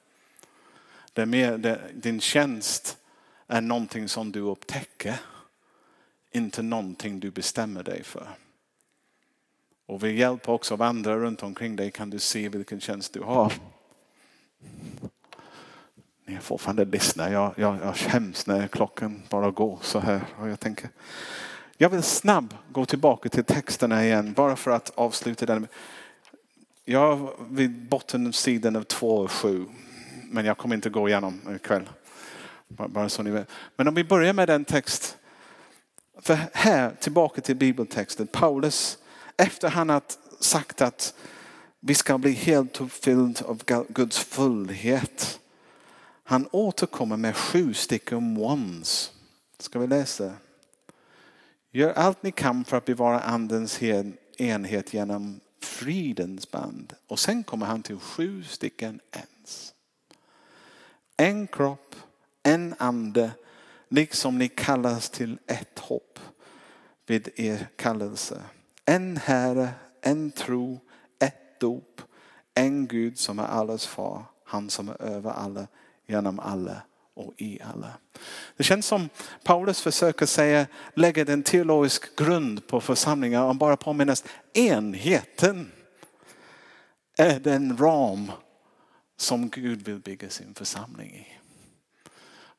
Det 1.12 1.22
är 1.22 1.26
mer, 1.26 1.58
det, 1.58 1.80
din 1.94 2.20
tjänst 2.20 2.98
är 3.46 3.60
någonting 3.60 4.08
som 4.08 4.32
du 4.32 4.40
upptäcker. 4.40 5.20
Inte 6.32 6.62
någonting 6.62 7.20
du 7.20 7.30
bestämmer 7.30 7.82
dig 7.82 8.02
för. 8.02 8.28
Och 9.86 10.02
med 10.02 10.14
hjälp 10.14 10.48
också 10.48 10.74
av 10.74 10.82
andra 10.82 11.16
runt 11.16 11.42
omkring 11.42 11.76
dig 11.76 11.90
kan 11.90 12.10
du 12.10 12.18
se 12.18 12.48
vilken 12.48 12.80
tjänst 12.80 13.12
du 13.12 13.20
har. 13.20 13.52
Ni 16.30 16.36
är 16.36 16.40
fortfarande 16.40 16.84
lyssna. 16.84 17.30
Jag, 17.30 17.52
jag, 17.56 17.78
jag 17.82 17.96
skäms 17.96 18.46
när 18.46 18.68
klockan 18.68 19.22
bara 19.28 19.50
går 19.50 19.78
så 19.82 19.98
här. 19.98 20.20
Och 20.40 20.48
jag, 20.48 20.60
tänker, 20.60 20.88
jag 21.76 21.88
vill 21.88 22.02
snabbt 22.02 22.54
gå 22.72 22.86
tillbaka 22.86 23.28
till 23.28 23.44
texterna 23.44 24.04
igen 24.04 24.32
bara 24.32 24.56
för 24.56 24.70
att 24.70 24.90
avsluta 24.94 25.46
den. 25.46 25.68
Jag 26.84 27.12
är 27.12 27.28
vid 27.50 27.88
bottensidan 27.88 28.76
av 28.76 28.82
2 28.82 29.16
och 29.16 29.30
7. 29.30 29.66
Men 30.24 30.44
jag 30.44 30.58
kommer 30.58 30.74
inte 30.74 30.90
gå 30.90 31.08
igenom 31.08 31.40
ikväll. 31.56 31.88
Bara 32.68 33.08
så 33.08 33.22
ni 33.22 33.30
vet. 33.30 33.50
Men 33.76 33.88
om 33.88 33.94
vi 33.94 34.04
börjar 34.04 34.32
med 34.32 34.48
den 34.48 34.64
text. 34.64 35.16
För 36.18 36.38
här, 36.52 36.90
tillbaka 37.00 37.40
till 37.40 37.56
bibeltexten. 37.56 38.26
Paulus, 38.26 38.98
efter 39.36 39.68
han 39.68 39.88
har 39.88 40.02
sagt 40.40 40.80
att 40.80 41.14
vi 41.80 41.94
ska 41.94 42.18
bli 42.18 42.32
helt 42.32 42.80
uppfylld 42.80 43.42
av 43.46 43.62
Guds 43.88 44.18
fullhet. 44.18 45.39
Han 46.30 46.48
återkommer 46.52 47.16
med 47.16 47.36
sju 47.36 47.74
stycken 47.74 48.36
ones. 48.36 49.12
Ska 49.58 49.78
vi 49.78 49.86
läsa? 49.86 50.32
Gör 51.70 51.92
allt 51.92 52.22
ni 52.22 52.32
kan 52.32 52.64
för 52.64 52.76
att 52.76 52.84
bevara 52.84 53.20
andens 53.20 53.82
enhet 54.38 54.94
genom 54.94 55.40
fridens 55.60 56.50
band. 56.50 56.92
Och 57.06 57.18
sen 57.18 57.44
kommer 57.44 57.66
han 57.66 57.82
till 57.82 57.98
sju 57.98 58.44
stycken 58.44 59.00
ens. 59.12 59.74
En 61.16 61.46
kropp, 61.46 61.96
en 62.42 62.74
ande, 62.78 63.30
liksom 63.88 64.38
ni 64.38 64.48
kallas 64.48 65.10
till 65.10 65.38
ett 65.46 65.78
hopp 65.78 66.18
vid 67.06 67.28
er 67.36 67.68
kallelse. 67.76 68.42
En 68.84 69.16
Herre, 69.16 69.68
en 70.00 70.30
tro, 70.30 70.80
ett 71.18 71.60
dop, 71.60 72.02
en 72.54 72.86
Gud 72.86 73.18
som 73.18 73.38
är 73.38 73.46
allas 73.46 73.86
far, 73.86 74.24
han 74.44 74.70
som 74.70 74.88
är 74.88 75.02
över 75.02 75.30
alla, 75.30 75.66
genom 76.10 76.40
alla 76.40 76.82
och 77.14 77.34
i 77.36 77.58
alla. 77.62 77.92
Det 78.56 78.64
känns 78.64 78.86
som 78.86 79.08
Paulus 79.44 79.80
försöker 79.80 80.26
säga, 80.26 80.66
lägga 80.94 81.32
en 81.32 81.42
teologisk 81.42 82.16
grund 82.16 82.66
på 82.66 82.80
församlingar 82.80 83.42
och 83.44 83.56
bara 83.56 83.76
påminnas 83.76 84.24
enheten 84.52 85.72
är 87.18 87.40
den 87.40 87.76
ram 87.76 88.32
som 89.16 89.48
Gud 89.48 89.82
vill 89.82 89.98
bygga 89.98 90.30
sin 90.30 90.54
församling 90.54 91.10
i. 91.10 91.26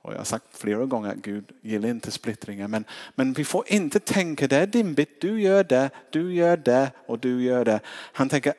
Och 0.04 0.14
jag 0.14 0.18
har 0.18 0.26
sagt 0.26 0.58
flera 0.58 0.86
gånger 0.86 1.10
att 1.10 1.16
Gud 1.16 1.52
gillar 1.62 1.90
inte 1.90 2.12
splittringar. 2.12 2.68
Men, 2.68 2.86
men 3.16 3.34
vi 3.34 3.46
får 3.46 3.64
inte 3.68 4.00
tänka 4.00 4.48
det 4.48 4.58
är 4.58 4.68
din 4.68 4.94
bit, 4.94 5.22
du 5.22 5.42
gör 5.42 5.64
det, 5.64 5.90
du 6.10 6.34
gör 6.34 6.58
det 6.58 6.92
och 7.08 7.20
du 7.20 7.44
gör 7.44 7.66
det. 7.66 7.80
Han 8.14 8.30
tänker 8.30 8.54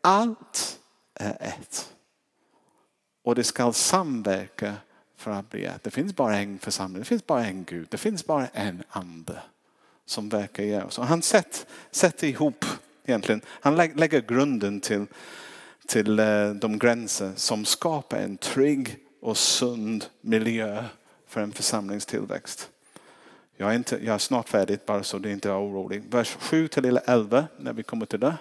allt 0.00 0.80
är 1.14 1.36
ett. 1.40 1.95
Och 3.26 3.34
det 3.34 3.44
ska 3.44 3.72
samverka 3.72 4.74
för 5.16 5.30
att 5.30 5.50
bli 5.50 5.64
ett. 5.64 5.82
Det 5.82 5.90
finns 5.90 6.16
bara 6.16 6.36
en 6.36 6.58
församling, 6.58 6.98
det 6.98 7.04
finns 7.04 7.26
bara 7.26 7.46
en 7.46 7.64
Gud, 7.64 7.86
det 7.90 7.96
finns 7.96 8.26
bara 8.26 8.46
en 8.46 8.82
ande 8.88 9.42
som 10.04 10.28
verkar 10.28 10.62
i 10.62 10.82
oss. 10.82 10.98
Och 10.98 11.06
han 11.06 11.22
sätter, 11.22 11.68
sätter 11.90 12.26
ihop 12.26 12.64
egentligen, 13.04 13.40
han 13.46 13.76
lägger 13.76 14.20
grunden 14.20 14.80
till, 14.80 15.06
till 15.86 16.18
eh, 16.18 16.50
de 16.50 16.78
gränser 16.78 17.32
som 17.36 17.64
skapar 17.64 18.18
en 18.18 18.36
trygg 18.36 18.96
och 19.20 19.36
sund 19.36 20.04
miljö 20.20 20.84
för 21.26 21.40
en 21.40 21.52
församlingstillväxt. 21.52 22.70
Jag 23.56 23.70
är, 23.70 23.74
inte, 23.74 23.98
jag 24.04 24.14
är 24.14 24.18
snart 24.18 24.48
färdig 24.48 24.78
bara 24.86 25.02
så 25.02 25.18
du 25.18 25.32
inte 25.32 25.48
är 25.48 25.60
orolig. 25.60 26.02
Vers 26.10 26.36
7 26.40 26.68
till 26.68 27.00
11 27.06 27.44
när 27.58 27.72
vi 27.72 27.82
kommer 27.82 28.06
till 28.06 28.20
det. 28.20 28.34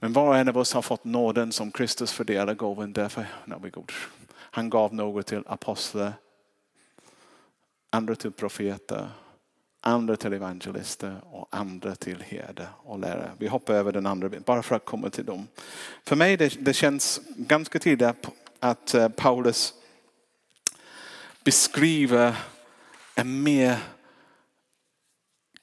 Men 0.00 0.12
var 0.12 0.28
och 0.28 0.36
en 0.36 0.48
av 0.48 0.58
oss 0.58 0.72
har 0.72 0.82
fått 0.82 1.04
nåden 1.04 1.52
som 1.52 1.70
Kristus 1.70 2.12
fördelar 2.12 2.54
gåvan 2.54 2.92
därför. 2.92 3.26
No, 3.44 3.84
Han 4.32 4.70
gav 4.70 4.94
något 4.94 5.26
till 5.26 5.42
apostlar, 5.46 6.12
andra 7.90 8.14
till 8.14 8.32
profeter, 8.32 9.10
andra 9.80 10.16
till 10.16 10.32
evangelister 10.32 11.20
och 11.24 11.48
andra 11.50 11.94
till 11.94 12.22
herde 12.22 12.68
och 12.82 12.98
lärare. 12.98 13.32
Vi 13.38 13.46
hoppar 13.46 13.74
över 13.74 13.92
den 13.92 14.06
andra 14.06 14.28
bara 14.28 14.62
för 14.62 14.76
att 14.76 14.84
komma 14.84 15.10
till 15.10 15.24
dem. 15.24 15.48
För 16.04 16.16
mig 16.16 16.36
det, 16.36 16.64
det 16.64 16.72
känns 16.72 17.20
ganska 17.36 17.78
tydligt 17.78 18.26
att 18.60 18.94
eh, 18.94 19.08
Paulus 19.08 19.74
beskriver 21.44 22.36
en 23.14 23.42
mer 23.42 23.78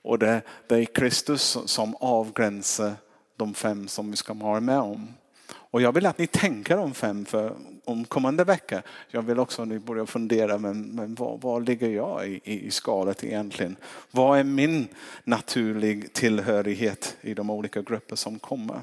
Och 0.03 0.19
det, 0.19 0.43
det 0.67 0.75
är 0.75 0.85
Kristus 0.85 1.59
som 1.67 1.97
avgränsar 1.97 2.93
de 3.37 3.55
fem 3.55 3.89
som 3.89 4.11
vi 4.11 4.17
ska 4.17 4.35
vara 4.35 4.61
med 4.61 4.79
om. 4.79 5.09
Och 5.49 5.83
jag 5.83 5.93
vill 5.93 6.07
att 6.07 6.19
ni 6.19 6.27
tänker 6.27 6.79
om 6.79 6.95
fem 6.95 7.25
för 7.25 7.57
om 7.85 8.05
kommande 8.05 8.45
vecka. 8.45 8.83
Jag 9.11 9.23
vill 9.23 9.39
också 9.39 9.63
att 9.63 9.69
ni 9.69 9.79
börjar 9.79 10.07
fundera, 10.07 10.59
men, 10.59 10.83
men 10.83 11.15
var, 11.15 11.39
var 11.39 11.61
ligger 11.61 11.89
jag 11.89 12.29
i, 12.29 12.41
i, 12.45 12.67
i 12.67 12.71
skalet 12.71 13.25
egentligen? 13.25 13.77
Vad 14.11 14.39
är 14.39 14.45
min 14.45 14.89
naturlig 15.25 16.13
tillhörighet 16.13 17.17
i 17.21 17.35
de 17.35 17.51
olika 17.51 17.83
grupper 17.83 18.17
som 18.17 18.39
kommer? 18.39 18.81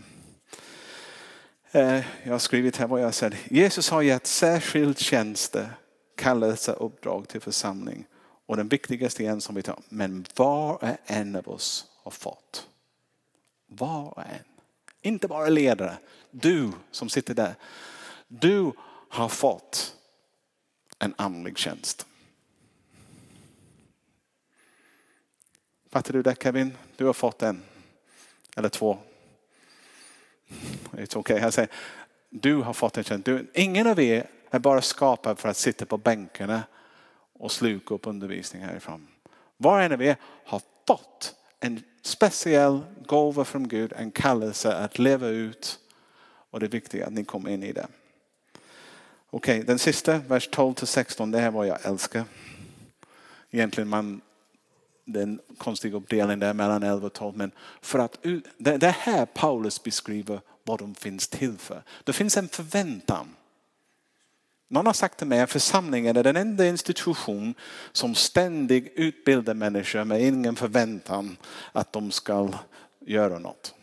Eh, 1.72 2.02
jag 2.24 2.32
har 2.32 2.40
skrivit 2.40 2.78
här 2.78 2.88
vad 2.88 3.02
jag 3.02 3.14
säger. 3.14 3.38
Jesus 3.50 3.90
har 3.90 4.02
gett 4.02 4.28
särskild 4.28 4.98
tjänster, 4.98 5.70
kallelse, 6.20 6.72
uppdrag 6.72 7.28
till 7.28 7.42
församling. 7.42 8.06
Och 8.46 8.58
den 8.58 8.68
viktigaste 8.68 9.24
igen 9.24 9.42
som 9.42 9.56
vi 9.56 9.62
tar, 9.62 9.80
men 9.90 10.26
var 10.36 10.74
och 10.74 10.90
en 11.06 11.36
av 11.36 11.48
oss 11.48 11.88
har 12.04 12.12
fått. 12.12 12.68
Var 13.68 14.18
och 14.18 14.24
en. 14.24 14.44
Inte 15.02 15.28
bara 15.28 15.50
ledare. 15.50 15.98
Du 16.32 16.72
som 16.92 17.10
sitter 17.10 17.34
där. 17.34 17.56
Du 18.28 18.72
har 19.10 19.30
fått 19.30 19.96
en 21.00 21.14
andlig 21.18 21.58
tjänst. 21.58 22.06
Fattar 25.90 26.14
du 26.14 26.22
det 26.22 26.44
Kevin? 26.44 26.78
Du 26.96 27.06
har 27.06 27.14
fått 27.14 27.42
en. 27.42 27.64
Eller 28.56 28.70
två. 28.70 28.98
It's 30.92 31.18
okay. 31.18 31.40
Jag 31.40 31.54
säger, 31.54 31.72
du 32.30 32.56
har 32.56 32.74
fått 32.74 32.98
en 32.98 33.04
tjänst. 33.04 33.26
Du, 33.26 33.52
ingen 33.54 33.88
av 33.88 34.00
er 34.00 34.30
är 34.50 34.60
bara 34.60 34.82
skapad 34.82 35.40
för 35.40 35.50
att 35.50 35.58
sitta 35.58 35.86
på 35.86 35.98
bänkarna 35.98 36.64
och 37.34 37.52
sluka 37.52 37.94
upp 37.94 38.08
undervisning 38.08 38.64
härifrån. 38.64 39.08
Var 39.58 39.78
och 39.78 39.84
en 39.84 39.92
av 39.92 40.02
er 40.02 40.18
har 40.46 40.62
fått 40.88 41.36
en 41.60 41.84
speciell 42.02 42.80
gåva 43.06 43.46
från 43.46 43.68
Gud, 43.68 43.94
en 43.96 44.12
kallelse 44.12 44.76
att 44.76 45.00
leva 45.00 45.28
ut. 45.28 45.80
Och 46.52 46.60
det 46.60 46.66
är 46.66 46.70
viktigt 46.70 47.04
att 47.04 47.14
ni 47.14 47.24
kommer 47.26 47.50
in 47.50 47.64
i 47.64 47.72
det. 47.72 47.88
Okej, 49.30 49.56
okay, 49.56 49.64
den 49.64 49.80
sista, 49.80 50.18
vers 50.18 50.50
12 50.52 50.74
till 50.74 50.88
16, 50.88 51.32
det 51.32 51.40
här 51.40 51.52
var 51.52 51.66
jag 51.66 51.86
älskar. 51.86 52.24
Egentligen 53.52 53.88
man, 53.90 54.22
det 55.06 55.20
är 55.20 55.24
en 55.24 55.40
konstig 55.58 55.94
uppdelning 55.94 56.40
där 56.40 56.54
mellan 56.54 56.84
11 56.84 57.08
och 57.08 57.14
12. 57.14 57.38
Men 57.38 57.52
för 57.82 58.00
att, 58.00 58.18
det 58.58 58.84
är 58.84 58.92
här 58.92 59.26
Paulus 59.26 59.84
beskriver 59.84 60.42
vad 60.64 60.80
de 60.80 60.96
finns 60.96 61.28
till 61.28 61.58
för. 61.58 61.84
Det 62.04 62.14
finns 62.14 62.38
en 62.38 62.48
förväntan. 62.48 63.36
Någon 64.72 64.86
har 64.86 64.94
sagt 64.94 65.18
till 65.18 65.28
mig 65.28 65.42
att 65.42 65.52
församlingen 65.52 66.18
är 66.18 66.24
den 66.24 66.36
enda 66.36 66.66
institution 66.66 67.54
som 67.92 68.16
ständigt 68.16 68.94
utbildar 68.96 69.54
människor 69.54 70.04
med 70.04 70.22
ingen 70.22 70.56
förväntan 70.56 71.38
att 71.72 71.94
de 71.94 72.12
ska 72.12 72.50
göra 73.00 73.40
något. 73.40 73.74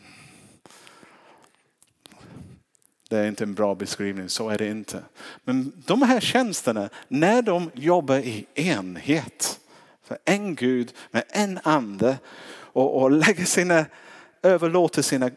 Det 3.09 3.17
är 3.17 3.27
inte 3.27 3.43
en 3.43 3.53
bra 3.53 3.75
beskrivning, 3.75 4.29
så 4.29 4.49
är 4.49 4.57
det 4.57 4.67
inte. 4.67 5.03
Men 5.43 5.73
de 5.85 6.01
här 6.01 6.19
tjänsterna, 6.19 6.89
när 7.07 7.41
de 7.41 7.71
jobbar 7.73 8.17
i 8.17 8.47
enhet 8.53 9.59
för 10.03 10.17
en 10.25 10.55
Gud 10.55 10.93
med 11.11 11.23
en 11.29 11.59
ande 11.63 12.17
och, 12.49 13.01
och 13.01 13.11
lägger 13.11 13.45
sina, 13.45 13.85
överlåter 14.43 15.01
sina 15.01 15.31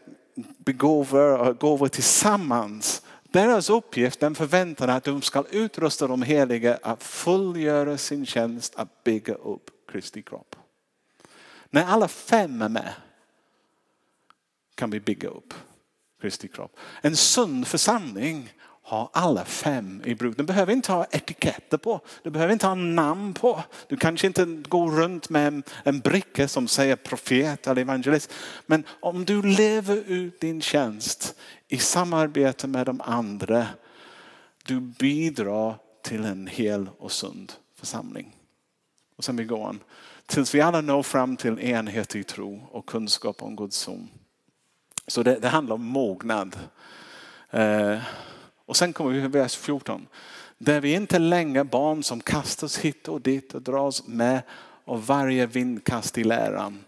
begåvor 0.57 1.39
och 1.39 1.59
gåvor 1.59 1.87
tillsammans. 1.87 3.01
Deras 3.31 3.69
uppgift, 3.69 4.19
den 4.19 4.35
förväntan 4.35 4.89
att 4.89 5.03
de 5.03 5.21
ska 5.21 5.43
utrusta 5.51 6.07
de 6.07 6.21
heliga 6.21 6.79
att 6.81 7.03
fullgöra 7.03 7.97
sin 7.97 8.25
tjänst 8.25 8.75
att 8.75 9.03
bygga 9.03 9.33
upp 9.33 9.71
Kristi 9.91 10.21
kropp. 10.21 10.55
När 11.69 11.85
alla 11.85 12.07
fem 12.07 12.61
är 12.61 12.69
med 12.69 12.93
kan 14.75 14.89
vi 14.89 14.99
bygga 14.99 15.29
upp 15.29 15.53
Kristi 16.21 16.47
kropp. 16.47 16.79
En 17.01 17.15
sund 17.15 17.67
församling 17.67 18.53
ha 18.81 19.09
alla 19.13 19.45
fem 19.45 20.01
i 20.05 20.15
bruk. 20.15 20.37
Du 20.37 20.43
behöver 20.43 20.73
inte 20.73 20.91
ha 20.91 21.05
etiketter 21.05 21.77
på. 21.77 21.99
Du 22.23 22.29
behöver 22.29 22.53
inte 22.53 22.67
ha 22.67 22.75
namn 22.75 23.33
på. 23.33 23.63
Du 23.87 23.97
kanske 23.97 24.27
inte 24.27 24.45
går 24.45 24.91
runt 24.91 25.29
med 25.29 25.63
en 25.83 25.99
bricka 25.99 26.47
som 26.47 26.67
säger 26.67 26.95
profet 26.95 27.67
eller 27.67 27.81
evangelist. 27.81 28.33
Men 28.65 28.83
om 28.99 29.25
du 29.25 29.41
lever 29.41 30.03
ut 30.07 30.39
din 30.39 30.61
tjänst 30.61 31.35
i 31.71 31.77
samarbete 31.77 32.67
med 32.67 32.85
de 32.85 33.01
andra. 33.01 33.67
Du 34.65 34.79
bidrar 34.79 35.75
till 36.03 36.25
en 36.25 36.47
hel 36.47 36.89
och 36.97 37.11
sund 37.11 37.53
församling. 37.75 38.35
Och 39.17 39.23
sen 39.23 39.35
vi 39.35 39.43
går 39.43 39.69
on. 39.69 39.79
Tills 40.25 40.55
vi 40.55 40.61
alla 40.61 40.81
når 40.81 41.03
fram 41.03 41.37
till 41.37 41.59
enhet 41.59 42.15
i 42.15 42.23
tro 42.23 42.67
och 42.71 42.85
kunskap 42.85 43.41
om 43.41 43.55
Guds 43.55 43.77
son. 43.77 44.09
Så 45.07 45.23
det, 45.23 45.39
det 45.39 45.47
handlar 45.47 45.75
om 45.75 45.85
mognad. 45.85 46.55
Eh, 47.49 47.99
och 48.71 48.77
sen 48.77 48.93
kommer 48.93 49.11
vi 49.11 49.21
till 49.21 49.29
vers 49.29 49.55
14. 49.55 50.07
Där 50.57 50.81
vi 50.81 50.93
inte 50.93 51.19
längre 51.19 51.63
barn 51.63 52.03
som 52.03 52.19
kastas 52.19 52.77
hit 52.77 53.07
och 53.07 53.21
dit 53.21 53.53
och 53.53 53.61
dras 53.61 54.07
med 54.07 54.41
av 54.85 55.05
varje 55.05 55.45
vindkast 55.45 56.17
i 56.17 56.23
läran. 56.23 56.83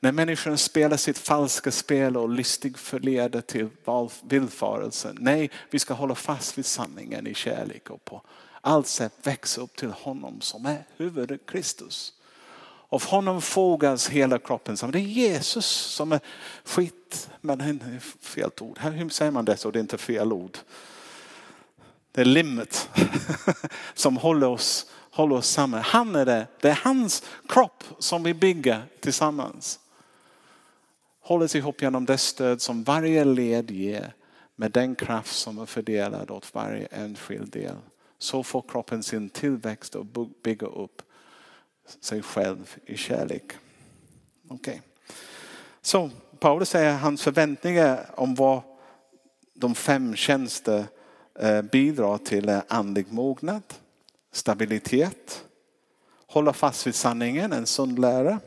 När 0.00 0.12
människan 0.12 0.58
spelar 0.58 0.96
sitt 0.96 1.18
falska 1.18 1.70
spel 1.70 2.16
och 2.16 2.28
listig 2.28 2.78
förleder 2.78 3.40
till 3.40 3.68
villfarelse. 4.22 5.14
Nej, 5.18 5.50
vi 5.70 5.78
ska 5.78 5.94
hålla 5.94 6.14
fast 6.14 6.58
vid 6.58 6.66
sanningen 6.66 7.26
i 7.26 7.34
kärlek 7.34 7.90
och 7.90 8.04
på 8.04 8.22
allt 8.60 8.86
sätt 8.86 9.12
växa 9.22 9.60
upp 9.60 9.76
till 9.76 9.90
honom 9.90 10.40
som 10.40 10.66
är 10.66 10.84
huvudet 10.96 11.40
Kristus. 11.46 12.12
Av 12.88 13.04
honom 13.04 13.42
fogas 13.42 14.08
hela 14.08 14.38
kroppen 14.38 14.76
Det 14.92 14.98
är 14.98 15.02
Jesus 15.02 15.66
som 15.66 16.12
är 16.12 16.20
skit, 16.64 17.30
men 17.40 17.58
det 17.58 17.64
är 17.64 18.00
fel 18.20 18.50
ord. 18.60 18.78
Hur 18.78 19.08
säger 19.08 19.30
man 19.30 19.44
det 19.44 19.56
så 19.56 19.70
det 19.70 19.78
är 19.78 19.80
inte 19.80 19.98
fel 19.98 20.32
ord? 20.32 20.58
Det 22.12 22.20
är 22.20 22.24
limmet 22.24 22.90
som 23.94 24.16
håller 24.16 24.46
oss, 24.46 24.86
håller 25.10 25.36
oss 25.36 25.48
samman. 25.48 25.80
Han 25.82 26.16
är 26.16 26.26
det. 26.26 26.46
Det 26.60 26.68
är 26.68 26.80
hans 26.84 27.22
kropp 27.48 27.84
som 27.98 28.22
vi 28.22 28.34
bygger 28.34 28.82
tillsammans. 29.00 29.80
Håller 31.20 31.56
ihop 31.56 31.82
genom 31.82 32.04
det 32.04 32.18
stöd 32.18 32.62
som 32.62 32.84
varje 32.84 33.24
led 33.24 33.70
ger 33.70 34.14
med 34.56 34.72
den 34.72 34.94
kraft 34.94 35.36
som 35.36 35.58
är 35.58 35.66
fördelad 35.66 36.30
åt 36.30 36.54
varje 36.54 36.86
enskild 36.86 37.52
del. 37.52 37.76
Så 38.18 38.42
får 38.42 38.64
kroppen 38.68 39.02
sin 39.02 39.28
tillväxt 39.28 39.94
och 39.94 40.06
bygga 40.42 40.66
upp 40.66 41.02
sig 42.00 42.22
själv 42.22 42.76
i 42.86 42.96
kärlek. 42.96 43.52
Okay. 44.48 44.78
Så 45.82 46.10
Paulus 46.38 46.68
säger 46.68 46.96
hans 46.96 47.22
förväntningar 47.22 48.10
om 48.14 48.34
vad 48.34 48.62
de 49.54 49.74
fem 49.74 50.16
tjänster 50.16 50.84
Eh, 51.42 51.62
bidrar 51.62 52.18
till 52.18 52.48
eh, 52.48 52.62
andlig 52.68 53.12
mognad, 53.12 53.62
stabilitet, 54.32 55.44
hålla 56.26 56.52
fast 56.52 56.86
vid 56.86 56.94
sanningen, 56.94 57.52
en 57.52 57.66
sund 57.66 57.98
lära, 57.98 58.40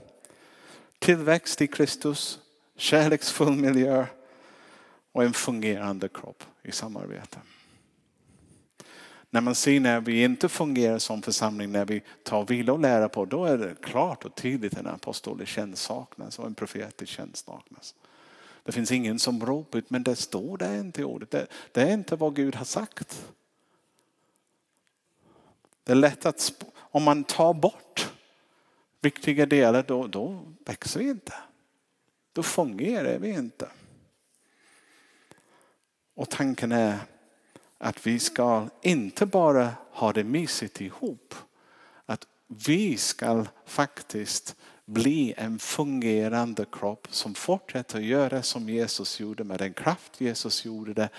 tillväxt 1.00 1.62
i 1.62 1.68
Kristus, 1.68 2.39
kärleksfull 2.78 3.56
miljö 3.56 4.06
och 5.12 5.24
en 5.24 5.34
fungerande 5.34 6.10
kropp 6.10 6.44
i 6.64 6.72
samarbete. 6.72 7.38
När 9.30 9.41
man 9.41 9.56
ser 9.56 9.80
när 9.80 10.02
vi 10.02 10.24
inte 10.24 10.50
fungerar 10.50 11.00
som 11.00 11.22
församling, 11.22 11.72
när 11.72 11.86
vi 11.86 12.04
tar 12.24 12.46
vila 12.46 12.74
och 12.74 12.80
lära 12.80 13.10
på, 13.10 13.26
då 13.26 13.46
är 13.46 13.58
det 13.58 13.76
klart 13.82 14.26
och 14.26 14.36
tydligt 14.36 14.74
att 14.74 14.80
en 14.80 14.88
apostolisk 14.88 15.52
tjänst 15.52 15.82
saknas 15.82 16.39
och 16.39 16.48
en 16.48 16.56
profetisk 16.56 17.12
tjänst 17.12 17.46
saknas. 17.46 17.96
Det 18.64 18.72
finns 18.72 18.91
ingen 18.91 19.20
som 19.20 19.45
ropar 19.45 19.80
ut, 19.80 19.89
men 19.89 20.03
det 20.03 20.16
står 20.16 20.57
det 20.57 20.80
inte 20.80 21.01
i 21.01 21.03
ordet. 21.03 21.32
Det, 21.32 21.47
det 21.72 21.82
är 21.82 21.93
inte 21.93 22.16
vad 22.16 22.36
Gud 22.36 22.55
har 22.55 22.66
sagt. 22.66 23.26
Det 25.84 25.91
är 25.91 25.95
lätt 25.95 26.26
att 26.26 26.64
om 26.76 27.03
man 27.03 27.24
tar 27.24 27.53
bort 27.53 28.14
viktiga 29.01 29.45
delar 29.45 29.84
då, 29.84 30.07
då 30.07 30.39
växer 30.66 30.99
vi 30.99 31.09
inte. 31.09 31.34
Då 32.34 32.43
fungerar 32.43 33.20
vi 33.20 33.30
inte. 33.30 33.70
Och 36.14 36.30
tanken 36.30 36.72
är 36.72 36.99
att 37.78 38.07
vi 38.07 38.20
ska 38.20 38.70
inte 38.82 39.26
bara 39.26 39.72
ha 39.91 40.14
det 40.14 40.24
mysigt 40.24 40.82
ihop. 40.82 41.36
Att 42.05 42.28
vi 42.47 42.97
ska 42.97 43.45
faktiskt 43.66 44.55
bli 44.86 45.34
en 45.38 45.59
fungerande 45.59 46.65
kropp 46.71 47.07
som 47.09 47.36
fortsätter 47.36 47.97
att 47.97 48.03
göra 48.03 48.43
som 48.43 48.69
Jesus 48.69 49.19
gjorde 49.19 49.43
med 49.43 49.59
den 49.59 49.73
kraft 49.73 50.21
Jesus 50.21 50.65
gjorde 50.65 50.93
det. 50.93 51.09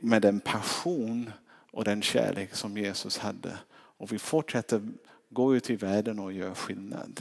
Med 0.00 0.22
den 0.22 0.40
passion 0.40 1.32
och 1.70 1.84
den 1.84 2.02
kärlek 2.02 2.54
som 2.54 2.78
Jesus 2.78 3.18
hade. 3.18 3.58
Och 3.72 4.12
vi 4.12 4.18
fortsätter 4.18 4.88
gå 5.30 5.56
ut 5.56 5.70
i 5.70 5.76
världen 5.76 6.18
och 6.18 6.32
göra 6.32 6.54
skillnad. 6.54 7.20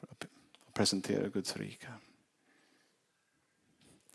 Och 0.00 0.26
presentera 0.72 1.28
Guds 1.28 1.56
rike. 1.56 1.88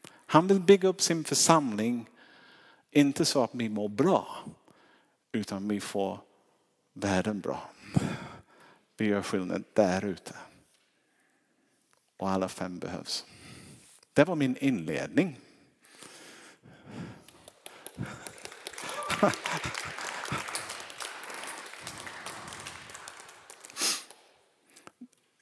Han 0.10 0.48
vill 0.48 0.60
bygga 0.60 0.90
upp 0.90 1.02
sin 1.02 1.24
församling, 1.24 2.10
inte 2.92 3.26
så 3.26 3.44
att 3.44 3.50
vi 3.54 3.70
mår 3.70 3.90
bra, 3.90 4.46
utan 5.32 5.68
vi 5.68 5.80
får 5.80 6.20
världen 6.94 7.40
bra. 7.40 7.70
Vi 8.98 9.06
gör 9.06 9.22
skillnad 9.22 9.64
där 9.74 10.06
ute. 10.06 10.36
Och 12.18 12.30
alla 12.30 12.50
fem 12.50 12.80
behövs. 12.80 13.26
Det 14.14 14.24
var 14.24 14.36
min 14.36 14.58
inledning. 14.58 15.40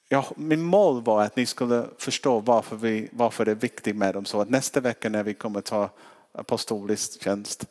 Ja, 0.09 0.33
min 0.35 0.61
mål 0.61 1.01
var 1.01 1.23
att 1.23 1.35
ni 1.35 1.45
skulle 1.45 1.87
förstå 1.97 2.39
varför, 2.39 2.75
vi, 2.75 3.09
varför 3.11 3.45
det 3.45 3.51
är 3.51 3.55
viktigt 3.55 3.95
med 3.95 4.13
dem. 4.13 4.25
Så 4.25 4.41
att 4.41 4.49
nästa 4.49 4.79
vecka 4.79 5.09
när 5.09 5.23
vi 5.23 5.33
kommer 5.33 5.61
ta 5.61 5.89
apostolisk 6.31 7.23
tjänst, 7.23 7.65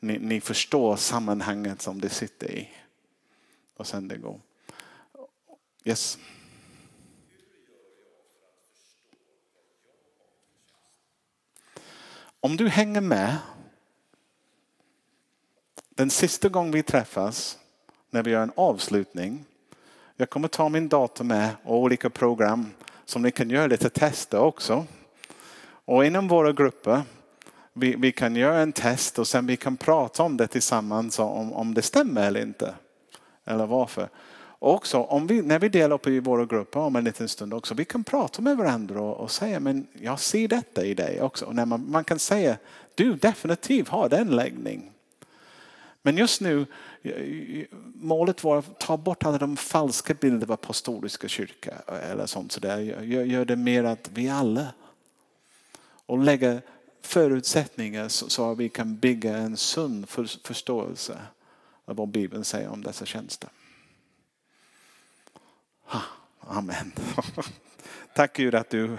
ni, 0.00 0.18
ni 0.18 0.40
förstår 0.40 0.96
sammanhanget 0.96 1.82
som 1.82 2.00
det 2.00 2.08
sitter 2.08 2.50
i. 2.50 2.68
Och 3.76 3.86
sen 3.86 4.08
det 4.08 4.16
går. 4.16 4.40
Yes. 5.84 6.18
Om 12.40 12.56
du 12.56 12.68
hänger 12.68 13.00
med 13.00 13.36
den 15.88 16.10
sista 16.10 16.48
gången 16.48 16.72
vi 16.72 16.82
träffas 16.82 17.58
när 18.10 18.22
vi 18.22 18.30
gör 18.30 18.42
en 18.42 18.52
avslutning. 18.56 19.44
Jag 20.16 20.30
kommer 20.30 20.48
ta 20.48 20.68
min 20.68 20.88
dator 20.88 21.24
med 21.24 21.50
och 21.64 21.78
olika 21.78 22.10
program 22.10 22.70
som 23.04 23.22
ni 23.22 23.30
kan 23.30 23.50
göra 23.50 23.66
lite 23.66 23.90
tester 23.90 24.38
också. 24.38 24.86
Och 25.64 26.04
inom 26.04 26.28
våra 26.28 26.52
grupper 26.52 27.02
vi, 27.72 27.94
vi 27.96 28.12
kan 28.12 28.36
göra 28.36 28.60
en 28.60 28.72
test 28.72 29.18
och 29.18 29.28
sen 29.28 29.46
vi 29.46 29.56
kan 29.56 29.76
prata 29.76 30.22
om 30.22 30.36
det 30.36 30.46
tillsammans 30.46 31.18
om, 31.18 31.52
om 31.52 31.74
det 31.74 31.82
stämmer 31.82 32.26
eller 32.26 32.42
inte. 32.42 32.74
Eller 33.44 33.66
varför. 33.66 34.08
Också 34.58 34.98
om 34.98 35.26
vi, 35.26 35.42
när 35.42 35.58
vi 35.58 35.68
delar 35.68 35.94
upp 35.94 36.06
i 36.06 36.20
våra 36.20 36.44
grupper 36.44 36.80
om 36.80 36.96
en 36.96 37.04
liten 37.04 37.28
stund 37.28 37.54
också, 37.54 37.74
vi 37.74 37.84
kan 37.84 38.04
prata 38.04 38.42
med 38.42 38.56
varandra 38.56 39.00
och, 39.00 39.20
och 39.20 39.30
säga 39.30 39.60
men 39.60 39.86
jag 39.92 40.20
ser 40.20 40.48
detta 40.48 40.84
i 40.84 40.94
dig 40.94 41.22
också. 41.22 41.44
Och 41.44 41.54
när 41.54 41.66
man, 41.66 41.90
man 41.90 42.04
kan 42.04 42.18
säga 42.18 42.56
du 42.94 43.14
definitivt 43.14 43.88
har 43.88 44.08
den 44.08 44.28
läggning. 44.28 44.92
Men 46.02 46.16
just 46.16 46.40
nu, 46.40 46.66
eh, 47.02 47.12
eh, 47.12 47.66
målet 47.94 48.44
var 48.44 48.58
att 48.58 48.80
ta 48.80 48.96
bort 48.96 49.24
alla 49.24 49.38
de 49.38 49.56
falska 49.56 50.14
bilderna 50.14 50.44
av 50.44 50.52
apostoliska 50.52 51.28
kyrka 51.28 51.74
eh, 51.86 52.10
eller 52.10 52.26
sånt. 52.26 52.52
Så 52.52 52.60
där. 52.60 52.78
Gör, 52.80 53.24
gör 53.24 53.44
det 53.44 53.56
mer 53.56 53.84
att 53.84 54.10
vi 54.14 54.28
alla. 54.28 54.66
och 56.06 56.18
lägga 56.18 56.60
förutsättningar 57.02 58.08
så 58.08 58.52
att 58.52 58.58
vi 58.58 58.68
kan 58.68 58.96
bygga 58.96 59.36
en 59.36 59.56
sund 59.56 60.08
förståelse 60.44 61.18
av 61.84 61.96
vad 61.96 62.08
Bibeln 62.08 62.44
säger 62.44 62.68
om 62.68 62.82
dessa 62.82 63.06
tjänster. 63.06 63.50
Amen. 66.40 66.92
Tack 68.14 68.32
Gud 68.36 68.54
att 68.54 68.70
du 68.70 68.96